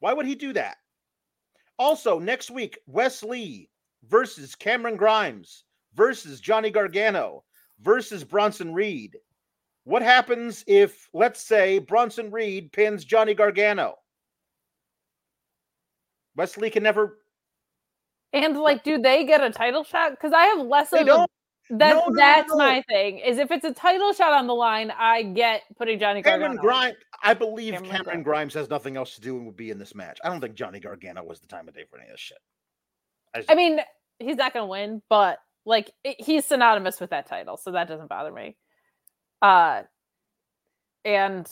[0.00, 0.76] Why would he do that?
[1.78, 3.70] Also, next week, Wes Lee
[4.08, 5.64] versus Cameron Grimes
[5.94, 7.44] versus Johnny Gargano
[7.80, 9.16] versus Bronson Reed.
[9.86, 13.94] What happens if, let's say, Bronson Reed pins Johnny Gargano?
[16.34, 17.18] Wes Lee can never.
[18.32, 20.10] And like, do they get a title shot?
[20.10, 21.30] Because I have less They of don't.
[21.70, 21.90] a, that.
[21.94, 22.56] No, no, no, that's no.
[22.58, 23.20] my thing.
[23.20, 26.62] Is if it's a title shot on the line, I get putting Johnny Cameron Gargano.
[26.62, 26.96] Grimes.
[27.22, 28.24] I believe Cameron Cameron, Grimes.
[28.24, 30.18] Grimes has nothing else to do and would be in this match.
[30.24, 32.38] I don't think Johnny Gargano was the time of day for any of this shit.
[33.36, 33.78] just- I mean,
[34.18, 37.86] he's not going to win, but like it, he's synonymous with that title, so that
[37.86, 38.56] doesn't bother me.
[39.42, 39.82] Uh,
[41.04, 41.50] and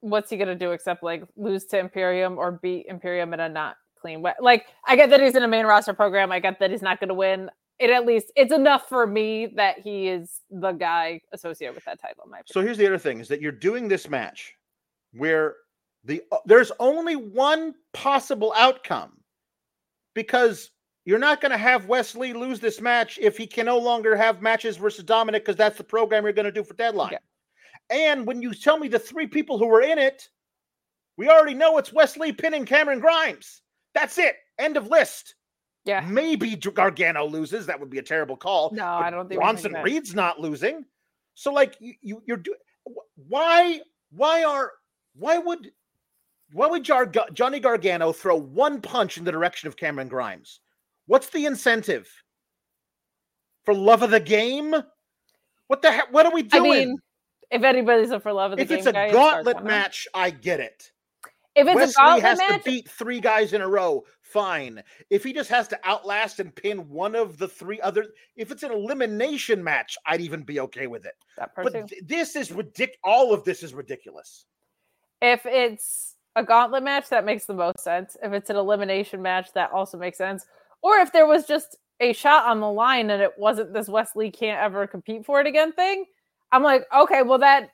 [0.00, 3.76] what's he to do except like lose to Imperium or beat Imperium in a not
[4.00, 4.32] clean way?
[4.40, 6.32] Like, I get that he's in a main roster program.
[6.32, 7.50] I get that he's not to win.
[7.78, 12.00] It at least it's enough for me that he is the guy associated with that
[12.00, 12.24] title.
[12.28, 14.54] My So here's the other thing: is that you're doing this match
[15.12, 15.56] where
[16.04, 19.12] the uh, there's only one possible outcome
[20.14, 20.70] because
[21.04, 24.14] you're not going to have Wes Lee lose this match if he can no longer
[24.16, 27.12] have matches versus Dominic because that's the program you're going to do for Deadline.
[27.12, 27.18] Yeah.
[27.90, 30.28] And when you tell me the three people who were in it,
[31.16, 33.62] we already know it's Wes Lee pinning Cameron Grimes.
[33.94, 34.36] That's it.
[34.58, 35.34] End of list.
[35.84, 37.66] yeah, Maybe Gargano loses.
[37.66, 38.70] That would be a terrible call.
[38.72, 39.72] No, I don't think Bronson.
[39.82, 40.84] Reed's not losing.
[41.34, 42.58] So, like, you, you you're doing.
[43.16, 43.80] Why?
[44.12, 44.72] Why are?
[45.14, 45.72] Why would?
[46.52, 50.60] Why would Jar- Johnny Gargano throw one punch in the direction of Cameron Grimes?
[51.10, 52.08] What's the incentive?
[53.64, 54.72] For love of the game?
[55.66, 56.12] What the heck?
[56.12, 56.70] What are we doing?
[56.70, 56.98] I mean,
[57.50, 59.64] if anybody's a for love of the if game it's a guy, it's Dark gauntlet
[59.64, 60.92] match, I get it.
[61.56, 64.04] if it's Wes Lee a gauntlet has match, to beat three guys in a row.
[64.20, 64.84] Fine.
[65.10, 68.06] If he just has to outlast and pin one of the three other,
[68.36, 71.14] if it's an elimination match, I'd even be okay with it.
[71.56, 72.98] But th- this is ridiculous.
[73.02, 74.44] All of this is ridiculous.
[75.20, 78.16] if it's a gauntlet match, that makes the most sense.
[78.22, 80.46] If it's an elimination match, that also makes sense.
[80.82, 84.16] Or if there was just a shot on the line and it wasn't this Wes
[84.16, 86.06] Lee can't ever compete for it again thing,
[86.52, 87.70] I'm like, okay, well that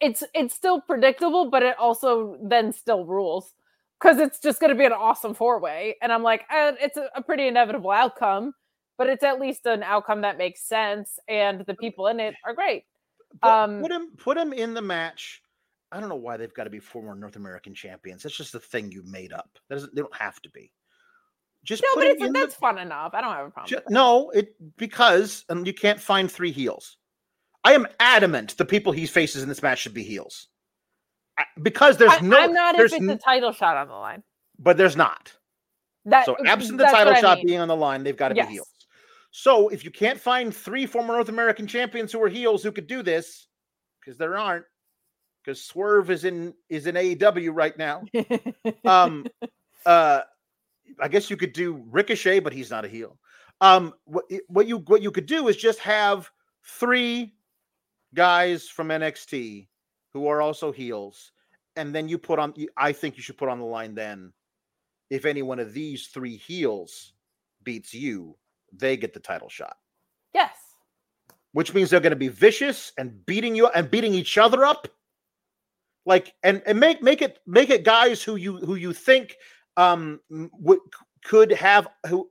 [0.00, 3.54] it's it's still predictable, but it also then still rules
[4.00, 5.96] because it's just going to be an awesome four way.
[6.02, 8.52] And I'm like, eh, it's a, a pretty inevitable outcome,
[8.96, 12.54] but it's at least an outcome that makes sense, and the people in it are
[12.54, 12.84] great.
[13.42, 15.42] Put, Um, put him put him in the match.
[15.90, 18.22] I don't know why they've got to be former North American champions.
[18.22, 19.48] That's just the thing you made up.
[19.68, 20.70] That doesn't, they don't have to be.
[21.64, 23.12] Just No, but it's, in the- that's fun enough.
[23.14, 23.68] I don't have a problem.
[23.68, 23.90] Ju- with that.
[23.92, 26.96] no, it because and you can't find three heels.
[27.64, 30.48] I am adamant the people he faces in this match should be heels.
[31.36, 33.94] I- Because there's I, no I'm not if it's n- a title shot on the
[33.94, 34.22] line.
[34.58, 35.32] but there's not.
[36.04, 37.46] That So absent the title what I shot mean.
[37.46, 38.46] being on the line, they've got to Yes.
[38.46, 38.68] be heels.
[39.30, 42.86] So if you can't find three former North American champions who are heels who could
[42.86, 43.46] do this,
[44.00, 44.64] because there aren't,
[45.44, 48.04] because Swerve is in is in AEW right now.
[48.86, 49.26] Um
[49.84, 50.22] uh
[51.00, 53.18] I guess you could do Ricochet, but he's not a heel.
[53.60, 56.30] Um what what you what you could do is just have
[56.64, 57.34] three
[58.14, 59.68] guys from NXT
[60.12, 61.32] who are also heels,
[61.76, 64.32] and then you put on I think you should put on the line then
[65.10, 67.14] if any one of these three heels
[67.64, 68.36] beats you,
[68.72, 69.76] they get the title shot.
[70.34, 70.56] yes.
[71.52, 74.86] Which means they're going to be vicious and beating you and beating each other up.
[76.04, 79.36] Like and and make make it make it guys who you who you think
[79.78, 80.80] um would
[81.24, 82.28] could have who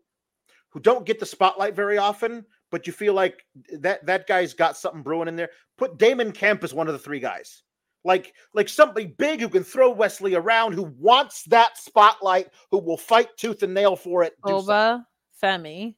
[0.69, 3.44] who don't get the spotlight very often, but you feel like
[3.80, 5.49] that that guy's got something brewing in there.
[5.78, 7.64] Put Damon Kemp as one of the three guys.
[8.03, 12.78] Like like somebody big who can throw Wes Lee around, who wants that spotlight, who
[12.80, 14.34] will fight tooth and nail for it.
[14.44, 15.06] Oba
[15.41, 15.95] Femi.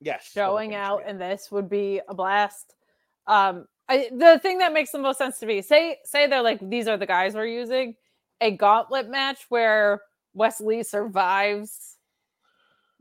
[0.00, 0.30] Yes.
[0.32, 2.74] showing out and this would be a blast
[3.28, 6.58] um I, the thing that makes the most sense to me say say they're like
[6.68, 7.94] these are the guys we're using
[8.40, 10.02] a gauntlet match where
[10.34, 11.96] wes lee survives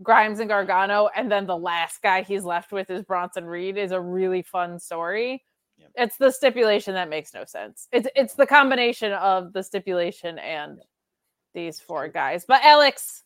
[0.03, 3.91] grimes and gargano and then the last guy he's left with is bronson reed is
[3.91, 5.43] a really fun story.
[5.77, 5.91] Yep.
[5.95, 7.87] it's the stipulation that makes no sense.
[7.91, 10.79] It's it's the combination of the stipulation and
[11.53, 12.45] these four guys.
[12.47, 13.23] But alex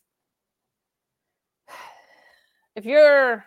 [2.76, 3.44] if you're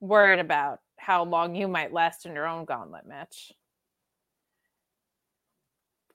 [0.00, 3.52] worried about how long you might last in your own gauntlet match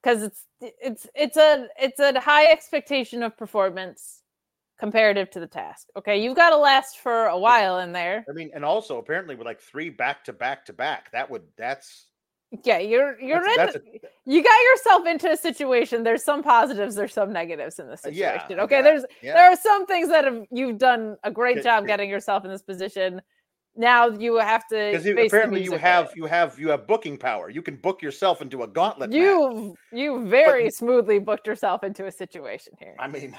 [0.03, 4.21] because it's it's it's a it's a high expectation of performance
[4.79, 6.21] comparative to the task okay?
[6.21, 8.23] You've got to last for a while in there.
[8.29, 11.43] I mean, and also apparently with like three back to back to back, that would
[11.57, 12.05] that's
[12.63, 16.95] yeah you're you're That's- in that's you got yourself into a situation there's some positives
[16.95, 18.77] there's some negatives in this Uh, yeah, situation okay?
[18.77, 19.33] got- there's yeah.
[19.33, 22.61] there are some things that have you've done a great job getting yourself in this
[22.61, 23.21] position
[23.77, 27.49] now you have to because apparently you have you have you have booking power.
[27.49, 29.11] You can book yourself into a gauntlet.
[29.11, 29.99] You match.
[29.99, 33.37] you very you- smoothly booked yourself into a situation here I mean,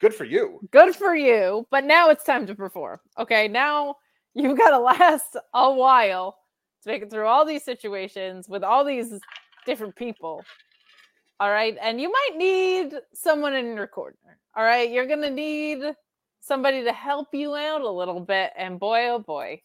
[0.00, 0.60] good for you.
[0.70, 3.94] good for you but now it's time to perform okay now
[4.34, 6.36] you've got to last a while
[6.82, 9.18] to make it through all these situations with all these
[9.64, 10.44] different people
[11.40, 14.16] all right and you might need someone in your corner
[14.56, 15.82] all right you're gonna need
[16.40, 19.60] somebody to help you out a little bit and boy oh boy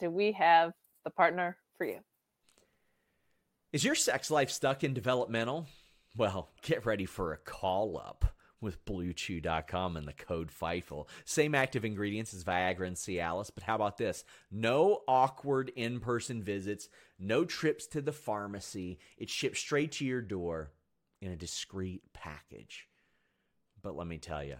[0.00, 0.72] do we have
[1.04, 2.00] the partner for you
[3.72, 5.66] Is your sex life stuck in developmental?
[6.16, 8.24] Well, get ready for a call up
[8.60, 11.08] with BlueChew.com and the code FIGHTFUL.
[11.24, 14.24] Same active ingredients as Viagra and Cialis, but how about this?
[14.50, 18.98] No awkward in person visits, no trips to the pharmacy.
[19.16, 20.72] It ships straight to your door
[21.22, 22.86] in a discreet package.
[23.82, 24.56] But let me tell you,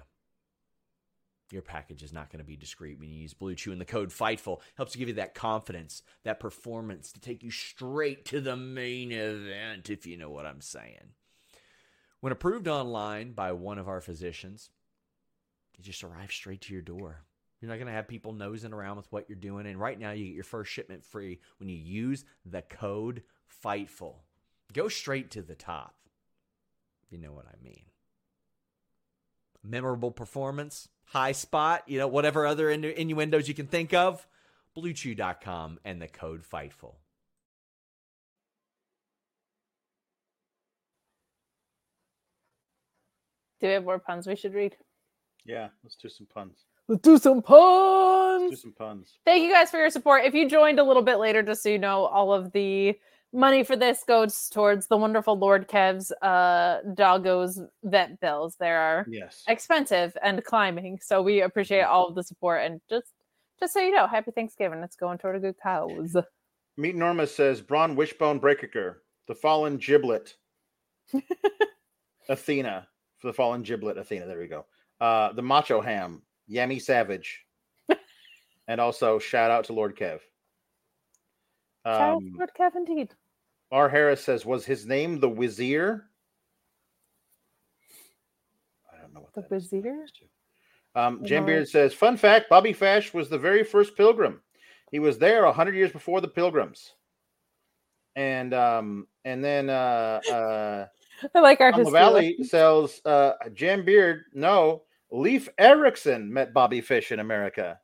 [1.53, 3.85] your package is not going to be discreet when you use Blue Chew and the
[3.85, 8.57] code FIGHTFUL helps give you that confidence, that performance to take you straight to the
[8.57, 11.15] main event, if you know what I'm saying.
[12.21, 14.71] When approved online by one of our physicians,
[15.79, 17.25] it just arrives straight to your door.
[17.61, 19.67] You're not going to have people nosing around with what you're doing.
[19.67, 23.23] And right now, you get your first shipment free when you use the code
[23.65, 24.17] FIGHTFUL.
[24.73, 25.95] Go straight to the top.
[27.11, 27.85] You know what I mean
[29.63, 34.27] memorable performance, high spot, you know, whatever other innu- innuendos you can think of,
[34.79, 36.95] bluechew.com and the code FIGHTFUL.
[43.61, 44.77] do we have more puns we should read
[45.45, 46.65] Yeah, let's do some puns.
[46.89, 49.19] let's do some Let's puns do some puns.
[49.25, 50.25] Thank you guys for your support.
[50.25, 52.99] If you joined a little bit later, just so you know, all of the
[53.33, 58.57] money for this goes towards the wonderful Lord Kev's uh doggos vet bills.
[58.59, 59.45] They are Yes.
[59.49, 60.99] expensive and climbing.
[61.03, 63.13] So we appreciate all of the support and just
[63.61, 64.81] just so you know, happy Thanksgiving.
[64.83, 66.17] It's going toward a good cause.
[66.77, 70.35] Meet Norma says Braun Wishbone Breaker, the fallen giblet.
[72.29, 72.87] Athena.
[73.19, 74.27] For the fallen giblet, Athena.
[74.27, 74.65] There we go.
[75.01, 77.45] Uh the macho ham, Yammy Savage.
[78.69, 80.21] and also shout out to Lord Kev.
[81.85, 83.15] Shout out to Um, Lord Kev indeed.
[83.73, 83.89] R.
[83.89, 86.05] Harris says, was his name the Wazir?
[88.93, 89.71] I don't know what The that is.
[89.73, 90.05] Wazir?
[90.97, 94.41] Um, Jim Beard says, fun fact, Bobby Fish was the very first pilgrim.
[94.91, 96.95] He was there a hundred years before the pilgrims.
[98.17, 100.87] And um, and then uh uh
[101.35, 104.83] I like our Valley sells uh Jim Beard, no,
[105.13, 107.79] Leif Erikson met Bobby Fish in America.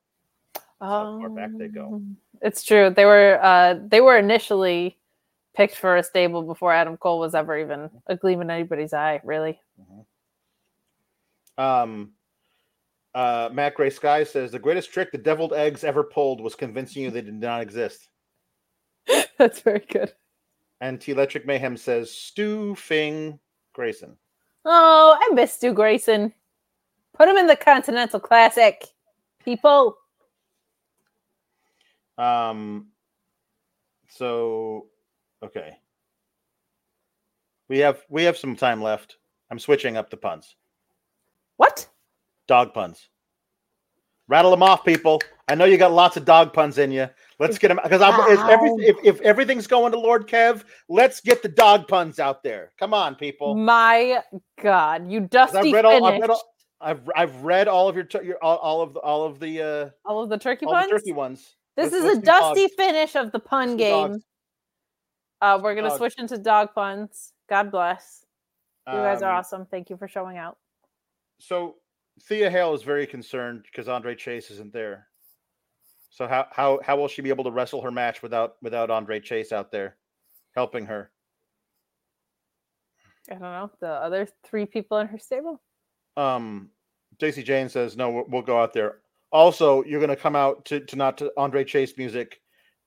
[0.81, 1.95] How far back they go.
[1.95, 2.91] Um, It's true.
[2.91, 4.99] They were uh they were initially
[5.55, 9.21] picked for a stable before Adam Cole was ever even a gleam in anybody's eye,
[9.25, 9.59] really.
[11.59, 12.13] Um
[13.15, 17.03] uh Matt Gray Sky says the greatest trick the deviled eggs ever pulled was convincing
[17.03, 18.09] you they did not exist.
[19.39, 20.13] That's very good.
[20.83, 23.39] And T Electric Mayhem says Stu Fing
[23.73, 24.17] Grayson.
[24.67, 26.35] Oh, I miss Stu Grayson.
[27.17, 28.85] Put him in the Continental Classic.
[29.43, 29.97] People.
[32.19, 32.89] Um
[34.09, 34.87] so
[35.43, 35.79] okay.
[37.69, 39.17] We have we have some time left.
[39.51, 40.57] I'm switching up the puns.
[41.57, 41.87] What?
[42.47, 43.09] Dog puns.
[44.29, 45.21] Rattle them off, people.
[45.49, 47.09] I know you got lots of dog puns in you.
[47.39, 51.49] Let's get them because every, if if everything's going to Lord Kev, let's get the
[51.49, 52.73] dog puns out there.
[52.79, 53.55] Come on, people.
[53.55, 54.23] My
[54.61, 56.05] God, you dusty I've read all.
[56.05, 56.43] I've read all.
[56.81, 59.91] I've I've read all of your, your all, all of the all of the uh
[60.05, 60.91] all of the turkey all puns.
[60.91, 61.55] the turkey ones.
[61.77, 62.59] This Let's- is a do dogs.
[62.59, 64.23] dusty finish of the pun Let's game.
[65.41, 65.99] Uh, we're gonna Dogs.
[65.99, 67.33] switch into dog puns.
[67.49, 68.25] God bless.
[68.87, 69.67] You guys are Um, awesome.
[69.67, 70.59] Thank you for showing out.
[71.39, 71.77] So
[72.23, 75.09] Thea Hail is very concerned because Andre Chase isn't there.
[76.11, 79.21] So how how how will she be able to wrestle her match without without Andre
[79.21, 79.99] Chase out there
[80.55, 81.11] helping her?
[83.29, 83.71] I don't know.
[83.81, 85.61] The other three people in her stable.
[86.17, 86.71] Um,
[87.19, 88.11] Jacy Jayne says no.
[88.11, 89.01] We'll, we'll go out there.
[89.33, 92.41] Also, you're gonna come out to to not to Andre Chase music,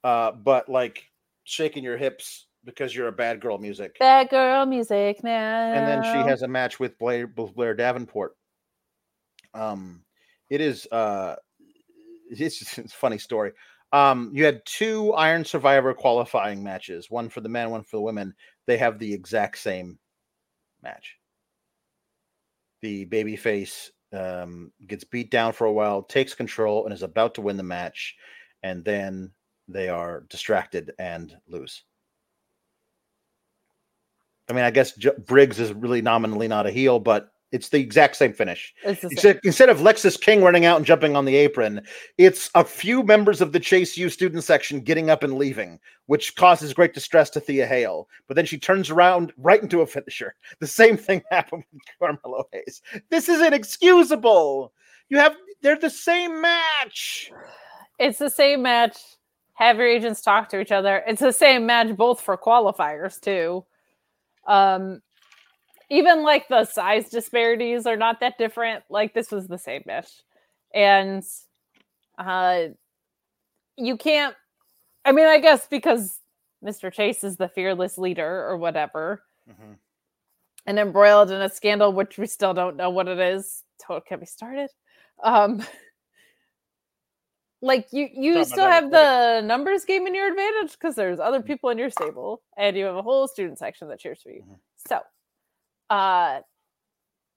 [0.03, 1.03] uh, but like
[1.44, 3.98] shaking your hips because you're a bad girl music.
[3.99, 5.74] Bad girl music now.
[5.74, 8.36] and then she has a match with Blair with Blair Davenport.
[9.53, 10.03] Um,
[10.49, 11.36] it is uh,
[12.30, 13.52] it's, it's a funny story.
[13.91, 18.02] Um, you had two Iron Survivor qualifying matches, one for the men, one for the
[18.02, 18.36] women.
[18.68, 19.98] They have the exact same
[20.84, 21.16] match.
[22.82, 27.41] The babyface um, gets beat down for a while, takes control, and is about to
[27.41, 28.15] win the match,
[28.64, 29.31] and then
[29.68, 31.84] they are distracted and lose.
[34.49, 37.80] I mean, I guess J- Briggs is really nominally not a heel, but it's the
[37.80, 38.74] exact same finish.
[38.84, 39.40] It's same.
[39.44, 41.82] Instead of Lexis King running out and jumping on the apron,
[42.18, 46.36] it's a few members of the Chase U student section getting up and leaving, which
[46.36, 48.08] causes great distress to Thea Hail.
[48.28, 50.36] But then she turns around right into a finisher.
[50.60, 52.82] The same thing happened with Carmelo Hayes.
[53.10, 54.72] This is inexcusable.
[55.10, 57.32] You have they're the same match.
[57.98, 58.98] It's the same match.
[59.56, 61.04] Have your agents talk to each other.
[61.06, 63.66] It's the same match both for qualifiers too.
[64.48, 65.02] Um,
[65.90, 68.84] even like the size disparities are not that different.
[68.90, 70.10] Like this was the same match,
[70.74, 71.24] and
[72.18, 72.68] uh,
[73.78, 74.36] you can't.
[75.06, 76.20] I mean, I guess because
[76.64, 76.91] Mr.
[76.91, 79.24] Chase is the fearless leader or whatever,
[80.68, 83.64] and embroiled in a scandal which we still don't know what it is.
[83.82, 84.70] Total can be started.
[85.24, 85.64] Um,
[87.61, 91.41] like you, you Talking still have the numbers game in your advantage because there's other
[91.41, 94.44] people in your stable, and you have a whole student section that cheers for you.
[94.44, 94.60] Mhm.
[94.88, 94.99] So,
[95.90, 96.40] uh,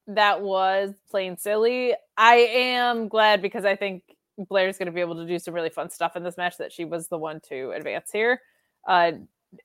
[0.09, 1.95] that was plain silly.
[2.17, 4.03] I am glad because I think
[4.39, 6.59] Blair's going to be able to do some really fun stuff in this match.
[6.59, 8.41] That she was the one to advance here,
[8.89, 9.13] uh,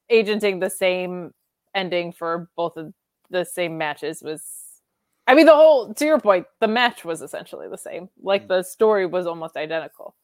[0.10, 1.34] agenting the same
[1.74, 2.94] ending for both of
[3.30, 4.44] the same matches was.
[5.30, 8.10] I mean, the whole to your point, the match was essentially the same.
[8.22, 10.16] Like the story was almost identical.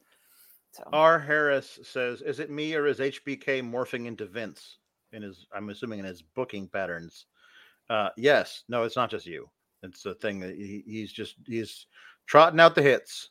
[0.72, 1.19] So R.
[1.19, 4.77] Harris says, "Is it me or is HBK morphing into Vince
[5.11, 5.45] in his?
[5.53, 7.26] I'm assuming in his booking patterns."
[7.89, 8.64] Uh, yes.
[8.69, 9.49] No, it's not just you.
[9.81, 11.88] It's the thing that he, he's just he's
[12.26, 13.30] trotting out the hits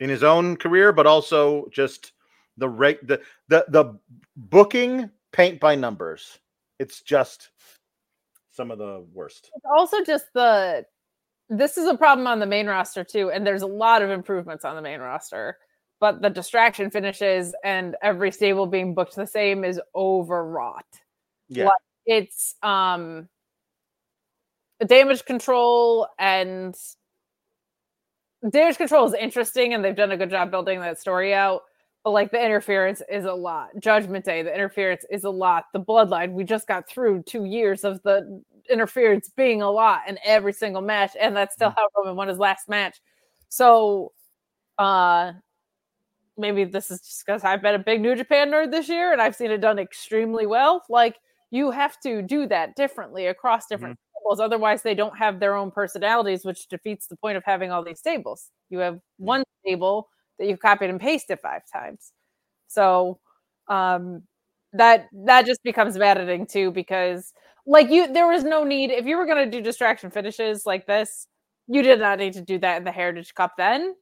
[0.00, 2.12] in his own career, but also just
[2.56, 3.98] the rate the the the
[4.36, 6.38] booking paint by numbers.
[6.78, 7.50] It's just
[8.52, 9.50] some of the worst.
[9.54, 10.84] it's also just the
[11.48, 14.64] this is a problem on the main roster too and there's a lot of improvements
[14.64, 15.56] on the main roster
[15.98, 20.84] but the distraction finishes and every stable being booked the same is overwrought
[21.48, 21.66] Yeah.
[21.66, 21.74] Like,
[22.06, 23.28] it's um
[24.84, 26.74] damage control and
[28.48, 31.62] damage control is interesting and they've done a good job building that story out
[32.04, 33.68] but like the interference is a lot.
[33.78, 35.64] Judgment day the interference is a lot.
[35.74, 40.18] The bloodline we just got through two years of the interference being a lot in
[40.24, 43.00] every single match and that's still how roman won his last match.
[43.48, 44.12] So
[44.78, 45.32] uh
[46.38, 49.20] maybe this is just because i've been a big new japan nerd this year and
[49.20, 50.82] i've seen it done extremely well.
[50.88, 51.16] Like
[51.50, 53.98] you have to do that differently across different
[54.40, 57.98] otherwise they don't have their own personalities which defeats the point of having all these
[57.98, 60.08] stables you have one stable
[60.40, 62.12] that you've copied and pasted five times.
[62.66, 63.20] So
[63.68, 64.22] um
[64.72, 67.32] that that just becomes maddening too because
[67.66, 70.86] like you there was no need if you were going to do distraction finishes like
[70.86, 71.26] this
[71.68, 73.94] you did not need to do that in the heritage cup then.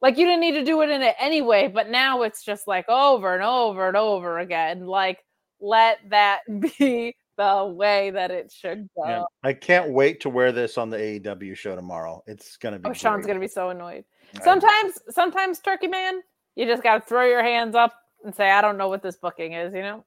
[0.00, 2.88] Like you didn't need to do it in it anyway but now it's just like
[2.88, 4.86] over and over and over again.
[4.86, 5.18] Like
[5.60, 6.40] let that
[6.78, 9.24] be the way that it should go Yeah.
[9.42, 12.22] I can't wait to wear this on the AEW show tomorrow.
[12.26, 12.88] It's gonna be.
[12.88, 14.04] oh sean's gonna be so annoyed
[14.42, 16.20] sometimes sometimes turkey man
[16.56, 17.92] you just gotta throw your hands up
[18.24, 20.04] and say i don't know what this booking is you know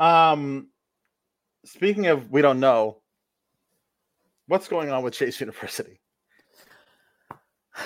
[0.00, 0.68] Um,
[1.64, 3.02] speaking of, we don't know
[4.46, 6.00] what's going on with Chase University.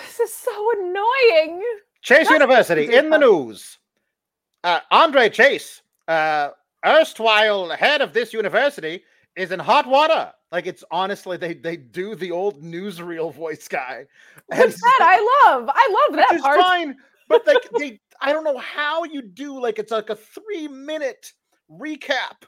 [0.02, 1.62] this is so annoying
[2.02, 3.78] Chase That's University in the news.
[4.62, 6.50] Uh, Andre Chase, uh,
[6.84, 9.02] erstwhile head of this university,
[9.36, 10.32] is in hot water.
[10.50, 14.04] Like it's honestly, they they do the old newsreel voice guy.
[14.50, 15.70] And Which that I love.
[15.72, 16.60] I love that part.
[16.60, 16.96] fine.
[17.28, 21.32] But like they, I don't know how you do like it's like a three minute
[21.70, 22.44] recap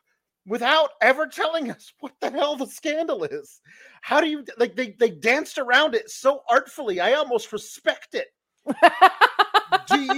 [0.47, 3.61] without ever telling us what the hell the scandal is.
[4.03, 7.01] How do you like they they danced around it so artfully?
[7.01, 8.29] I almost respect it.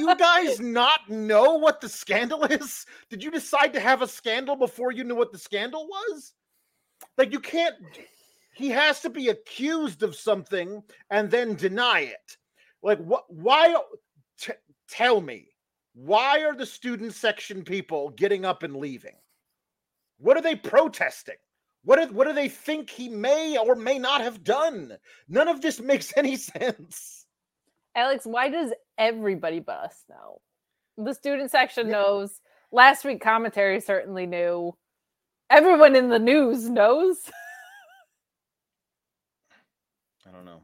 [0.09, 2.87] you guys not know what the scandal is?
[3.11, 6.33] Did you decide to have a scandal before you knew what the scandal was?
[7.19, 7.75] Like you can't
[8.55, 12.37] he has to be accused of something and then deny it.
[12.83, 13.77] Like what why
[14.39, 14.53] t-
[14.89, 15.49] tell me
[15.95, 19.17] why are the student section people getting up and leaving?
[20.19, 21.37] What are they protesting?
[21.85, 24.97] What do, what do they think he may or may not have done?
[25.29, 27.26] None of this makes any sense.
[27.97, 30.41] Alex, why does everybody but us know?
[30.99, 32.41] The student section knows.
[32.73, 34.77] Last week commentary certainly knew.
[35.51, 37.19] Everyone in the news knows.
[40.29, 40.61] I don't know.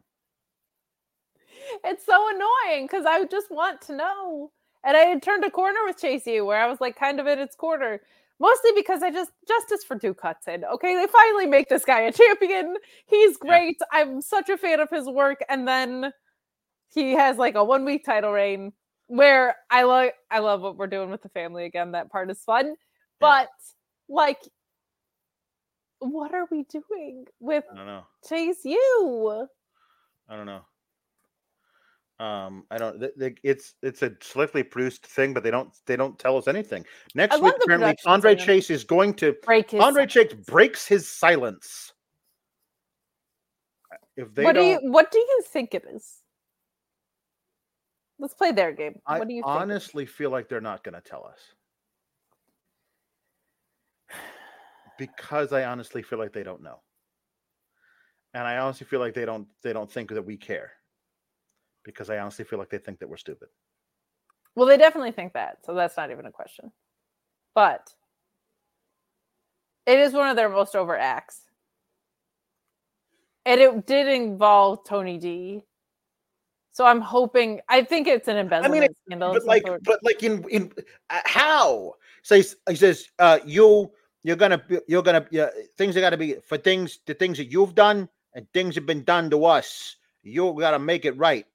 [1.85, 4.51] it's so annoying because I just want to know.
[4.85, 7.27] And I had turned a corner with Chase U where I was like kind of
[7.27, 8.01] in its corner.
[8.41, 10.65] Mostly because I just justice for Duke Hudson.
[10.65, 12.77] Okay, they finally make this guy a champion.
[13.07, 13.49] He's Yeah.
[13.49, 13.81] great.
[13.93, 15.39] I'm such a fan of his work.
[15.49, 16.13] And then
[16.95, 18.73] he has like a one week title reign
[19.07, 21.93] where I like I love what we're doing with the family again.
[21.93, 22.75] That part is fun.
[23.21, 23.49] But
[24.09, 24.39] like
[25.99, 28.03] what are we doing with I don't know.
[28.29, 29.47] Chase U?
[30.29, 30.63] I don't know.
[32.19, 33.01] Um, I don't.
[33.01, 36.47] th- th- It's it's a slickly produced thing, but they don't they don't tell us
[36.47, 36.85] anything.
[37.15, 38.37] Next I week, apparently, Andre.
[38.37, 41.93] Chase is going to Break his Andre Chase breaks his silence.
[44.17, 46.22] If they what do you what do you think it is?
[48.23, 49.01] Let's play their game.
[49.05, 49.49] I what do you think?
[49.49, 51.41] honestly feel like they're not going to tell us
[54.97, 56.79] because I honestly feel like they don't know,
[58.33, 60.71] and I honestly feel like they don't they don't think that we care
[61.85, 63.49] because I honestly feel like they think that we're stupid.
[64.55, 66.71] Well, they definitely think that, so that's not even a question.
[67.57, 67.93] But
[69.85, 71.41] it is one of their most over acts.
[73.45, 75.65] And it did involve Tony D.
[76.73, 79.31] So I'm hoping I think it's an embezzlement it- scandal.
[79.31, 79.85] of but like sort.
[79.85, 80.73] but like in in
[81.11, 83.91] uh, how says he says uh you
[84.23, 87.75] you're gonna you're gonna yeah, things are gonna be for things the things that you've
[87.75, 91.47] done and things have been done to us you gotta make it right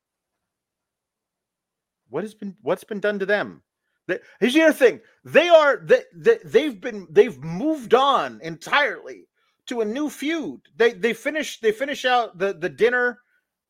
[2.09, 3.63] what has been what's been done to them
[4.07, 9.27] The- here's the other thing they are they, they they've been they've moved on entirely
[9.67, 13.19] to a new feud they they finish they finish out the the dinner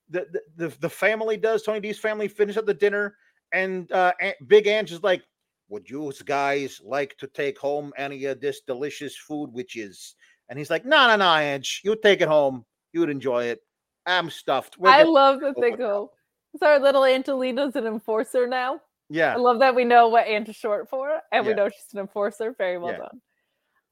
[0.10, 0.26] the
[0.56, 3.16] the, the, family does tony d's family finish up the dinner
[3.54, 5.22] and uh Aunt- big ange is like
[5.70, 10.16] would you guys like to take home any of this delicious food which is
[10.50, 13.60] and he's like no no no ange you take it home you'd enjoy it
[14.06, 16.12] i'm stuffed We're I good." love that they over go.
[16.60, 18.80] So our little Angelina's an enforcer now.
[19.10, 21.94] yeah I love that we know what Ant is short for, and we know she's
[21.94, 22.56] an enforcer.
[22.58, 22.98] Very well Yeah.
[23.00, 23.22] done.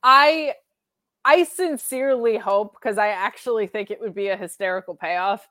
[0.02, 0.54] I
[1.26, 5.48] I sincerely hope because I actually think it would be a hysterical payoff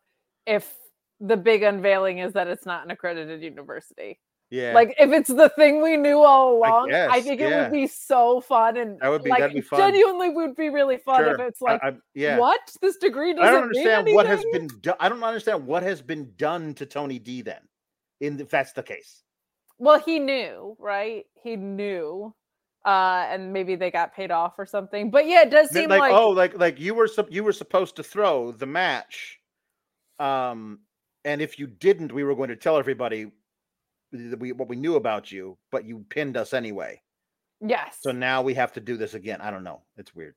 [0.46, 0.72] if
[1.20, 4.18] the big unveiling is that it's not an accredited university.
[4.50, 7.62] yeah Like if it's the thing we knew all along, I, guess, think it yeah.
[7.62, 9.78] would be so fun and That would be- like that'd be fun.
[9.78, 13.46] genuinely would be really fun if it's like I, I- yeah what this degree doesn't
[13.46, 14.96] I don't understand what has been done.
[15.00, 17.42] I don't understand what has been done to Tony D.
[17.42, 17.60] Then,
[18.20, 19.22] in if that's the case.
[19.78, 21.24] Well, he knew, right?
[21.42, 22.34] He knew.
[22.84, 25.10] Uh, and maybe they got paid off or something.
[25.10, 27.96] But yeah, it does seem like, like, oh, like like you were you were supposed
[27.96, 29.40] to throw the match,
[30.18, 30.80] um,
[31.24, 33.30] and if you didn't, we were going to tell everybody
[34.12, 37.00] that we what we knew about you, but you pinned us anyway.
[37.60, 37.98] yes.
[38.00, 39.40] So now we have to do this again.
[39.40, 39.82] I don't know.
[39.96, 40.34] It's weird.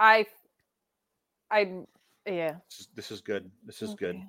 [0.00, 0.26] I
[1.50, 1.82] I
[2.26, 2.56] yeah.
[2.68, 3.50] This is, this is good.
[3.64, 4.20] This is okay.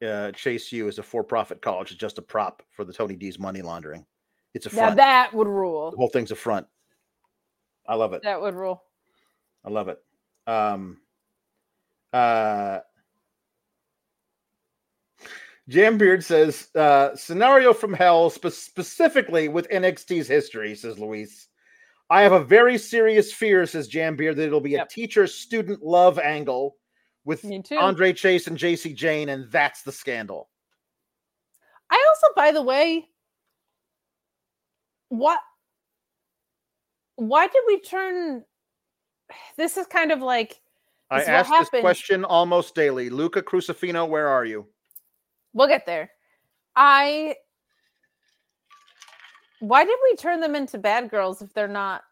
[0.00, 0.08] good.
[0.08, 1.90] Uh, Chase U is a for-profit college.
[1.90, 4.06] It's just a prop for the Tony D's money laundering.
[4.54, 4.96] It's a Now front.
[4.96, 5.90] that would rule.
[5.90, 6.66] the whole thing's a front.
[7.86, 8.22] I love it.
[8.22, 8.82] That would rule.
[9.62, 9.98] I love it.
[10.46, 11.02] Um,
[12.14, 12.78] uh,
[15.70, 20.74] Jambeard says uh, scenario from hell, spe- specifically with NXT's history.
[20.74, 21.46] Says Luis.
[22.10, 24.86] I have a very serious fear, says Jambeard, that it'll be Yep.
[24.86, 26.76] a teacher-student love angle
[27.24, 27.44] with.
[27.70, 30.50] Andre Chase and Jacy Jayne, and that's the scandal.
[31.88, 33.06] I also, by the way,
[35.08, 35.38] what
[37.16, 38.44] why did we turn
[39.56, 40.60] this is kind of like
[41.10, 43.10] I ask this question almost daily.
[43.10, 44.66] Luca Crusifino, where are you?
[45.52, 46.10] We'll get there.
[46.76, 47.36] I
[49.60, 52.02] why did we turn them into bad girls if they're not?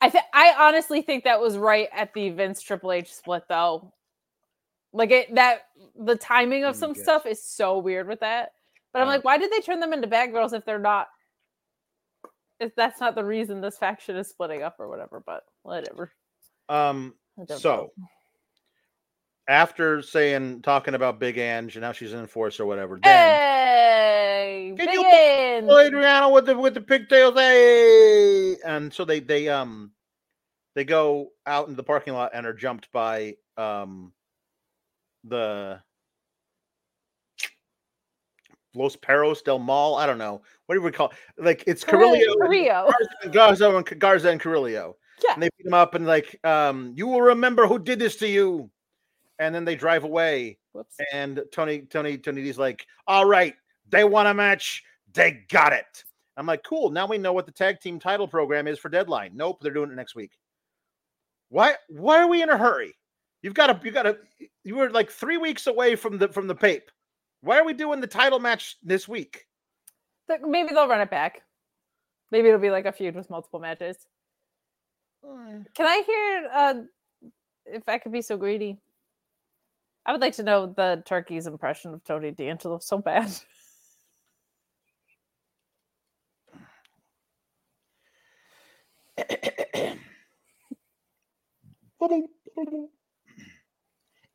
[0.00, 3.92] I th- I honestly think that was right at the Vince Triple H split though.
[4.92, 5.62] Like it that
[5.98, 8.52] the timing of Mm, some stuff is so weird with that.
[8.92, 11.08] But I'm like, why did they turn them into bad girls if they're not?
[12.60, 16.12] If that's not the reason this faction is splitting up or whatever, but whatever.
[16.68, 17.14] Um,
[17.46, 18.08] so know.
[19.48, 24.74] After saying talking about Big Ange and now she's in force or whatever, then hey,
[24.76, 28.56] Can big you Adriana with the with the pigtails, hey!
[28.64, 29.90] And so they they um
[30.74, 34.12] they go out in the parking lot and are jumped by um
[35.24, 35.80] the
[38.74, 39.96] Los Perros del Mal.
[39.96, 40.42] I don't know.
[40.66, 41.44] What do we call it?
[41.44, 42.34] Like it's Carrillo.
[42.38, 42.90] Carrillo,
[43.22, 44.96] and Garza and Garza and Carrillo.
[45.24, 45.32] Yeah.
[45.34, 48.28] And they beat him up and like, um, you will remember who did this to
[48.28, 48.70] you.
[49.38, 50.58] And then they drive away.
[50.72, 50.96] Whoops.
[51.12, 53.54] And Tony, Tony, Tony D's like, all right,
[53.88, 54.82] they want a match.
[55.12, 56.04] They got it.
[56.36, 56.90] I'm like, cool.
[56.90, 59.32] Now we know what the tag team title program is for deadline.
[59.34, 60.32] Nope, they're doing it next week.
[61.48, 62.94] Why why are we in a hurry?
[63.42, 64.18] You've got to you got to
[64.64, 66.90] you were like three weeks away from the from the pape.
[67.40, 69.46] Why are we doing the title match this week?
[70.28, 71.42] Maybe they'll run it back.
[72.30, 73.96] Maybe it'll be like a feud with multiple matches.
[75.24, 76.74] Uh, Can I hear uh
[77.66, 78.78] if I could be so greedy?
[80.08, 83.30] I would like to know the turkey's impression of Tony D'Angelo so bad.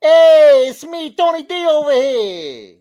[0.02, 2.76] Hey, it's me, Tony D over here.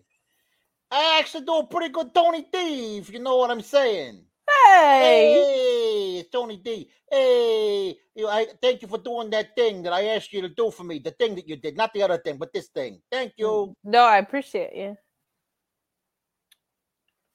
[0.91, 4.25] I actually do a pretty good Tony D, if you know what I'm saying.
[4.65, 5.33] Hey!
[5.33, 6.89] Hey, Tony D.
[7.09, 10.71] Hey, you, I thank you for doing that thing that I asked you to do
[10.71, 10.99] for me.
[10.99, 13.01] The thing that you did, not the other thing, but this thing.
[13.11, 13.75] Thank you.
[13.83, 14.97] No, I appreciate you.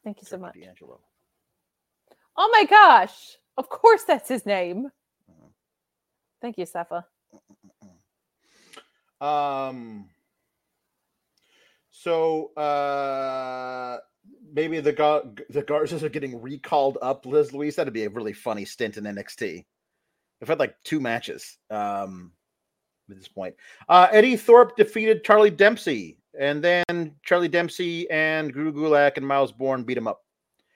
[0.04, 0.54] Thank you so much.
[0.54, 1.00] D'Angelo.
[2.36, 3.36] Oh my gosh!
[3.56, 4.90] Of course, that's his name.
[5.30, 5.50] Mhm.
[6.40, 7.04] Thank you, Safa.
[9.20, 10.08] Um.
[11.90, 13.98] So, uh,
[14.52, 17.26] maybe the Gar- the Garzas are getting recalled up.
[17.26, 19.64] Liz Louise, that'd be a really funny stint in NXT.
[20.40, 21.58] They've had like two matches.
[21.70, 22.32] Um,
[23.10, 23.54] at this point,
[23.88, 29.52] uh, Eddy Thorpe defeated Charlie Dempsey, and then Charlie Dempsey and Guru Gulak and Myles
[29.52, 30.22] Borne beat him up.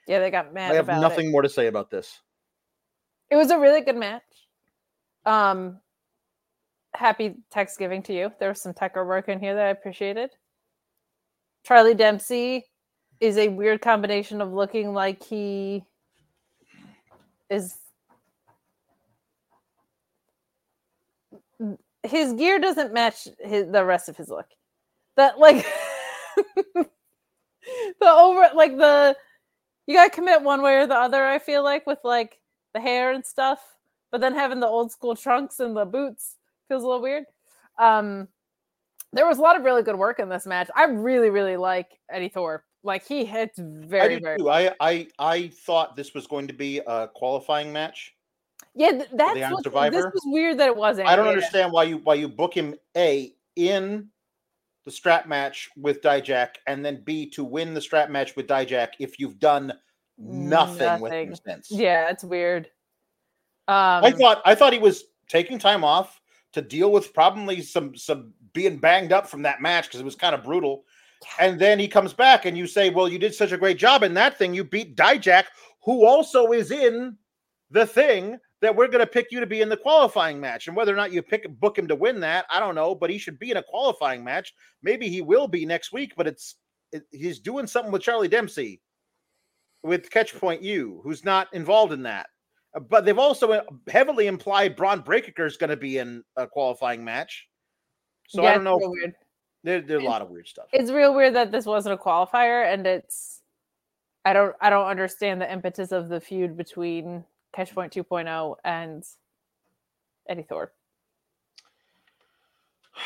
[0.07, 1.31] Yeah, they got mad I have nothing it.
[1.31, 2.21] more to say about this.
[3.31, 4.23] It was a really good match.
[5.25, 5.79] Um,
[6.95, 8.33] happy Thanksgiving to you.
[8.41, 10.31] There was some Tucker work in here that I appreciated.
[11.65, 12.65] Charlie Dempsey
[13.23, 15.85] is a weird combination of looking like he
[17.49, 17.77] is
[22.03, 24.47] his gear doesn't match his the rest of his look.
[25.17, 25.65] That like
[26.75, 26.89] the
[28.03, 29.17] over like the
[29.87, 32.41] you gotta commit one way or the other, I feel like, with like
[32.75, 33.61] the hair and stuff.
[34.11, 37.25] But then having the old school trunks and the boots feels a little weird.
[37.79, 38.27] Um
[39.13, 40.71] there was a lot of really good work in this match.
[40.75, 42.65] I really, really like Eddy Thorpe.
[42.85, 44.51] Like he hits very, I very too.
[44.51, 48.15] I, I I thought this was going to be a qualifying match.
[48.75, 48.91] yeah.
[48.91, 51.09] th- That's what, this was weird that it wasn't.
[51.09, 51.33] I don't Yeah.
[51.33, 54.09] understand why you why you book him a in
[54.85, 58.89] the strap match with Dijak and then b to win the strap match with Dijak
[58.99, 59.73] if you've done
[60.19, 61.71] nothing, with him since.
[61.71, 62.67] Yeah, it's weird.
[63.69, 66.21] Um, I thought I thought he was taking time off
[66.53, 70.17] to deal with probably some some being banged up from that match because it was
[70.17, 70.85] kind of brutal.
[71.39, 74.03] And then he comes back and you say, "Well, you did such a great job
[74.03, 74.55] in that thing.
[74.55, 75.45] You beat Dijak,
[75.85, 77.17] who also is in
[77.71, 80.69] the thing that we're going to pick you to be in the qualifying match.
[80.69, 83.11] And whether or not you pick book him to win that, I don't know, but
[83.11, 84.55] he should be in a qualifying match.
[84.83, 86.57] Maybe he will be next week, but it's
[86.93, 88.81] it, he's doing something with Charlie Dempsey
[89.83, 92.27] with Catchpoint U, who's not involved in that.
[92.89, 97.05] But they've also uh, heavily implied Bron Breakker is going to be in a qualifying
[97.05, 97.49] match.
[98.29, 98.77] So yeah, I don't know.
[98.77, 99.15] real weird.
[99.65, 100.67] There, there's a lot of weird stuff.
[100.73, 103.43] It's real weird that this wasn't a qualifier, and it's
[104.25, 107.25] I don't I don't understand the impetus of the feud between
[107.57, 109.05] Catchpoint 2.0 and
[110.29, 110.73] Eddie Thor.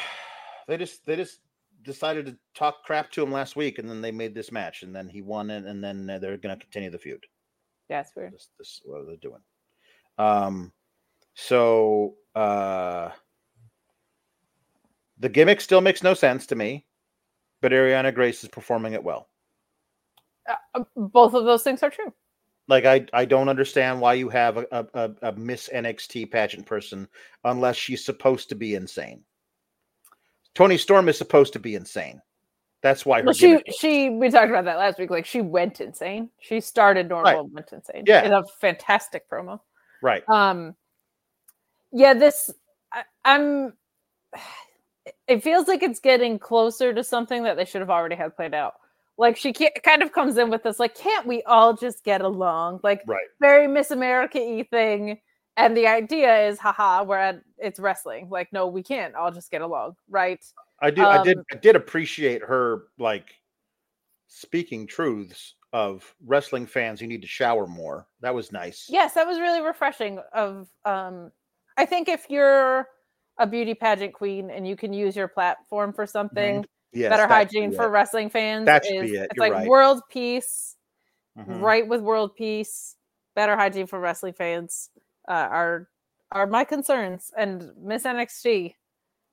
[0.68, 1.38] They just they just
[1.84, 4.92] decided to talk crap to him last week, and then they made this match, and
[4.92, 7.24] then he won it, and then uh, they're going to continue the feud.
[7.88, 8.34] Yeah, it's weird.
[8.34, 9.42] This, this is what they're doing.
[10.18, 10.72] Um,
[11.34, 13.10] so uh,
[15.18, 16.86] the gimmick still makes no sense to me,
[17.60, 19.28] but Arianna Grace is performing it well.
[20.48, 22.12] Uh, uh, both of those things are true.
[22.68, 27.09] Like I, I don't understand why you have a, a, a- Miss NXT pageant person
[27.44, 29.22] unless she's supposed to be insane.
[30.55, 32.20] Toni Storm is supposed to be insane.
[32.82, 35.10] That's why her Well, she she we talked about that last week.
[35.10, 36.30] Like she went insane.
[36.40, 37.38] She started normal Right.
[37.38, 38.05] and went insane.
[38.06, 38.24] Yeah.
[38.24, 39.60] in a fantastic promo.
[40.02, 40.28] right.
[40.28, 40.74] Um,
[41.93, 42.51] yeah, this
[42.93, 43.72] I, I'm.
[45.28, 48.54] It feels like it's getting closer to something that they should have already had played
[48.54, 48.74] out.
[49.18, 52.20] Like she can't, kind of comes in with this, like, can't we all just get
[52.20, 52.80] along?
[52.82, 53.26] Like Right.
[53.40, 55.18] very Miss America y thing.
[55.56, 58.28] And the idea is, haha, we're at it's wrestling.
[58.30, 60.44] Like, no, we can't all just get along, right?
[60.80, 61.06] I do.
[61.06, 61.38] I did.
[61.38, 63.34] Um, I did appreciate her like
[64.28, 67.00] speaking truths of wrestling fans.
[67.00, 68.06] You need to shower more.
[68.20, 68.86] That was nice.
[68.90, 70.20] Yes, that was really refreshing.
[70.34, 71.32] Of um,
[71.78, 72.88] I think if you're
[73.38, 77.70] a beauty pageant queen and you can use your platform for something, Yes, better hygiene
[77.70, 78.66] be for wrestling fans.
[78.66, 79.24] That should is, be it.
[79.30, 79.68] It's You're like right.
[79.68, 80.76] world peace,
[81.38, 81.60] Mhm.
[81.60, 82.96] right with world peace,
[83.34, 84.90] better hygiene for wrestling fans
[85.28, 85.88] uh, are
[86.32, 87.30] are my concerns.
[87.36, 88.74] And Miss NXT,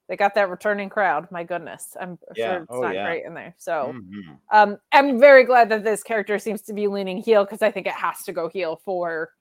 [0.10, 1.32] they got that returning crowd.
[1.32, 2.56] My goodness, I'm Yeah.
[2.56, 3.06] sure it's Oh, not yeah.
[3.06, 3.56] great in there.
[3.58, 4.40] So Mhm.
[4.52, 7.88] um, I'm very glad that this character seems to be leaning heel because I think
[7.88, 9.32] it has to go heel for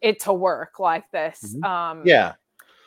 [0.00, 1.54] it to work like this.
[1.56, 1.64] Mhm.
[1.64, 2.34] Um, Yeah.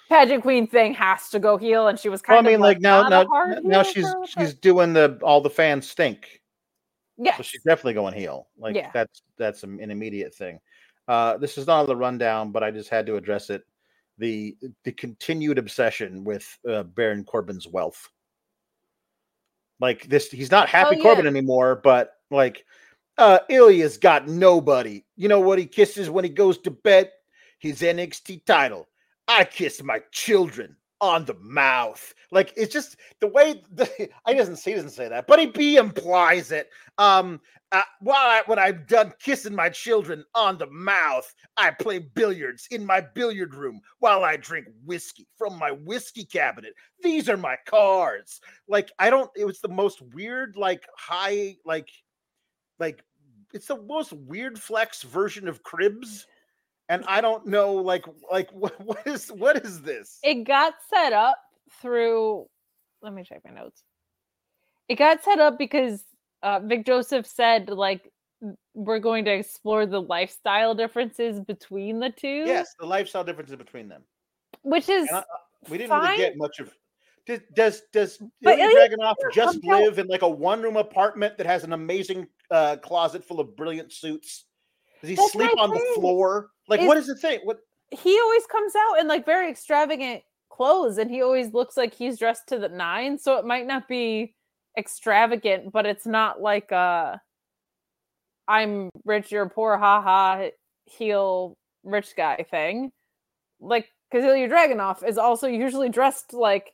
[0.09, 2.61] Pageant queen thing has to go heel, and she was kind Well, I mean, of
[2.61, 3.23] like now, now,
[3.63, 6.41] now she's her, she's but- doing the all the fans stink.
[7.21, 8.47] Yeah, So she's definitely going heel.
[8.57, 8.91] Like Yeah.
[8.93, 10.59] that's that's an immediate thing.
[11.07, 13.63] Uh, this is not on the rundown, but I just had to address it.
[14.19, 18.09] The the continued obsession with uh, Baron Corbin's wealth.
[19.79, 22.65] Like this, he's not happy Oh, Corbin anymore, but like
[23.17, 25.03] uh Ilya's got nobody.
[25.17, 27.11] You know what he kisses when he goes to bed?
[27.59, 28.87] His NXT title.
[29.29, 32.13] I kiss my children on the mouth.
[32.31, 35.77] Like it's just the way the, I doesn't say doesn't say that, but he, he
[35.77, 36.69] implies it.
[36.97, 37.39] Um,
[37.71, 42.67] uh, while I, when I'm done kissing my children on the mouth, I play billiards
[42.71, 46.73] in my billiard room while I drink whiskey from my whiskey cabinet.
[47.03, 48.41] These are my cards.
[48.67, 49.29] Like I don't.
[49.35, 51.89] It was the most weird, like high, like,
[52.79, 53.03] like
[53.53, 56.25] it's the most weird flex version of cribs.
[56.89, 60.19] And I don't know, like, like what, what is what is this?
[60.23, 61.37] it got set up
[61.81, 62.47] through
[63.03, 63.83] let me check my notes
[64.89, 66.03] it got set up because
[66.41, 68.11] uh, vic joseph said like
[68.73, 73.87] we're going to explore the lifestyle differences between the two Yes, the lifestyle differences between
[73.87, 74.01] them.
[74.63, 75.23] which is I-
[75.69, 76.73] We didn't fine, really get much of.
[77.27, 80.61] Does does, does But Ilya Ilya Dragunov just comes out- live in like a one
[80.63, 84.45] room apartment that has an amazing uh, closet full of brilliant suits?
[85.01, 86.49] Does he That's sleep on the floor?
[86.67, 87.39] Like, Is- what is the thing?
[87.43, 87.57] What?
[87.91, 90.21] he always comes out in like very extravagant
[90.51, 93.87] clothes and he always looks like he's dressed to the nine so it might not
[93.87, 94.35] be
[94.77, 97.15] extravagant but it's not like uh
[98.47, 100.49] i'm rich you're poor haha
[100.85, 102.91] heel rich guy thing
[103.59, 106.71] like Ilya Dragunov is also usually dressed like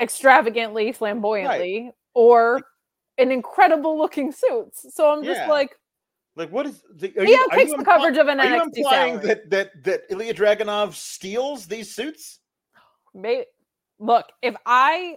[0.00, 2.62] extravagantly flamboyantly or
[3.18, 5.48] in incredible looking suits so i'm just Yeah.
[5.48, 5.76] like
[6.36, 6.82] Like, what is?
[6.94, 9.14] The, are he you, are takes you the impli- coverage of an Are you implying
[9.20, 9.26] salary.
[9.26, 12.40] that that that Ilya Dragunov steals these suits,
[13.14, 13.46] May-
[13.98, 15.16] look if i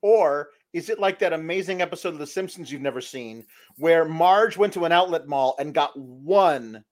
[0.00, 3.44] or is it like that amazing episode of The Simpsons you've never seen,
[3.76, 6.82] where Marge went to an outlet mall and got one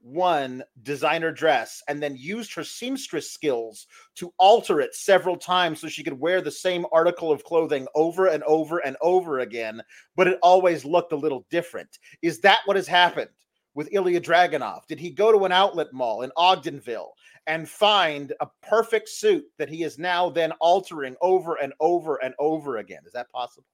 [0.00, 5.88] one designer dress and then used her seamstress skills to alter it several times so
[5.88, 9.82] she could wear the same article of clothing over and over and over again,
[10.16, 11.98] but it always looked a little different.
[12.22, 13.30] Is that what has happened
[13.74, 14.86] with Ilya Dragunov?
[14.86, 17.10] Did he go to an outlet mall in Ogdenville
[17.46, 22.34] and find a perfect suit that he is now then altering over and over and
[22.38, 23.02] over again?
[23.06, 23.66] Is that possible?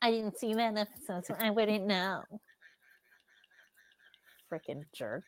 [0.00, 2.22] I didn't see that episode, so I wouldn't know.
[4.52, 5.24] Freaking jerk.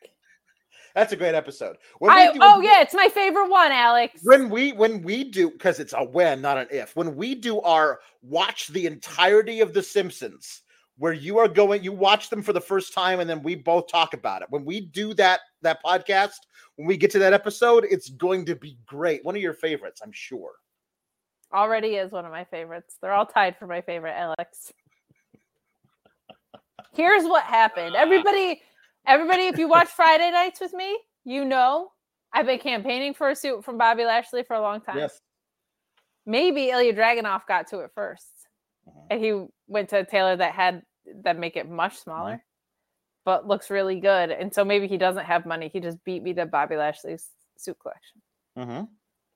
[0.95, 1.77] That's a great episode.
[1.99, 4.21] When I, do- oh when- yeah, it's my favorite one, Alex.
[4.25, 7.61] when we when we do because it's a when not an if when we do
[7.61, 10.63] our watch the entirety of the simpsons
[10.97, 13.87] where you are going you watch them for the first time and then we both
[13.89, 16.35] talk about it when we do that that podcast
[16.77, 20.01] when we get to that episode it's going to be great one of your favorites
[20.05, 20.53] i'm sure
[21.53, 22.97] Already is one of my favorites.
[23.03, 24.73] They're all tied for my favorite, Alex.
[26.95, 27.95] Here's what happened.
[27.97, 28.01] Ah.
[28.03, 28.63] Everybody,
[29.11, 31.91] everybody, if you watch Friday nights with me, you know
[32.33, 34.99] I've been campaigning for a suit from Bobby Lashley for a long time.
[34.99, 35.19] yes
[36.27, 38.27] Maybe Ilya Dragunov got to it 1st
[38.89, 39.07] Mhm.
[39.11, 40.83] and he went to a tailor that had
[41.25, 43.25] that make it much smaller, Mm-hmm.
[43.25, 44.31] but looks really good.
[44.31, 45.69] And so maybe he doesn't have money.
[45.69, 48.23] He just beat me to Bobby Lashley's suit collection.
[48.57, 48.85] mm-hmm.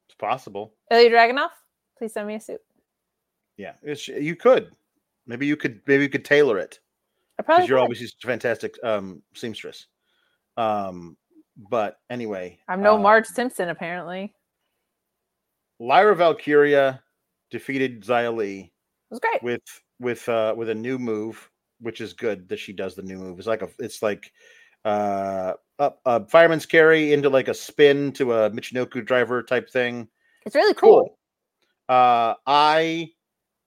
[0.07, 1.51] it's possible Ilya Dragunov,
[1.99, 2.61] please send me a suit.
[3.57, 4.71] yeah you could
[5.27, 6.81] maybe you could maybe you could tailor it
[7.39, 9.87] I probably because you're obviously a fantastic um seamstress
[10.57, 11.17] um
[11.71, 14.35] but anyway I'm no uh, Marge Simpson, apparently.
[15.81, 17.03] Lyra Valkyria
[17.51, 18.71] defeated Xia Li It
[19.11, 19.43] was great.
[19.43, 19.63] with
[20.01, 21.49] with uh with a new move,
[21.81, 23.39] which is good that she does the new move.
[23.39, 24.33] It's like a it's like
[24.85, 30.09] uh up a fireman's carry into like a spin to a Michinoku driver type thing.
[30.47, 31.19] It's really cool.
[31.89, 33.11] Uh I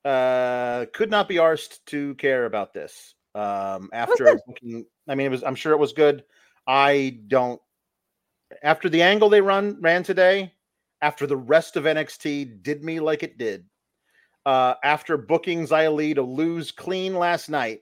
[0.06, 3.14] uh could not be arsed to care about this.
[3.38, 6.24] Um after looking, I mean it was I'm sure it was good.
[6.66, 7.62] I don't
[8.64, 10.54] after the angle they run ran today,
[11.02, 13.66] after the rest of NXT did me like it did,
[14.46, 17.82] uh, after booking Xia to lose clean last night,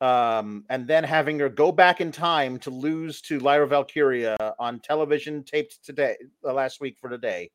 [0.00, 4.80] um, and then having her go back in time to lose to Lyra Valkyria on
[4.80, 7.50] television taped today, uh, last week for today.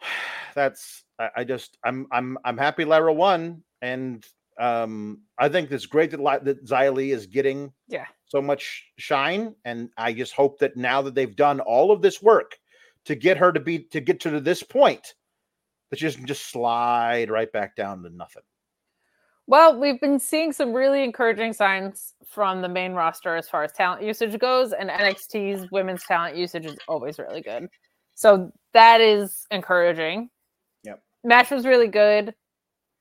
[0.54, 4.24] that's I, I just I'm I'm I'm happy Lyra won, and
[4.60, 8.06] um I think it's great that that Xia is getting Yeah.
[8.26, 12.22] so much shine, and I just hope that now that they've done all of this
[12.22, 12.58] work
[13.06, 15.14] to get her to be to get to this point,
[15.90, 18.42] that she doesn't just slide right back down to nothing.
[19.46, 23.72] Well, we've been seeing some really encouraging signs from the main roster as far as
[23.72, 27.66] talent usage goes, and NXT's women's talent usage is always really good.
[28.14, 30.30] So that is encouraging.
[30.84, 31.02] Yep.
[31.24, 32.32] Match was really good.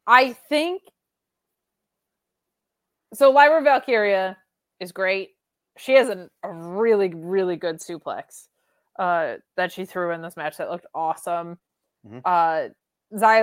[0.07, 0.81] I think
[3.13, 3.31] so.
[3.31, 4.37] Lyra Valkyria
[4.79, 5.31] is great.
[5.77, 8.47] She has an, a really, really good suplex
[8.97, 11.57] uh, that she threw in this match that looked awesome.
[12.07, 12.21] Mhm.
[12.25, 12.69] Uh,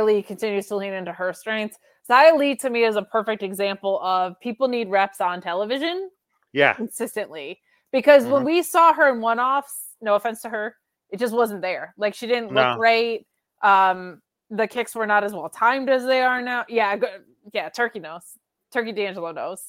[0.05, 1.79] Li continues to lean into her strengths.
[2.09, 6.11] Li to me is a perfect example of people need reps on television
[6.53, 7.61] Yeah, consistently
[7.91, 8.47] because when Mhm.
[8.47, 10.77] we saw her in one offs, no offense to her,
[11.11, 11.95] it just wasn't there.
[11.97, 13.27] Like she didn't look great.
[13.63, 16.65] Um, the kicks were not as well timed as they are now.
[16.69, 17.09] Yeah, go,
[17.53, 18.39] yeah, Turkey knows.
[18.73, 19.63] Turkey D'Angelo knows.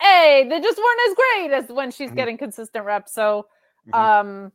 [0.00, 2.16] Hey, they just weren't as great as when she's Mhm.
[2.16, 3.12] getting consistent reps.
[3.14, 3.46] So,
[3.86, 3.94] Mhm.
[3.94, 4.52] um,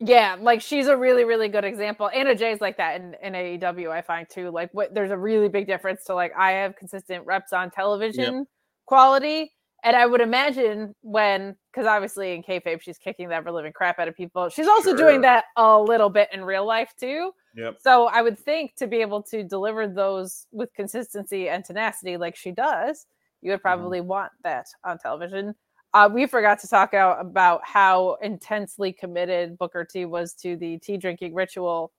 [0.00, 2.10] yeah, like she's a really, really good example.
[2.12, 4.50] Anna Jay's like that in, in AEW, I find too.
[4.50, 8.46] Like what there's a really big difference to like I have consistent reps on television
[8.86, 9.52] quality.
[9.84, 13.98] And I would imagine when because obviously in kayfabe she's kicking the ever living crap
[14.00, 14.48] out of people.
[14.48, 14.96] She's also Sure.
[14.96, 17.32] doing that a little bit in real life too.
[17.54, 17.78] Yep.
[17.82, 22.34] So I would think to be able to deliver those with consistency and tenacity like
[22.36, 23.06] she does,
[23.42, 25.54] you would probably want that on television.
[25.94, 30.78] Uh, we forgot to talk out about how intensely committed Booker T was to the
[30.78, 31.92] tea drinking ritual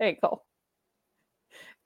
[0.00, 0.44] ankle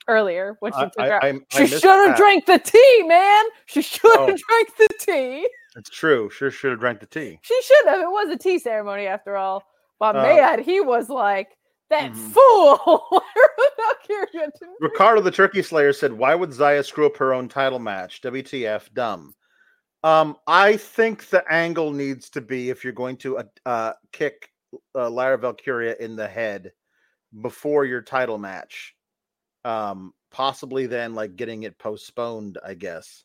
[0.06, 1.24] earlier when she took I- out.
[1.24, 3.44] I- I she should have drank the tea, man.
[3.66, 4.36] She should have Oh.
[4.36, 5.48] drank the tea.
[5.76, 6.28] It's true.
[6.28, 7.38] Sure, should have drank the tea.
[7.42, 8.00] She should have.
[8.00, 9.64] It was a tea ceremony after all.
[9.98, 11.56] But Uh, man, he was like
[11.90, 12.32] that mhm.
[12.32, 13.22] fool.
[14.80, 18.20] Ricardo the Turkey Slayer said, "Why would Xia screw up her own title match?
[18.22, 18.92] WTF?
[18.94, 19.34] Dumb."
[20.02, 24.50] Um, I think the angle needs to be if you're going to uh, uh, kick
[24.94, 26.72] uh, Lyra Valkyria in the head
[27.40, 28.94] before your title match,
[29.64, 32.58] um, possibly then like getting it postponed.
[32.64, 33.24] I guess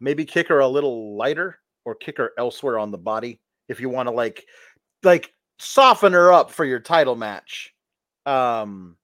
[0.00, 3.88] maybe kick her a little lighter or kick her elsewhere on the body if you
[3.88, 4.44] want to like
[5.02, 7.74] like soften her up for your title match.
[8.26, 8.96] Um,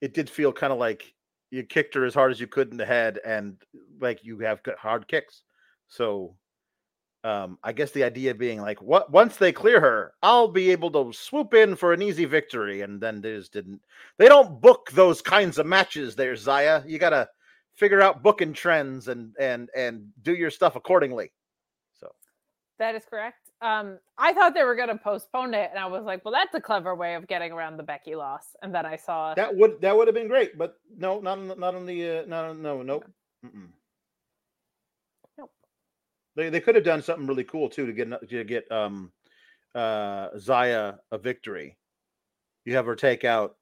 [0.00, 1.14] it did feel kind of like
[1.50, 3.56] you kicked her as hard as you could in the head and
[4.00, 5.42] like you have hard kicks.
[5.88, 6.36] So
[7.24, 10.90] um i guess the idea being like what once they clear her i'll be able
[10.90, 12.82] to swoop in for an easy victory.
[12.82, 13.80] And then they just didn't
[14.18, 16.88] they don't book those kinds of matches there Xia.
[16.88, 17.28] You gotta
[17.74, 21.32] figure out booking trends and and and do your stuff accordingly.
[21.98, 22.12] So
[22.78, 23.47] That is correct.
[23.60, 26.54] Um, I thought they were going to postpone it, and I was like, "Well, that's
[26.54, 29.80] a clever way of getting around the Becky loss." And then I saw that would
[29.80, 32.44] that would have been great but no not on the, not on the uh, not
[32.44, 33.04] on, no nope
[33.44, 33.68] Mm-mm.
[35.36, 35.50] Nope.
[36.36, 39.12] They they could have done something really cool too to get to get um
[39.74, 41.76] uh Xia a victory.
[42.64, 43.56] You have her take out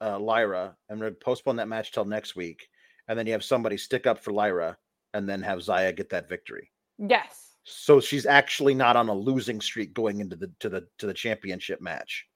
[0.00, 2.68] uh Lyra and postpone that match till next week,
[3.08, 4.76] and then you have somebody stick up for Lyra,
[5.14, 6.70] and then have Xia get that victory.
[6.98, 11.06] yes, So she's actually not on a losing streak going into the to the to
[11.06, 12.26] the championship match.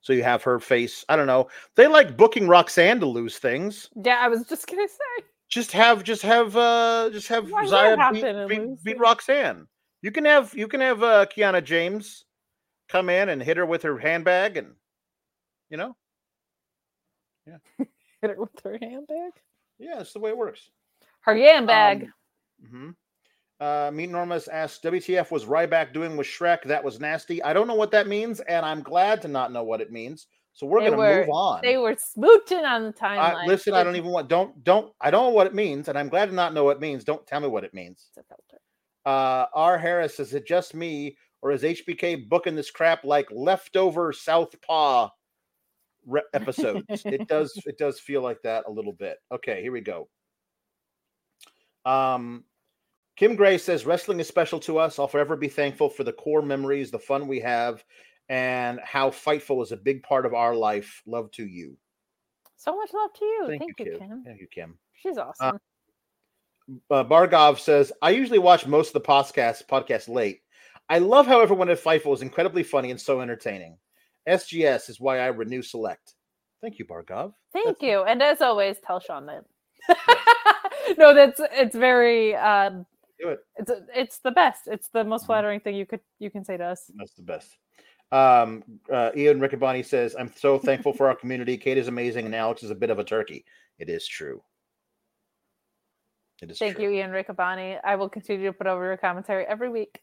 [0.00, 1.04] So you have her face.
[1.08, 1.48] I don't know.
[1.74, 3.88] They like booking Roxanne to lose things.
[4.04, 8.12] yeah, I was just gonna say Just have just have uh just have Why Xia
[8.12, 8.98] beat, beat, beat?
[8.98, 9.66] Roxanne.
[10.02, 12.24] You can have you can have uh Kiana James
[12.88, 14.74] come in and hit her with her handbag and
[15.70, 15.96] you know
[17.46, 19.32] yeah, hit her with her handbag,
[19.78, 20.70] yeah that's the way it works.
[21.22, 22.08] her yam bag.
[22.70, 22.90] hmm
[23.58, 26.62] Uh, Meet Normus asks, WTF was Ryback doing with Shrek?
[26.64, 27.42] That was nasty.
[27.42, 30.26] I don't know what that means, and I'm glad to not know what it means.
[30.52, 31.60] So we're They going to were- move on.
[31.62, 33.46] they were smooching on the timeline.
[33.46, 36.08] listen, I don't even want, don't, don't, I don't know what it means, and I'm
[36.08, 37.04] glad to not know what it means.
[37.04, 38.08] Don't tell me what it means.
[38.08, 38.60] it's a filter.
[39.06, 39.78] Uh, R.
[39.78, 45.08] Harris, is it just me, or is HBK booking this crap like leftover Southpaw
[46.06, 46.84] re- episodes?
[47.06, 49.16] it does, it does feel like that a little bit.
[49.32, 50.08] Okay, here we go.
[51.84, 52.44] Um,
[53.16, 54.98] Kim Gray says wrestling is special to us.
[54.98, 57.82] I'll forever be thankful for the core memories, the fun we have,
[58.28, 61.02] and how Fightful is a big part of our life.
[61.06, 61.76] Love to you.
[62.58, 63.44] So much love to you.
[63.48, 64.24] Thank, Thank, you, you, Kim.
[64.24, 64.78] Thank you, Kim.
[64.92, 65.58] She's awesome.
[66.90, 70.40] uh, Bargov says, I usually watch most of the podcast podcast late.
[70.88, 73.78] I love how everyone at Fightful is incredibly funny and so entertaining.
[74.28, 76.14] SGS is why I renew select.
[76.60, 77.32] Thank you, Bargov.
[77.52, 78.02] Thank you.
[78.02, 79.44] And as always, tell Sean that.
[80.98, 82.86] no, that's it's very um
[83.18, 83.40] Do it.
[83.56, 84.68] it's it's the best.
[84.68, 85.26] It's the most Mhm.
[85.26, 86.90] flattering thing you could you can say to us.
[86.96, 87.56] That's the best.
[88.12, 88.62] Um,
[88.92, 91.56] uh, Ian Riccaboni says, "I'm so thankful for our community.
[91.56, 93.44] Kate is amazing, and Alex is a bit of a turkey.
[93.78, 94.42] It is true.
[96.42, 96.84] It is Thank true.
[96.84, 97.80] you, Ian Riccaboni.
[97.82, 100.02] I will continue to put over your commentary every week.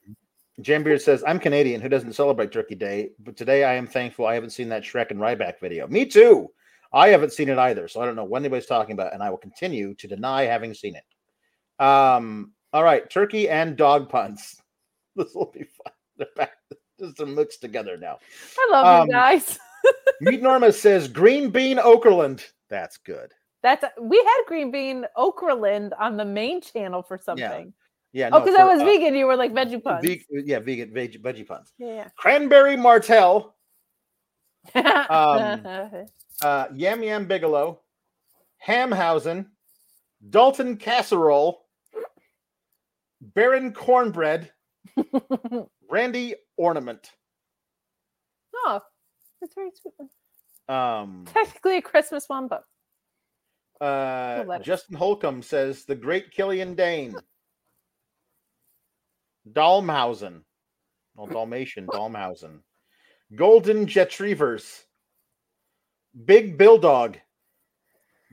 [0.61, 4.25] Jam Beard says, I'm Canadian who doesn't celebrate Turkey Day, but today I am thankful
[4.25, 5.87] I haven't seen that Shrek and Ryback video.
[5.87, 6.51] Me too.
[6.91, 9.29] I haven't seen it either, so I don't know what anybody's talking about, and I
[9.31, 11.83] will continue to deny having seen it.
[11.83, 14.59] Um, all right, turkey and dog puns.
[15.15, 15.93] This will be fun.
[16.17, 16.53] They're back.
[16.99, 18.17] Just are mixed together now.
[18.57, 19.59] I love Um, you guys.
[20.21, 22.43] Meet Norma says green bean Okerlund.
[22.67, 23.31] That's good.
[23.61, 27.73] That's we had green bean Okraland on the main channel for something.
[28.11, 28.29] Yeah.
[28.33, 29.13] oh, no, because I was uh, vegan.
[29.13, 30.03] You were like veggie puns.
[30.03, 31.71] veg- yeah, vegan veg- veggie puns.
[31.77, 32.07] yeah.
[32.17, 33.55] Cranberry Martell.
[34.73, 35.61] Um,
[36.41, 37.81] uh, Yam Yam Bigelow,
[38.65, 39.45] Hamhausen,
[40.27, 41.62] Dalton Casserole,
[43.23, 44.51] Baron Cornbread,
[45.89, 47.11] Randy Ornament.
[48.55, 48.81] oh,
[49.39, 49.93] that's very sweet.
[50.73, 52.63] Um, Technically a Christmas one, but
[53.81, 54.59] uh.
[54.59, 57.15] Justin Holcomb says the great Killian Dane.
[59.51, 60.41] Dalmhausen.
[61.17, 62.59] No, Dalmatian, Dalmhausen.
[63.35, 64.85] Golden Jetrievers.
[66.25, 67.17] Big Bill Dog.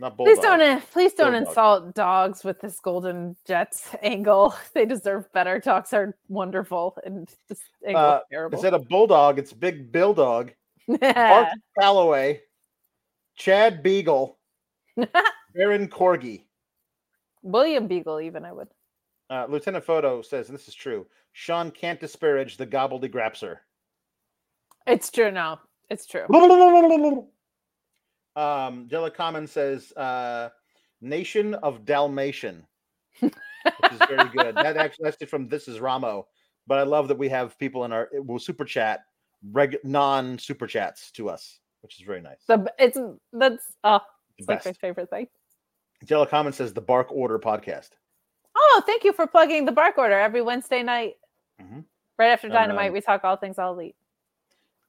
[0.00, 0.34] Not Bulldog.
[0.34, 1.48] please don't please don't Bulldog.
[1.48, 4.54] insult dogs with this golden jets angle.
[4.74, 5.58] They deserve better.
[5.60, 8.56] Dogs are wonderful and this angle Uh, is terrible.
[8.56, 10.52] Instead of Bulldog, it's Big Bill Dog.
[10.88, 11.48] Bart
[11.78, 12.40] Calloway,
[13.36, 14.38] Chad Beagle,
[15.54, 16.44] Baron Corgi.
[17.42, 18.68] William Beagle, even I would.
[19.28, 23.58] Uh, Lieutenant Photo says, and this is true, Sean can't disparage the gobbledygrapser.
[24.86, 25.30] It's true.
[25.30, 25.58] No,
[25.88, 26.24] it's true.
[28.40, 30.48] Um, Della Common says, uh,
[31.02, 32.66] Nation of Dalmatian,
[33.20, 33.32] which
[33.92, 34.54] is very good.
[34.54, 36.26] that actually that's from This Is Ramo,
[36.66, 39.00] but I love that we have people in our will super chat,
[39.52, 42.38] reg, non super chats to us, which is very nice.
[42.48, 42.98] The it's
[43.32, 44.00] that's oh,
[44.38, 45.26] it's like my favorite thing.
[46.06, 47.90] Della Common says, the Bark Order podcast.
[48.56, 51.16] Oh, thank you for plugging the Bark Order every Wednesday night.
[51.60, 51.84] Mhm.
[52.18, 53.96] Right after Dynamite, um, we talk all things all elite.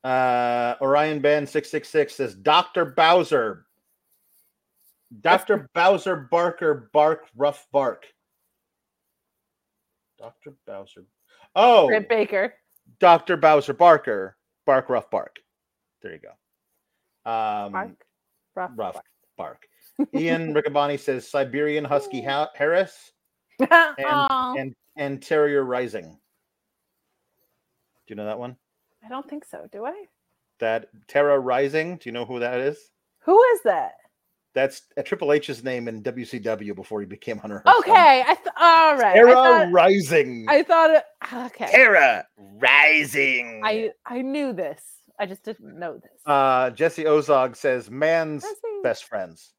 [0.04, 2.86] Uh, Orion Band 666 says Dr.
[2.86, 3.66] Bowser.
[5.20, 5.70] Dr.
[5.76, 8.06] Bowser Barker Bark Rough Bark.
[10.18, 10.56] Dr.
[10.66, 11.06] Bowser.
[11.56, 12.54] Oh, Britt Baker.
[13.00, 13.38] Dr.
[13.38, 15.38] Bowser Barker Bark Rough Bark.
[16.02, 16.30] There you go.
[17.30, 18.06] Um, Bark.
[18.56, 18.72] Rough.
[18.76, 19.02] Rough
[19.38, 19.68] Bark.
[20.16, 23.12] Ian Riccaboni says Siberian Husky ha- Harris
[23.60, 23.96] and,
[24.58, 26.04] and and Terrier Rising.
[26.04, 26.18] Do
[28.08, 28.56] you know that one?
[29.04, 29.68] I don't think so.
[29.72, 30.06] Do I?
[30.60, 32.00] That Terra Ryzing.
[32.00, 32.78] Do you know who that is?
[33.22, 33.94] Who is that?
[34.54, 37.64] That's a Triple H's name in WCW before he became Hunter.
[37.66, 39.12] Hearst Okay, I th- all right.
[39.12, 40.46] I Terra thought, Rising.
[40.50, 41.04] I thought it.
[41.34, 42.26] Okay, Terra
[42.60, 43.62] Ryzing.
[43.64, 44.82] I I knew this.
[45.20, 46.12] I just didn't know this.
[46.26, 48.82] uh, Jesse Ozog says, "Man's Jesse.
[48.84, 49.54] best friends."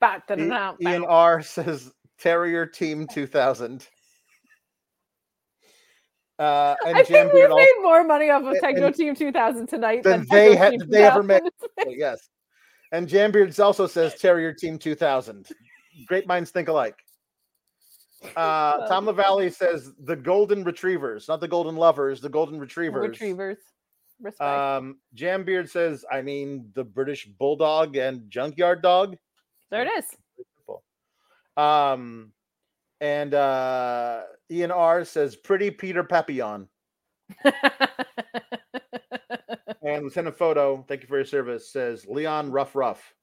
[0.00, 3.86] Ba- da- da- Ian R says, "Terrier Team 2000."
[6.38, 10.02] Uh, and I think we made more money off of Tekno and- Team 2000 tonight
[10.02, 11.42] than than they had- they ever made.
[11.88, 12.28] yes.
[12.92, 15.48] And Jambeards also says Terrier Team 2000.
[16.06, 16.96] Great minds think alike.
[18.36, 23.10] Uh, Tom LaValle says the Golden Retrievers, not the Golden Lovers, the Golden Retrievers.
[23.10, 23.58] Retrievers.
[24.20, 24.40] Respect.
[24.40, 29.16] Um, Jambeard says, I mean, the British Bulldog and Junkyard Dog.
[29.70, 30.04] there it is.
[31.56, 32.32] Um,
[33.00, 36.68] and uh, Ian R says, Pretty Peter Papillon.
[39.88, 43.14] And Lieutenant Photo, thank you for your service, says Leon Rough Rough.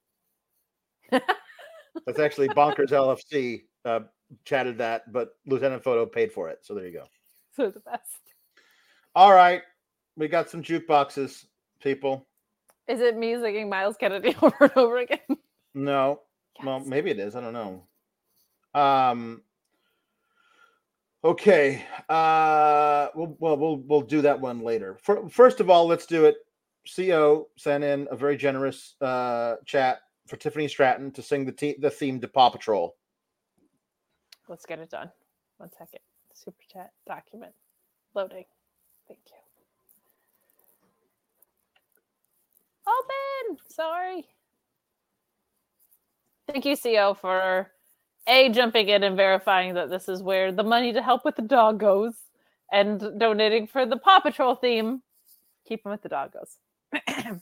[1.10, 4.00] That's actually Bonkers LFC uh,
[4.44, 6.58] chatted that, but Lieutenant Photo paid for it.
[6.62, 7.04] So there you go.
[7.54, 8.20] so the best.
[9.14, 9.62] All right.
[10.16, 11.44] We got some jukeboxes,
[11.80, 12.26] people.
[12.88, 15.18] Is it me singing Myles Kennedy over and over again?
[15.74, 16.20] No.
[16.64, 17.36] Well, maybe it is.
[17.36, 17.84] I don't know.
[18.74, 19.42] Um.
[21.26, 21.84] Okay.
[22.08, 23.08] Uh.
[23.16, 24.96] We'll well we'll do that one later.
[25.02, 26.36] For, first of all, let's do it.
[26.96, 29.98] Co sent in a very generous uh chat
[30.28, 32.94] for Tiffany Stratton to sing the te- the theme to Paw Patrol.
[34.48, 35.10] Let's get it done.
[35.58, 35.98] One second.
[36.32, 37.52] Super chat document
[38.14, 38.44] loading.
[39.08, 39.36] Thank you.
[42.86, 43.58] Open.
[43.68, 44.26] Sorry.
[46.46, 47.72] Thank you, CO, for
[48.26, 51.42] a jumping in and verifying that this is where the money to help with the
[51.42, 52.14] dog goes,
[52.72, 55.02] and donating for the Paw Patrol theme.
[55.66, 56.56] Keeping with the dog goes.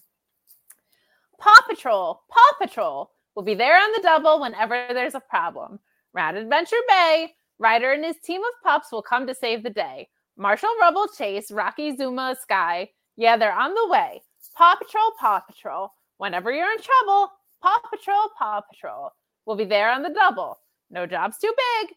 [1.38, 2.22] Paw Patrol.
[2.30, 5.78] Paw Patrol will be there on the double whenever there's a problem.
[6.12, 10.08] Round Adventure Bay, Ryder and his team of pups will come to save the day.
[10.36, 12.90] Marshall Rubble Chase, Rocky Zuma Sky.
[13.16, 14.22] Yeah, they're on the way.
[14.54, 15.92] Paw Patrol, Paw Patrol.
[16.18, 17.30] Whenever you're in trouble,
[17.62, 19.10] Paw Patrol, Paw Patrol.
[19.46, 20.58] We'll be there on the double.
[20.94, 21.96] No job's too big.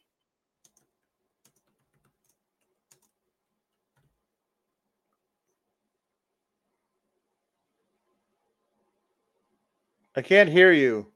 [10.16, 11.12] I can't hear you.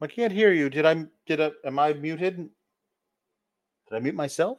[0.00, 0.68] I can't hear you.
[0.68, 2.36] Did I did I am I muted?
[2.36, 2.50] Did
[3.92, 4.58] I mute myself?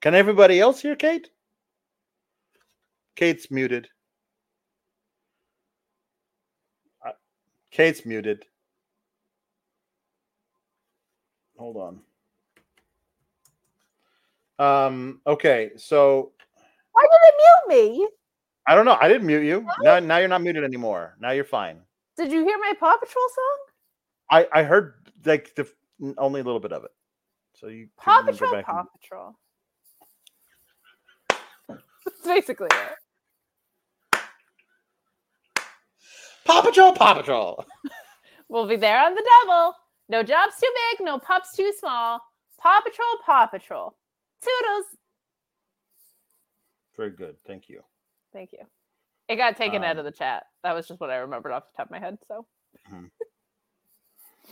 [0.00, 1.28] Can everybody else hear Kate?
[3.16, 3.88] Kate's muted.
[7.72, 8.44] Kate's muted.
[11.60, 12.00] Hold on.
[14.58, 16.32] Um okay, so
[16.92, 17.34] Why did it
[17.68, 18.08] mute me?
[18.66, 18.96] I don't know.
[18.98, 19.66] I didn't mute you.
[19.82, 21.16] Now, now you're not muted anymore.
[21.20, 21.80] Now you're fine.
[22.16, 23.58] Did you hear my Paw Patrol song?
[24.30, 24.94] I I heard
[25.26, 25.68] like the
[26.16, 26.92] only a little bit of it.
[27.56, 29.36] So you Paw Patrol, Paw and- Patrol.
[31.68, 34.20] That's basically it.
[36.46, 37.66] Paw Patrol, Paw Patrol.
[38.48, 39.74] We'll be there on the double.
[40.10, 40.68] No job's too
[40.98, 42.20] big, no pups too small.
[42.60, 43.96] Paw Patrol, Paw Patrol.
[44.42, 44.86] Toodles.
[46.96, 47.36] Very good.
[47.46, 47.82] Thank you.
[48.32, 48.58] Thank you.
[49.28, 50.44] It got taken out Um, of the chat.
[50.64, 52.18] That was just what I remembered off the top of my head.
[52.26, 52.44] So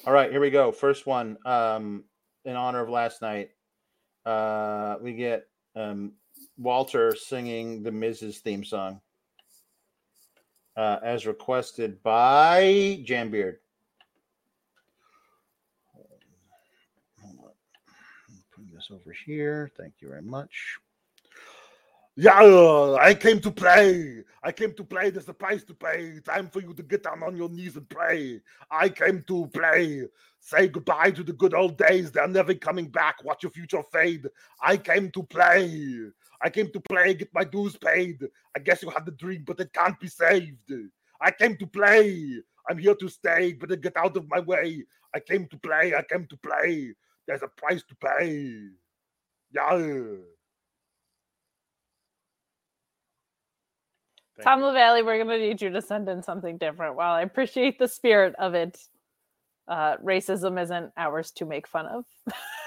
[0.06, 0.70] All right, here we go.
[0.70, 1.36] First one.
[1.44, 2.04] Um,
[2.44, 3.50] in honor of last night,
[4.24, 6.12] uh, we get um,
[6.56, 9.00] Walter singing the Miz's theme song,
[10.76, 13.56] uh, as requested by Jambeard.
[17.20, 17.50] Hold on.
[18.54, 19.70] Put this over here.
[19.76, 20.78] Thank you very much.
[22.16, 24.24] Yeah, uh, I came to play.
[24.42, 25.10] I came to play.
[25.10, 26.18] There's a price to pay.
[26.20, 28.40] Time for you to get down on your knees and pray.
[28.70, 30.04] I came to play.
[30.40, 32.10] Say goodbye to the good old days.
[32.10, 33.22] They're never coming back.
[33.24, 34.26] Watch your future fade.
[34.60, 36.10] I came to play.
[36.40, 38.24] I came to play, get my dues paid.
[38.56, 40.72] I guess you had the dream, but it can't be saved.
[41.20, 42.40] I came to play.
[42.68, 44.84] I'm here to stay, but get out of my way.
[45.14, 45.94] I came to play.
[45.94, 46.94] I came to play.
[47.28, 48.70] There's a price to pay.
[49.54, 49.78] Yeah.
[54.36, 54.66] Thank Tom you.
[54.66, 56.96] LaValle, we're gonna need you to send in something different.
[56.96, 58.78] While I appreciate the spirit of it,
[59.68, 62.04] uh, racism isn't ours to make fun of.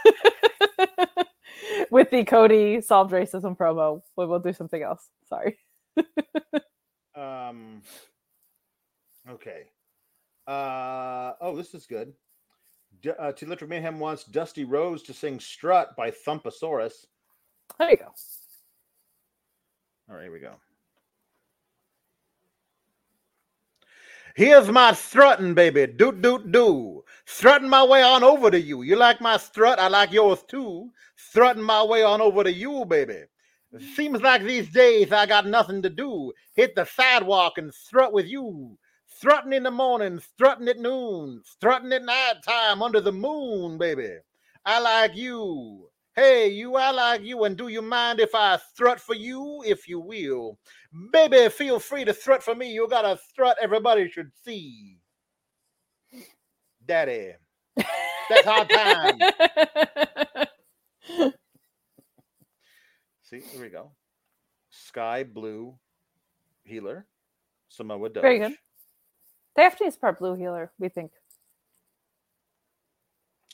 [1.92, 5.10] With the Cody solved racism promo, we will do something else.
[5.28, 5.58] Sorry.
[7.14, 7.82] Um.
[9.30, 9.64] Okay.
[10.48, 11.34] Uh.
[11.42, 12.14] Oh, this is good.
[13.20, 17.06] Uh, to Little Mayhem wants Dusty Rose to sing "Strut" by Thumpasaurus.
[17.80, 18.14] There you go.
[20.10, 20.54] All right, here we go.
[24.36, 25.88] Here's my strutting, baby.
[25.88, 27.04] Doot, doot, doo.
[27.26, 28.82] Strutting my way on over to you.
[28.82, 29.80] You like my strut?
[29.80, 30.90] I like yours too.
[31.16, 33.24] Strutting my way on over to you, baby.
[33.96, 36.34] Seems like these days I got nothing to do.
[36.54, 38.78] Hit the sidewalk and strut with you.
[39.22, 44.16] Strutting in the morning, strutting at noon, strutting at night time under the moon, baby.
[44.66, 45.90] I like you.
[46.16, 49.88] Hey, you, I like you, and do you mind if I strut for you, if
[49.88, 50.58] you will?
[51.14, 52.72] Baby, feel free to strut for me.
[52.72, 54.98] You got a strut everybody should see.
[56.84, 57.34] Daddy.
[57.76, 59.20] That's our time.
[63.22, 63.92] See, here we go.
[64.72, 65.76] Sky blue
[66.64, 67.06] heeler.
[67.70, 68.24] Samoa Doge.
[68.24, 68.56] Very good.
[69.56, 71.12] Daphne is part blue heeler, we think.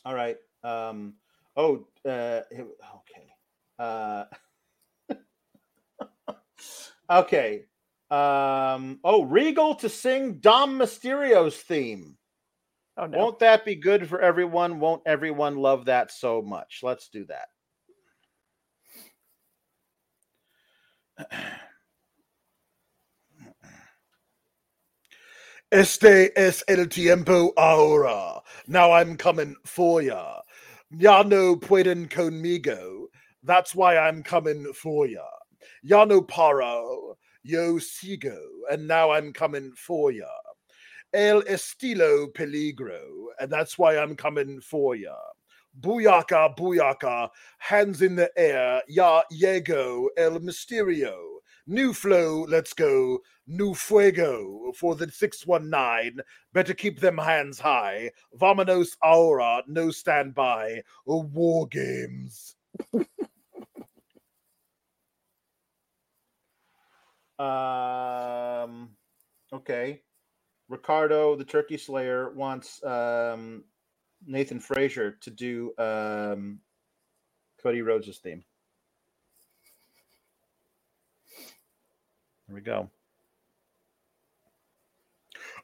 [0.05, 0.37] All right.
[0.63, 1.15] Um,
[1.55, 3.27] oh, uh, okay.
[3.79, 4.25] Uh,
[7.09, 7.65] okay.
[8.09, 12.17] Um, oh, Regal to sing Dom Mysterio's theme.
[12.97, 13.17] Oh no.
[13.17, 14.79] Won't that be good for everyone?
[14.79, 16.79] Won't everyone love that so much?
[16.81, 17.47] Let's do that.
[25.71, 28.41] Este es el tiempo ahora.
[28.67, 30.39] Now I'm coming for ya.
[30.91, 33.07] Ya no pueden conmigo.
[33.43, 35.27] That's why I'm coming for ya.
[35.83, 37.15] Ya no paro.
[37.43, 38.37] Yo sigo.
[38.71, 40.23] And now I'm coming for ya.
[41.13, 43.01] El estilo peligro.
[43.37, 45.15] And that's why I'm coming for ya.
[45.81, 47.27] Booyaka, booyaka.
[47.57, 48.81] Hands in the air.
[48.87, 50.07] Ya llego.
[50.17, 51.36] El misterio.
[51.69, 53.19] New flow, let's go.
[53.45, 56.21] New fuego for the 619.
[56.53, 58.11] Better keep them hands high.
[58.39, 60.81] Vamonos aura, no standby.
[61.05, 62.55] Oh, war games.
[67.39, 68.89] Um,
[69.53, 70.01] okay.
[70.69, 73.63] Ricardo, the Turkey Slayer, wants um,
[74.25, 76.59] Nathan Frazer to do um,
[77.61, 78.43] Cody Rhodes' theme.
[82.47, 82.89] Here we go.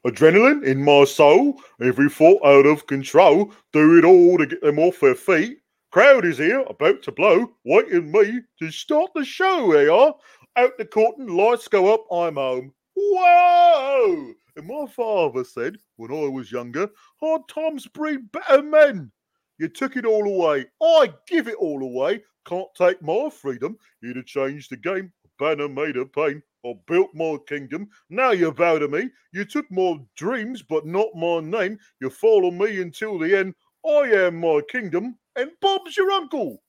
[0.06, 3.54] Adrenaline in my soul, every thought out of control.
[3.72, 5.60] Do it all to get them off their feet.
[5.92, 9.72] Crowd is here, about to blow, waiting me to start the show.
[9.72, 10.14] They are
[10.58, 12.74] out the curtain, lights go up, I'm home.
[12.96, 14.34] Whoa!
[14.56, 16.90] And my father said when I was younger,
[17.22, 19.12] hard times breed better men.
[19.58, 20.66] You took it all away.
[20.82, 22.24] I give it all away.
[22.46, 23.78] Can't take my freedom.
[24.02, 25.14] You'd have changed the game.
[25.40, 26.44] Banner made of pain.
[26.66, 27.90] I built my kingdom.
[28.10, 29.10] Now you bow to me.
[29.34, 31.78] You took my dreams, but not my name.
[32.00, 33.54] You follow me until the end.
[33.86, 36.64] I am my kingdom, and Bob's your uncle.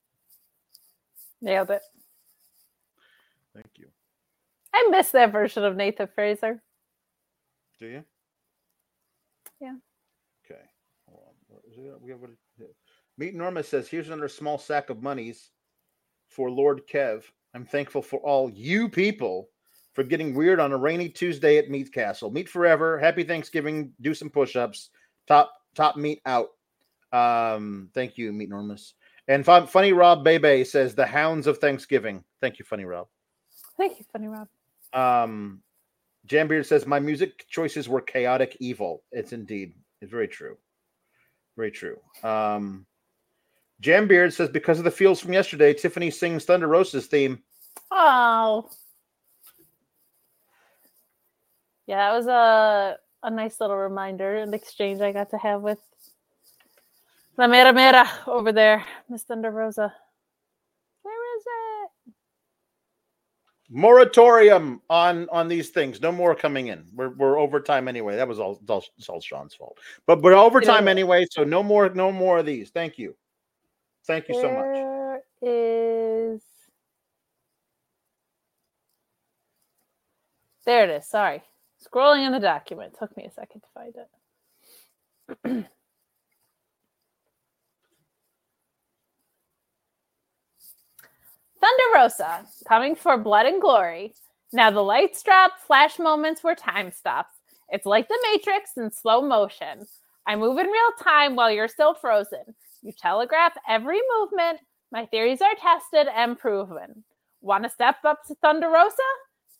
[1.41, 1.81] Nailed it.
[3.53, 3.87] Thank you.
[4.73, 6.61] I miss that version of Nathan Frazer.
[7.79, 8.03] Do you?
[9.61, 9.75] Yeah.
[10.45, 10.61] Okay.
[11.07, 11.33] Hold on.
[11.47, 12.01] What is it?
[12.01, 12.31] We have what
[13.17, 15.51] Meet Norma says, here's another small sack of monies
[16.27, 17.23] for Lord Kev.
[17.53, 19.49] I'm thankful for all you people
[19.95, 22.29] for getting weird on a rainy Tuesday at Meat Castle.
[22.29, 22.99] Meet forever.
[22.99, 23.93] Happy Thanksgiving.
[24.01, 24.89] Do some push-ups.
[25.27, 26.49] Top top meat out.
[27.11, 28.93] Um, thank you, Meet Normus.
[29.27, 32.23] And Fun- Funny Rob Bebe says the hounds of Thanksgiving.
[32.41, 33.07] Thank you, Funny Rob.
[33.77, 34.47] Thank you, Funny Rob.
[34.93, 35.61] Um,
[36.27, 39.03] Jambeard says my music choices were chaotic evil.
[39.11, 40.57] It's indeed, it's very true,
[41.57, 41.97] very true.
[42.23, 42.85] Um,
[43.81, 47.41] Jambeard says because of the feels from yesterday, Tiffany sings Thunder Rosa's theme.
[47.91, 48.69] Oh.
[51.87, 55.79] Yeah, that was a a nice little reminder, and exchange I got to have with
[57.37, 59.93] La Mera Mera over there, Miss Thunder Rosa.
[61.01, 62.13] Where is it?
[63.69, 66.01] Moratorium on on these things.
[66.01, 66.85] No more coming in.
[66.93, 68.15] We're we're over time anyway.
[68.15, 69.79] That was all all, all Sean's fault.
[70.05, 71.25] But we're over You time anyway.
[71.31, 72.69] So no more no more of these.
[72.69, 73.15] Thank you.
[74.05, 75.21] Thank you so much.
[75.41, 76.41] Is
[80.65, 81.07] There it is.
[81.07, 81.43] Sorry.
[81.85, 82.95] Scrolling in the document.
[82.97, 85.65] Took me a second to find it.
[91.65, 94.13] Thunder Rosa, coming for blood and glory.
[94.53, 97.35] Now the lights drop, flash moments where time stops.
[97.69, 99.87] It's like the Matrix in slow motion.
[100.27, 102.43] I move in real time while you're still frozen.
[102.81, 104.59] You telegraph every movement.
[104.91, 107.03] My theories are tested and proven.
[107.41, 108.95] Want to step up to Thunder Rosa?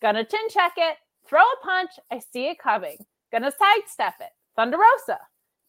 [0.02, 0.98] Gonna chin check it.
[1.28, 1.92] Throw a punch.
[2.12, 2.98] I see it coming.
[3.32, 4.30] Gonna sidestep it.
[4.56, 5.20] Thunder Rosa.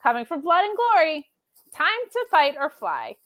[0.03, 1.27] Coming for blood and glory.
[1.75, 3.17] Time to fight or fly.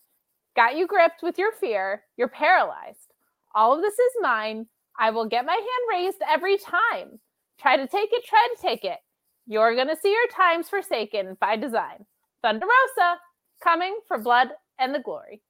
[0.57, 2.05] Got you gripped with your fear.
[2.16, 3.15] You're paralyzed.
[3.55, 4.66] All of this is mine.
[4.98, 7.19] I will get my hand raised every time.
[7.61, 8.98] Try to take it, try to take it.
[9.47, 12.07] You're to see your times forsaken by design.
[12.43, 13.16] Thunder Rosa
[13.62, 14.48] coming for blood
[14.78, 15.43] and the glory.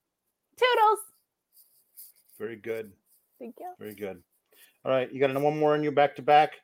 [0.57, 0.99] Toodles.
[2.39, 2.93] Very good.
[3.39, 3.73] Thank you.
[3.79, 4.23] Very good.
[4.85, 6.55] All right, you got another one more in you back to back.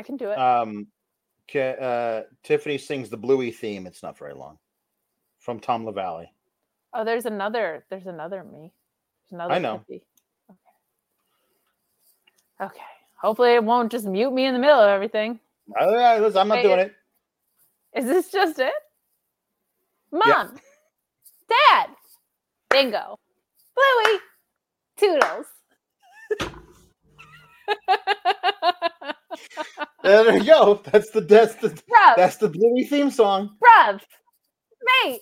[0.00, 0.38] I can do it.
[0.38, 0.86] Um,
[1.54, 3.86] uh, Tiffany sings the Bluey theme.
[3.86, 4.56] It's not very long.
[5.40, 6.32] From Tom LaValle.
[6.94, 7.84] oh, there's another.
[7.90, 8.72] There's another me.
[9.28, 9.52] There's another.
[9.52, 9.84] I know.
[9.90, 10.00] Tiffy.
[10.50, 10.58] Okay.
[12.62, 12.80] Okay.
[13.20, 15.38] Hopefully, it won't just mute me in the middle of everything.
[15.78, 16.94] Oh, listen, I'm not Hey, doing it-
[17.92, 17.98] it.
[18.00, 18.72] Is this just it?
[20.10, 20.48] Mom, Yeah.
[21.48, 21.90] Dad,
[22.70, 23.18] Bingo,
[23.74, 24.18] Bluey,
[24.96, 25.46] Toodles.
[30.02, 30.80] There you go.
[30.84, 33.56] That's the that's the Bruv, that's the Bluey theme song.
[33.62, 34.00] bruv,
[35.04, 35.20] mate.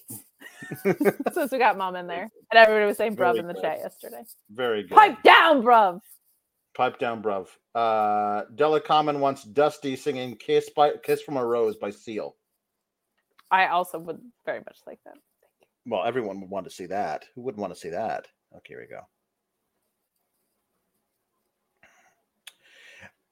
[1.32, 3.62] Since we got mom in there, and everybody was saying bruv Very in the good.
[3.62, 4.23] chat yesterday.
[4.51, 4.95] Very good.
[4.97, 6.01] Pipe down, bruv.
[6.77, 7.49] Pipe down, bruv.
[7.74, 12.36] Uh, Della Common wants Dusty singing "Kiss by Kiss from a Rose" by Seal.
[13.51, 15.15] I also would very much like that.
[15.86, 17.24] Well, everyone would want to see that.
[17.35, 18.27] Who wouldn't want to see that?
[18.55, 19.01] Okay, here we go.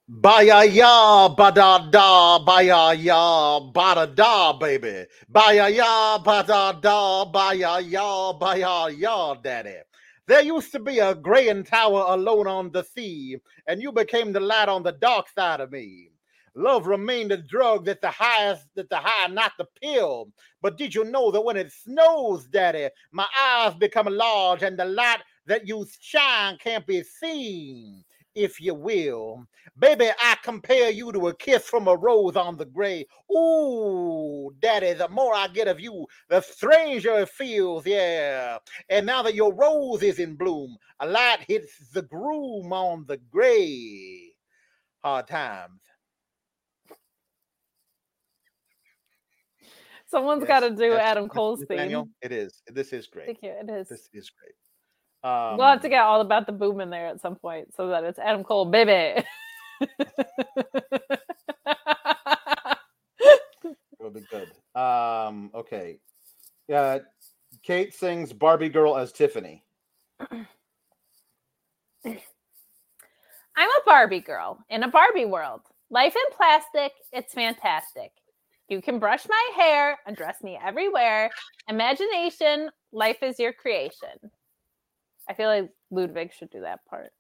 [0.08, 6.72] Baya ya ba da da baya ya ba da da baby baya ya ba da
[6.72, 9.78] da baya ya baya ya daddy.
[10.28, 14.38] There used to be a graying tower alone on the sea, and you became the
[14.38, 16.12] light on the dark side of me.
[16.54, 20.30] Love remained a drug that the highest that the high, not the pill.
[20.62, 24.84] But did you know that when it snows, Daddy, my eyes become large and the
[24.84, 28.04] light that you shine can't be seen,
[28.36, 29.46] if you will.
[29.78, 33.06] Baby, I compare you to a kiss from a rose on the gray.
[33.34, 38.58] Ooh, Daddy, the more I get of you, the stranger it feels, yeah.
[38.88, 43.16] And now that your rose is in bloom, a light hits the groom on the
[43.16, 44.32] gray.
[45.02, 45.80] Hard times.
[50.08, 52.14] Someone's Yes, got to do yes, Adam Cole's Nathaniel, theme.
[52.22, 52.62] It is.
[52.68, 53.26] This is great.
[53.26, 53.50] Thank you.
[53.50, 53.88] It is.
[53.88, 54.54] This is great.
[55.24, 57.88] Um, we'll have to get all about the boom in there at some point so
[57.88, 59.24] that it's Adam Cole, baby.
[63.98, 64.52] It'll be good.
[64.80, 65.98] Um, okay.
[66.68, 66.98] Yeah.
[67.62, 69.64] Kate sings Barbie Girl as Tiffany.
[73.56, 75.62] I'm a Barbie girl in a Barbie world.
[75.90, 78.12] Life in plastic, it's fantastic.
[78.68, 81.30] You can brush my hair and dress me everywhere.
[81.68, 84.30] Imagination, life is your creation.
[85.28, 87.12] I feel like Ludwig should do that part.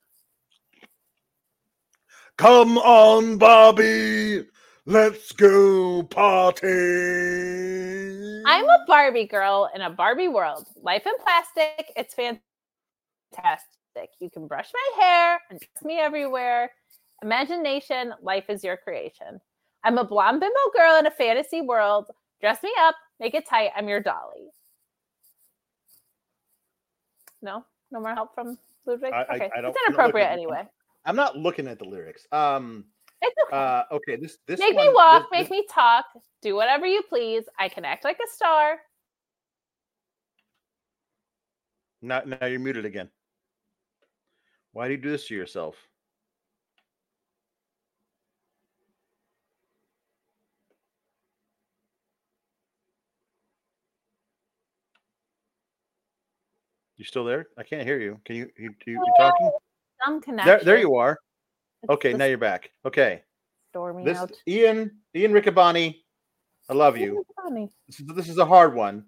[2.36, 4.44] Come on, Bobby.
[4.84, 6.66] Let's go party.
[8.46, 10.66] I'm a Barbie girl in a Barbie world.
[10.80, 12.42] Life in plastic, it's fantastic.
[14.20, 16.70] You can brush my hair and dress me everywhere.
[17.22, 19.40] Imagination, life is your creation.
[19.82, 22.06] I'm a blonde bimbo girl in a fantasy world.
[22.40, 23.70] Dress me up, make it tight.
[23.74, 24.50] I'm your dolly.
[27.42, 29.12] No, no more help from Ludwig.
[29.12, 30.66] I- I- okay, I don't- it's inappropriate anyway.
[31.04, 32.26] I'm not looking at the lyrics.
[32.32, 32.84] Um.
[33.22, 33.56] It's okay.
[33.56, 33.84] Uh.
[33.92, 34.16] Okay.
[34.16, 34.38] This.
[34.46, 34.60] This.
[34.60, 36.04] make me walk, this- make this- me talk,
[36.42, 37.44] do whatever you please.
[37.58, 38.78] I can act like a star.
[42.02, 43.10] Now, now you're muted again.
[44.72, 45.76] Why do you do this to yourself?
[56.96, 57.48] You still there?
[57.58, 58.18] I can't hear you.
[58.24, 58.50] Can you?
[58.56, 59.50] You, you, you talking?
[60.04, 60.46] Some connection.
[60.46, 61.18] There, there you are.
[61.82, 62.70] It's Okay, now you're back.
[62.84, 63.22] Okay,
[63.70, 64.32] storming this out.
[64.48, 65.96] Ian Ian Riccaboni,
[66.68, 67.24] I love you.
[67.86, 69.04] This is, this is a hard one.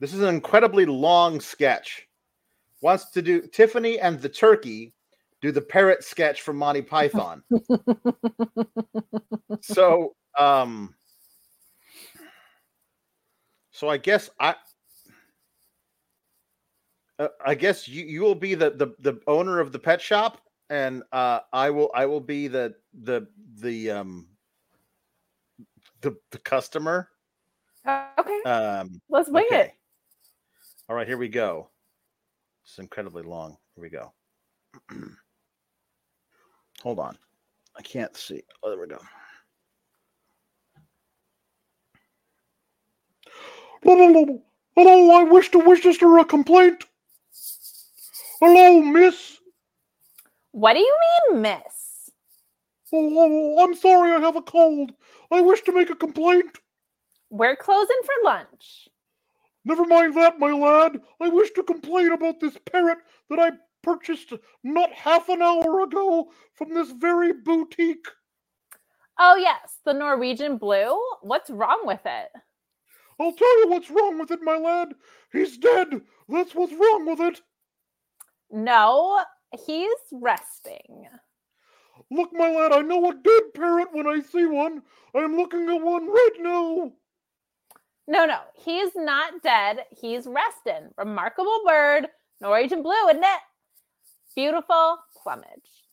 [0.00, 2.06] This is an incredibly long sketch.
[2.80, 4.92] Wants to do Tiffany and the turkey
[5.40, 7.42] do the parrot sketch from Monty Python.
[9.60, 10.94] so, um,
[13.72, 14.54] so I guess I,
[17.22, 20.40] uh, I guess you you will be the the the owner of the pet shop,
[20.70, 23.28] and uh, I will I will be the the
[23.60, 24.26] the um
[26.00, 27.08] the the customer.
[27.86, 29.72] Okay, Um, let's wing it.
[30.88, 31.68] All right, here we go.
[32.64, 33.56] It's incredibly long.
[33.74, 34.12] Here we go.
[36.82, 37.16] Hold on.
[37.76, 38.42] I can't see.
[38.62, 38.98] Oh, there we go.
[43.82, 44.40] Hello,
[44.76, 46.84] hello, I wish to register a complaint.
[48.44, 49.38] Hello, miss.
[50.50, 50.98] What do you
[51.30, 52.10] mean, miss?
[52.92, 54.90] Oh, oh, I'm sorry, I have a cold.
[55.30, 56.58] I wish to make a complaint.
[57.30, 58.88] We're closing for lunch.
[59.64, 61.00] Never mind that, my lad.
[61.20, 62.98] I wish to complain about this parrot
[63.30, 64.32] that I purchased
[64.64, 68.08] not half an hour ago from this very boutique.
[69.20, 71.00] Oh, yes, the Norwegian blue.
[71.20, 72.28] What's wrong with it?
[73.20, 74.94] I'll tell you what's wrong with it, my lad.
[75.30, 76.00] He's dead.
[76.28, 77.40] That's what's wrong with it.
[78.52, 79.24] No,
[79.66, 81.08] he's resting.
[82.10, 84.82] Look, my lad, I know a dead parrot when I see one.
[85.14, 86.92] I'm looking at one right now.
[88.06, 89.84] No, no, he's not dead.
[89.90, 90.90] He's resting.
[90.98, 92.08] Remarkable bird,
[92.40, 93.40] Norwegian blue, isn't it?
[94.36, 95.88] Beautiful plumage.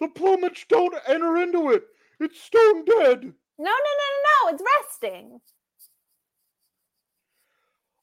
[0.00, 1.84] The plumage don't enter into it.
[2.20, 3.22] It's stone dead.
[3.58, 5.40] No, no, no, no, no, it's resting.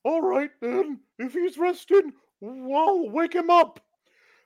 [0.04, 1.00] All right, then.
[1.20, 2.14] If he's resting,
[2.44, 3.80] well, wake him up.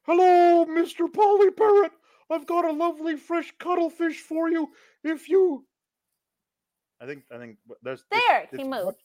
[0.03, 1.11] Hello, Mr.
[1.11, 1.91] Polly Parrot.
[2.29, 4.69] I've got a lovely fresh cuttlefish for you.
[5.03, 5.65] If you.
[7.01, 8.85] I think I think there's There, it's, he it's moved.
[8.85, 8.95] Much,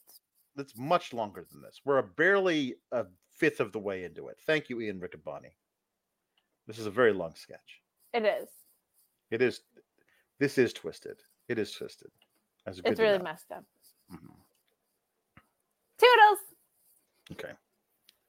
[0.57, 1.81] it's much longer than this.
[1.85, 4.37] We're a barely a fifth of the way into it.
[4.45, 5.51] Thank you, Ian Riccaboni.
[6.67, 7.81] This is a very long sketch.
[8.13, 8.49] It is.
[9.31, 9.61] It is.
[10.39, 11.17] This is twisted.
[11.49, 12.11] It is twisted.
[12.65, 13.23] That's good It's to really know.
[13.25, 13.63] messed up.
[14.11, 14.35] Mhm.
[15.97, 16.39] Toodles.
[17.31, 17.53] Okay.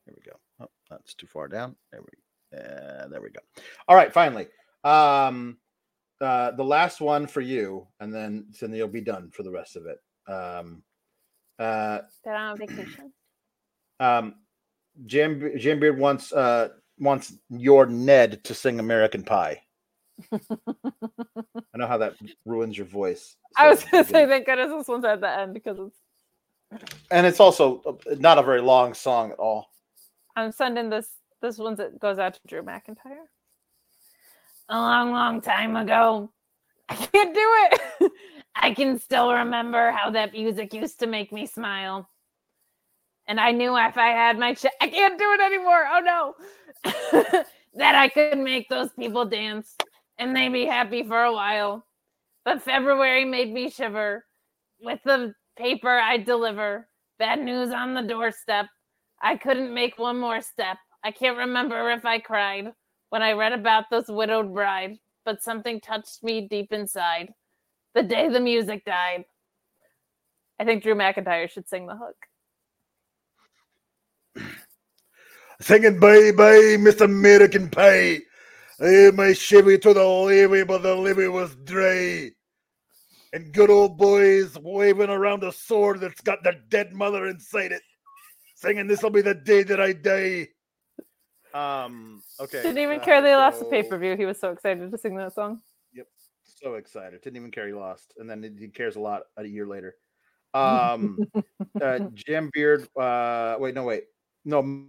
[0.07, 0.37] Here we go.
[0.61, 1.77] Oh, that's too far down.
[1.93, 3.41] There we uh, there we go.
[3.89, 4.49] All right, finally.
[4.85, 5.59] Um
[6.21, 9.77] uh the last one for you, and then then you'll be done for the rest
[9.77, 9.99] of it.
[10.31, 10.83] Um
[11.59, 13.13] uh They're on vacation.
[14.01, 14.35] um
[15.07, 19.61] Jam Jam Beard wants uh wants your Ned to sing American Pie.
[20.33, 22.15] I know how that
[22.45, 23.37] ruins your voice.
[23.57, 25.97] I was gonna you say, thank goodness this one's at the end because it's.
[27.11, 29.71] and it's also uh, not a very long song at all.
[30.37, 31.09] I'm sending this.
[31.43, 33.27] This one that goes out to Drew McIntyre.
[34.69, 36.31] A long, long time ago.
[36.89, 38.13] I can't do it.
[38.57, 42.09] I can still remember how that music used to make me smile.
[43.27, 45.87] And I knew if I had my ch- I can't do it anymore.
[45.91, 46.35] Oh no.
[47.75, 49.77] that I could make those people dance
[50.19, 51.87] and they'd be happy for a while.
[52.45, 54.25] But February made me shiver
[54.81, 56.89] with the paper I deliver,
[57.19, 58.67] bad news on the doorstep.
[59.25, 60.77] I couldn't make one more step.
[61.03, 62.73] I can't remember if I cried
[63.11, 67.33] when I read about this widowed bride, but something touched me deep inside
[67.95, 69.25] the day the music died.
[70.59, 72.17] I think Drew McIntyre should sing the hook.
[75.61, 78.19] Singing baby, Miss American Pie.
[78.81, 82.31] I my Chevy to the levee, but the levee was dry.
[83.33, 87.83] And good old boys waving around a sword that's got their dead mother inside it.
[88.65, 90.49] Singing, This'll be the day that I die.
[91.53, 92.23] Um.
[92.41, 92.63] Okay.
[92.63, 94.17] Didn't even uh, care they lost the pay per view.
[94.17, 95.61] He was so excited to sing that song.
[95.93, 96.07] Yep.
[96.43, 97.21] So excited.
[97.21, 99.95] Didn't even care he lost, and then he cares a lot a year later.
[100.55, 101.19] Um.
[101.83, 102.87] uh, Jim Beard.
[102.97, 103.57] Uh.
[103.59, 103.75] Wait.
[103.75, 103.83] No.
[103.83, 104.05] Wait.
[104.45, 104.87] No.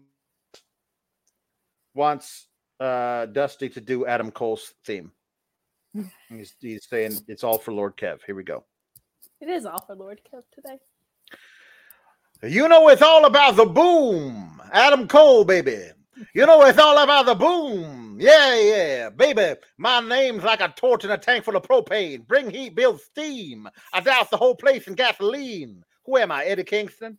[1.95, 2.47] Wants
[2.79, 5.11] uh Dusty to do Adam Cole's theme.
[6.29, 8.19] He's, he's saying it's all for Lord Kev.
[8.25, 8.63] Here we go.
[9.41, 10.77] It is all for Lord Kev today.
[12.43, 14.61] You know it's all about the boom.
[14.71, 15.89] Adam Cole, baby.
[16.33, 18.17] You know it's all about the boom.
[18.19, 19.59] Yeah, yeah, baby.
[19.77, 22.27] My name's like a torch in a tank full of propane.
[22.27, 23.69] Bring heat, build steam.
[23.93, 25.83] I douse the whole place in gasoline.
[26.05, 27.17] Who am I, Eddie Kingston?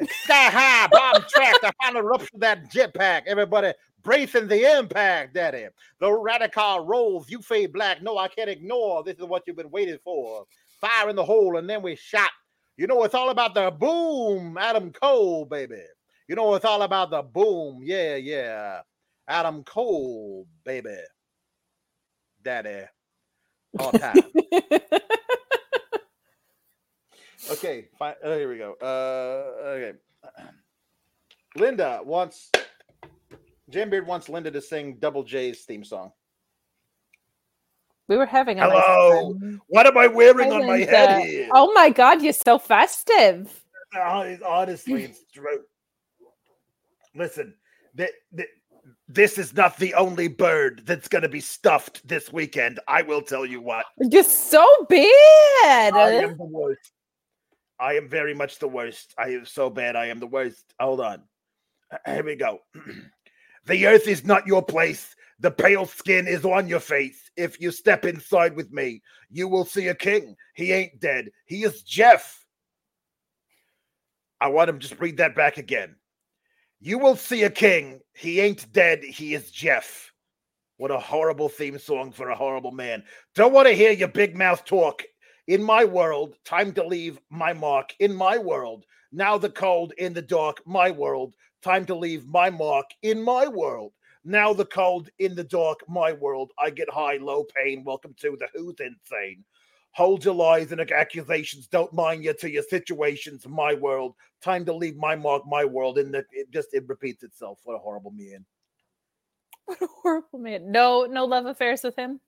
[0.00, 1.64] Sky high, bomb tracked.
[1.64, 3.22] I finally ruptured that jetpack.
[3.26, 3.72] Everybody
[4.02, 5.68] bracing the impact, daddy.
[6.00, 7.30] The radical rolls.
[7.30, 8.02] You fade black.
[8.02, 9.02] No, I can't ignore.
[9.02, 10.44] This is what you've been waiting for.
[10.80, 12.30] Fire in the hole, and then we shot.
[12.76, 15.82] You know, it's all about the boom, Adam Cole, baby.
[16.28, 17.80] You know, it's all about the boom.
[17.82, 18.80] Yeah, yeah.
[19.28, 20.96] Adam Cole, baby.
[22.42, 22.84] Daddy.
[23.78, 24.14] All time.
[27.50, 28.14] okay, fine.
[28.22, 28.74] Oh, here we go.
[28.80, 29.92] Uh, okay.
[31.56, 32.50] Linda wants
[33.70, 36.12] Jam Beard wants Linda to sing Double J's theme song.
[38.08, 39.34] We were having a Hello.
[39.34, 39.60] time.
[39.68, 41.48] What am I wearing Hi, on my head uh, here?
[41.52, 43.62] Oh my god, you're so festive.
[43.94, 45.62] Honestly, it's true.
[47.14, 47.54] Listen,
[47.96, 48.48] th- th-
[49.08, 52.78] this is not the only bird that's going to be stuffed this weekend.
[52.86, 53.86] I will tell you what.
[53.98, 55.94] You're so bad.
[55.94, 56.92] I am the worst.
[57.78, 59.14] I am very much the worst.
[59.18, 59.96] I am so bad.
[59.96, 60.64] I am the worst.
[60.80, 61.22] Hold on.
[62.04, 62.60] Here we go.
[63.66, 65.14] the earth is not your place.
[65.40, 67.25] The pale skin is on your face.
[67.36, 70.36] If you step inside with me, you will see a king.
[70.54, 71.30] He ain't dead.
[71.44, 72.44] He is Jeff.
[74.40, 75.96] I want him just read that back again.
[76.80, 78.00] You will see a king.
[78.14, 79.02] He ain't dead.
[79.02, 80.12] He is Jeff.
[80.78, 83.02] What a horrible theme song for a horrible man.
[83.34, 85.02] Don't want to hear your big mouth talk.
[85.46, 87.94] In my world, time to leave my mark.
[87.98, 90.60] In my world, now the cold in the dark.
[90.66, 92.86] My world, time to leave my mark.
[93.02, 93.92] In my world,
[94.26, 95.80] now the cold in the dark.
[95.88, 97.84] My world, I get high, low pain.
[97.84, 99.44] Welcome to the Who's Insane.
[99.92, 101.68] Hold your lies and accusations.
[101.68, 103.46] Don't mind you to your situations.
[103.46, 105.46] My world, time to leave my mark.
[105.46, 105.96] My world.
[105.96, 107.60] And the, it just it repeats itself.
[107.64, 108.44] What a horrible man.
[109.64, 110.70] What a horrible man.
[110.70, 112.20] No, no love affairs with him.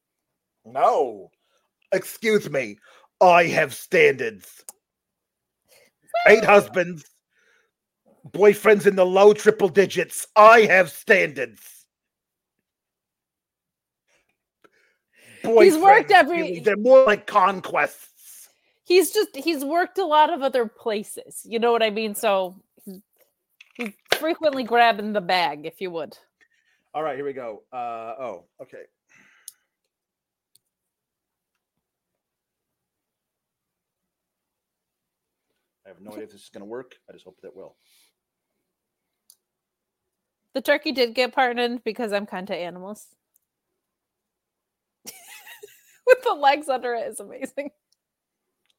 [0.64, 1.30] No.
[1.92, 2.78] Excuse me.
[3.20, 4.64] I have standards.
[6.26, 7.04] Eight husbands,
[8.30, 10.26] boyfriends in the low triple digits.
[10.36, 11.77] I have standards.
[15.56, 18.48] He's worked every- They're more like conquests.
[18.84, 21.42] He's just he's worked a lot of other places.
[21.44, 22.14] You know what I mean?
[22.14, 23.00] So he's,
[23.76, 26.16] he's frequently grabbing the bag, if you would.
[26.94, 27.62] All right, here we go.
[27.72, 27.76] Uh
[28.18, 28.84] oh, okay.
[35.86, 36.96] I have no idea if this is going to work.
[37.08, 37.76] I just hope that will.
[40.54, 43.06] The turkey did get pardoned because I'm kind to animals.
[46.08, 47.70] With the legs under it is amazing.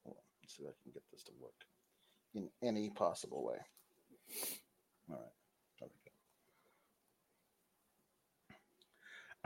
[0.05, 1.53] Let's see if I can get this to work
[2.33, 3.57] in any possible way.
[5.09, 5.31] All right.
[5.79, 5.99] There we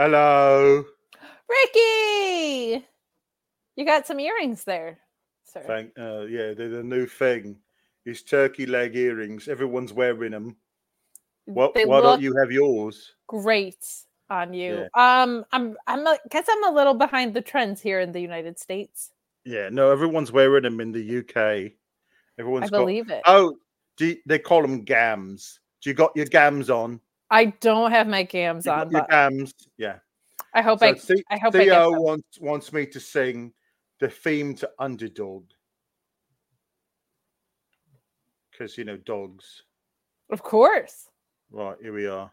[0.08, 0.16] go.
[0.18, 0.86] Hello.
[1.50, 2.86] Ricky!
[3.76, 5.00] You got some earrings there,
[5.44, 5.64] sir.
[5.68, 5.92] Thank.
[6.00, 7.58] Uh, yeah, they're the new thing.
[8.06, 9.50] These turkey leg earrings.
[9.50, 10.56] Everyone's wearing them.
[11.46, 11.74] What?
[11.74, 13.14] They why don't you have yours?
[13.28, 13.86] great
[14.30, 14.88] on you.
[14.96, 18.60] Um, I'm I'm a, guess I'm a little behind the trends here in the United
[18.60, 19.12] States.
[19.46, 19.70] Yeah.
[19.72, 21.72] No, everyone's wearing them in the UK.
[22.40, 22.80] Everyone's I got.
[22.80, 23.22] believe it.
[23.26, 23.56] Oh,
[23.98, 25.60] do you- they call them gams?
[25.82, 27.00] Do you got your gams on?
[27.30, 29.54] I don't have my gams You on, your gams.
[29.78, 29.98] Yeah.
[30.54, 30.96] I hope So I
[31.32, 32.02] I hope I Theo them.
[32.02, 33.54] wants wants me to sing
[34.00, 35.46] the theme to Underdog
[38.52, 39.64] because you know dogs.
[40.30, 41.10] Of course.
[41.52, 42.32] Right here we are.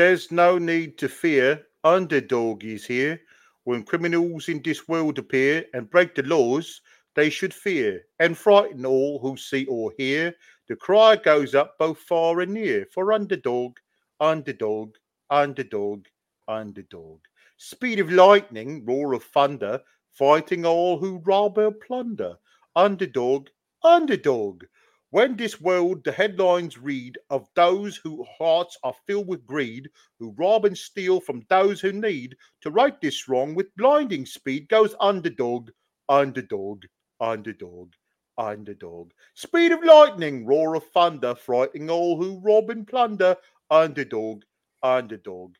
[0.00, 1.66] There's no need to fear.
[1.84, 3.20] Underdog is here.
[3.64, 6.80] When criminals in this world appear and break the laws,
[7.14, 10.34] they should fear, and frighten all who see or hear.
[10.68, 13.76] The cry goes up both far and near for underdog,
[14.20, 14.94] underdog,
[15.28, 16.06] underdog,
[16.48, 17.20] underdog.
[17.58, 19.82] Speed of lightning, roar of thunder,
[20.14, 22.36] fighting all who rob or plunder.
[22.74, 23.48] Underdog,
[23.84, 24.64] underdog.
[25.10, 29.90] When this world the headlines read of those whose hearts are filled with greed,
[30.20, 34.68] who rob and steal from those who need, to right this wrong with blinding speed
[34.68, 35.70] goes underdog,
[36.08, 36.84] underdog,
[37.18, 37.92] underdog,
[38.38, 39.10] underdog.
[39.34, 43.36] Speed of lightning, roar of thunder, frightening all who rob and plunder.
[43.68, 44.42] Underdog,
[44.82, 45.56] underdog,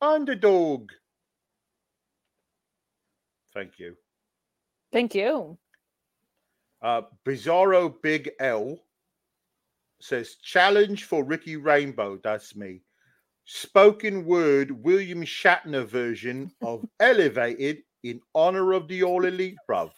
[0.00, 0.90] underdog.
[3.52, 3.96] Thank you.
[4.92, 5.58] Thank you.
[6.82, 8.78] Uh, Bizarro Big L
[10.00, 12.18] says challenge for Ricky Rainbow.
[12.22, 12.82] That's me.
[13.44, 19.90] Spoken word William Shatner version of Elevated in honor of the All Elite, bruv.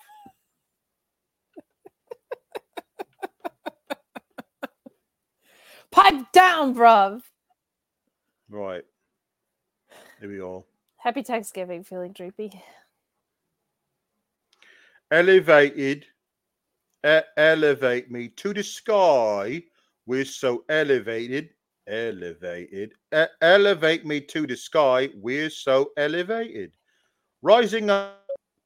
[5.93, 7.21] Pipe down, bruv.
[8.49, 8.85] Right.
[10.21, 10.65] Here we go.
[10.97, 11.85] Happy Thanksgiving.
[11.85, 12.53] Feeling droopy.
[15.11, 16.07] Elevated,
[17.05, 19.63] elevate me to the sky.
[20.07, 21.51] We're so elevated,
[21.89, 22.95] elevated.
[23.41, 25.11] Elevate me to the sky.
[25.15, 26.73] We're so elevated.
[27.43, 28.19] Rising up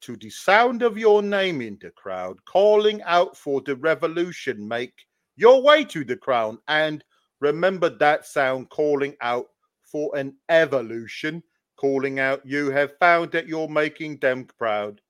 [0.03, 4.67] to the sound of your name in the crowd, calling out for the revolution.
[4.69, 5.07] Make
[5.37, 7.03] your way to the crown and
[7.41, 9.47] remember that sound calling out
[9.83, 11.43] for an evolution,
[11.77, 15.01] calling out you have found that you're making them proud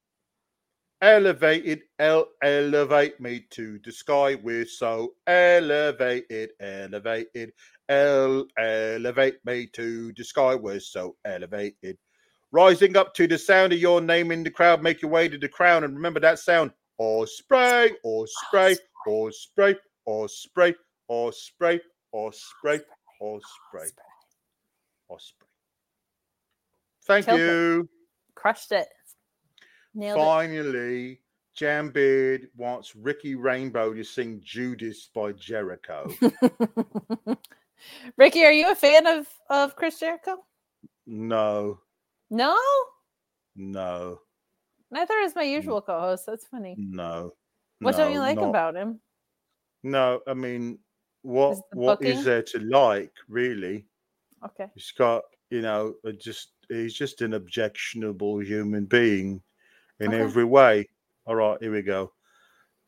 [1.03, 4.35] elevated, el- elevate me to the sky.
[4.37, 7.53] We're so elevated, elevated,
[7.89, 10.55] el- elevate me to the sky.
[10.55, 11.99] We're so elevated.
[12.53, 15.39] Rising up to the sound of your name in the crowd, make your way to
[15.39, 16.73] the crown and remember that sound.
[16.99, 18.77] Ospreay, or spray,
[19.07, 19.77] Ospreay,
[20.07, 20.75] or spray,
[21.11, 21.81] Ospreay,
[22.13, 22.81] or spray,
[23.21, 23.91] Ospreay,
[25.09, 25.49] or spray.
[27.05, 27.45] Thank Killed it.
[27.45, 27.89] you.
[28.35, 28.89] Crushed it.
[29.97, 31.21] Nailed Finally,
[31.59, 36.13] Jambeard wants Ricky Rainbow to sing Judas by Jericho.
[38.19, 40.45] Ricky, are you a fan of of Chris Jericho?
[41.07, 41.81] no,
[42.31, 42.59] No,
[43.55, 44.21] no,
[44.91, 46.27] neither is my usual co-host.
[46.27, 46.75] That's funny.
[46.79, 47.33] no.
[47.81, 49.01] What don't you like not- about him?
[49.83, 50.79] No, I mean,
[51.23, 53.87] what Is what is there to like, really?
[54.45, 54.67] Okay.
[54.75, 59.43] He's got, you know, just he's just an objectionable human being
[60.01, 60.23] in Okay.
[60.23, 60.89] every way.
[61.27, 62.13] All right, here we go.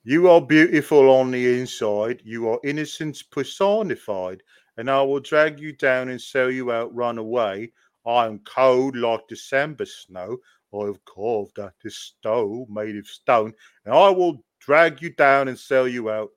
[0.05, 2.23] You are beautiful on the inside.
[2.25, 4.43] You are innocence personified,
[4.77, 6.95] and I will drag you down and sell you out.
[6.95, 7.73] Run away.
[8.07, 10.39] I am cold like December snow.
[10.75, 13.53] I have carved out this stone made of stone,
[13.85, 16.31] and I will drag you down and sell you out.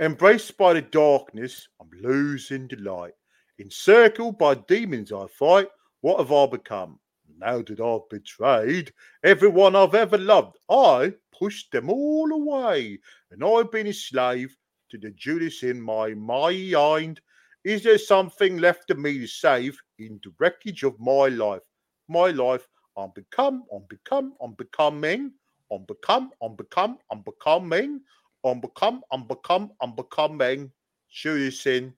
[0.00, 3.14] Embraced by the darkness, I'm losing the light.
[3.58, 5.68] Encircled by demons I fight.
[6.00, 7.00] What have I become?
[7.40, 8.92] Now that I've betrayed
[9.22, 12.98] everyone I've ever loved, I pushed them all away,
[13.30, 14.56] and I've been a slave
[14.90, 17.20] to the Judas in my mind.
[17.62, 21.62] Is there something left of me to save in the wreckage of my life?
[22.08, 25.32] My life, I'm become, I'm become, I'm becoming,
[25.70, 28.00] I'm become, I'm become, I'm becoming,
[28.44, 30.72] I'm become, I'm become, I'm becoming
[31.08, 31.94] Judas in,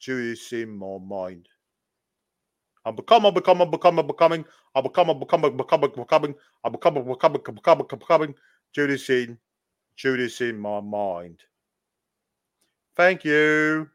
[0.00, 1.46] Judas in my mind.
[2.88, 4.44] I become, I become, I become, I becoming,
[4.74, 6.34] I become, I become, I become, I becoming,
[6.64, 8.34] I become, I become, I become, I becoming,
[8.74, 9.38] Judas in,
[9.96, 11.40] Judas in my mind.
[12.96, 13.90] Thank you.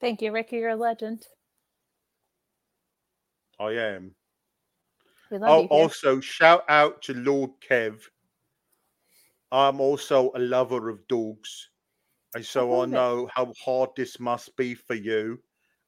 [0.00, 0.56] Thank you, Ricky.
[0.56, 1.26] You're a legend.
[3.60, 4.14] I am.
[5.30, 5.68] We love Oh, you.
[5.70, 8.02] also shout out to Lord Kev.
[9.52, 11.70] I'm also a lover of dogs,
[12.44, 12.92] so I love it.
[12.92, 15.40] know how hard this must be for you.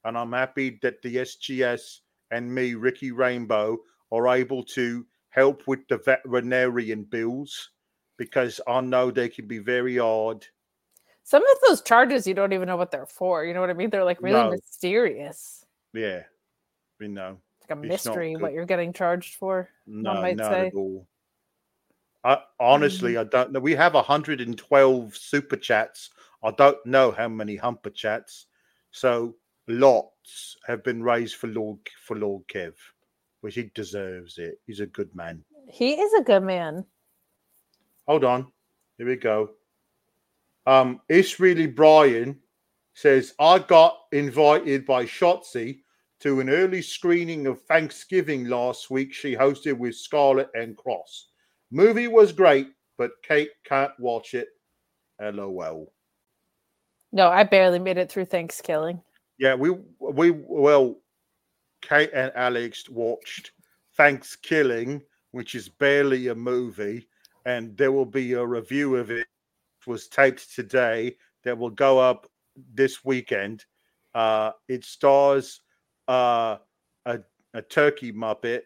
[0.04, 3.78] And I'm happy that the SGS and me, Ricky Rainbow,
[4.12, 7.70] are able to help with the veterinarian bills
[8.16, 10.46] because I know they can be very hard.
[11.24, 13.44] Some of those charges you don't even know what they're for.
[13.44, 13.90] You know what I mean?
[13.90, 14.50] They're like really No.
[14.50, 15.64] mysterious.
[15.92, 16.22] Yeah,
[17.00, 17.38] you know.
[17.60, 19.68] It's like a It's mystery what you're getting charged for.
[19.86, 20.66] No, might not say.
[20.68, 21.06] at all.
[22.24, 23.20] I, honestly, Mm.
[23.20, 23.60] I don't know.
[23.60, 26.10] We have 112 super chats.
[26.42, 28.46] I don't know how many humper chats.
[28.90, 29.34] So
[29.66, 32.74] lots have been raised for Lord for Lord Kev,
[33.40, 34.60] which he deserves it.
[34.66, 35.44] He's a good man.
[35.68, 36.84] He is a good man.
[38.06, 38.46] Hold on.
[38.96, 39.50] Here we go.
[40.66, 42.38] Um, it's really Brian
[42.94, 45.80] says I got invited by Shotzi
[46.20, 51.26] to an early screening of Thanksgiving last week she hosted with Scarlett and Kross.
[51.70, 54.48] Movie was great, but Kate can't watch it.
[55.20, 55.92] LOL.
[57.12, 59.00] No, I barely made it through Thanksgiving.
[59.38, 59.70] Yeah, we
[60.00, 60.96] we well,
[61.80, 63.52] Kate and Alex watched
[63.96, 67.08] Thanksgiving, which is barely a movie,
[67.46, 69.20] and there will be a review of it.
[69.20, 72.26] it was taped today that will go up
[72.74, 73.64] this weekend.
[74.14, 75.60] Uh, it stars
[76.08, 76.56] uh,
[77.06, 77.20] a
[77.54, 78.62] a turkey muppet,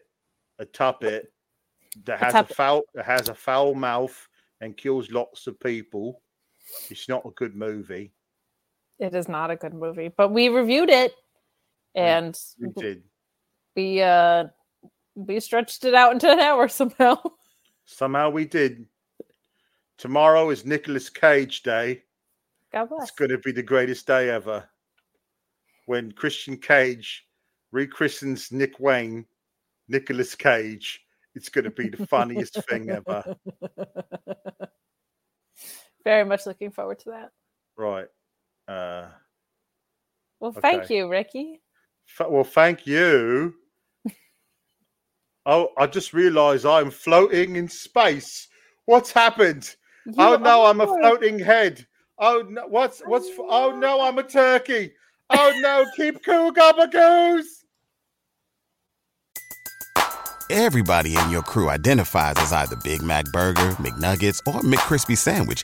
[0.59, 1.25] a tuppet
[2.05, 2.55] that has a tuppet.
[2.55, 4.27] foul that has a foul mouth
[4.59, 6.21] and kills lots of people.
[6.89, 8.11] It's not a good movie.
[9.03, 11.13] It is not a good movie, but we reviewed it
[11.93, 13.03] and We did.
[13.75, 14.45] we uh
[15.15, 17.17] we stretched it out into an hour somehow.
[17.83, 18.85] Somehow we did.
[19.97, 22.03] Tomorrow is Nicolas Cage Day.
[22.71, 23.09] God bless.
[23.09, 24.69] It's going to be the greatest day ever.
[25.85, 27.27] When Christian Cage
[27.73, 29.25] rechristens Nick Wayne,
[29.89, 33.35] Nicolas Cage, it's going to be the funniest thing ever.
[36.05, 37.31] Very much looking forward to that.
[37.77, 38.07] Right.
[38.67, 39.07] Uh,
[40.39, 41.61] Well, thank you, Ricky.
[42.19, 43.53] f- well, thank you.
[45.45, 48.47] Oh, I just realized I'm floating in space.
[48.85, 49.75] What's happened?
[50.17, 51.85] oh You no, I'm a floating head.
[52.17, 53.27] Oh no, what's what's?
[53.37, 54.93] Oh no, I'm a turkey.
[55.29, 57.43] Oh no, keep cool, gabagoos.
[60.49, 65.63] Everybody in your crew identifies as either Big Mac Burger, McNuggets, or McCrispy Sandwich.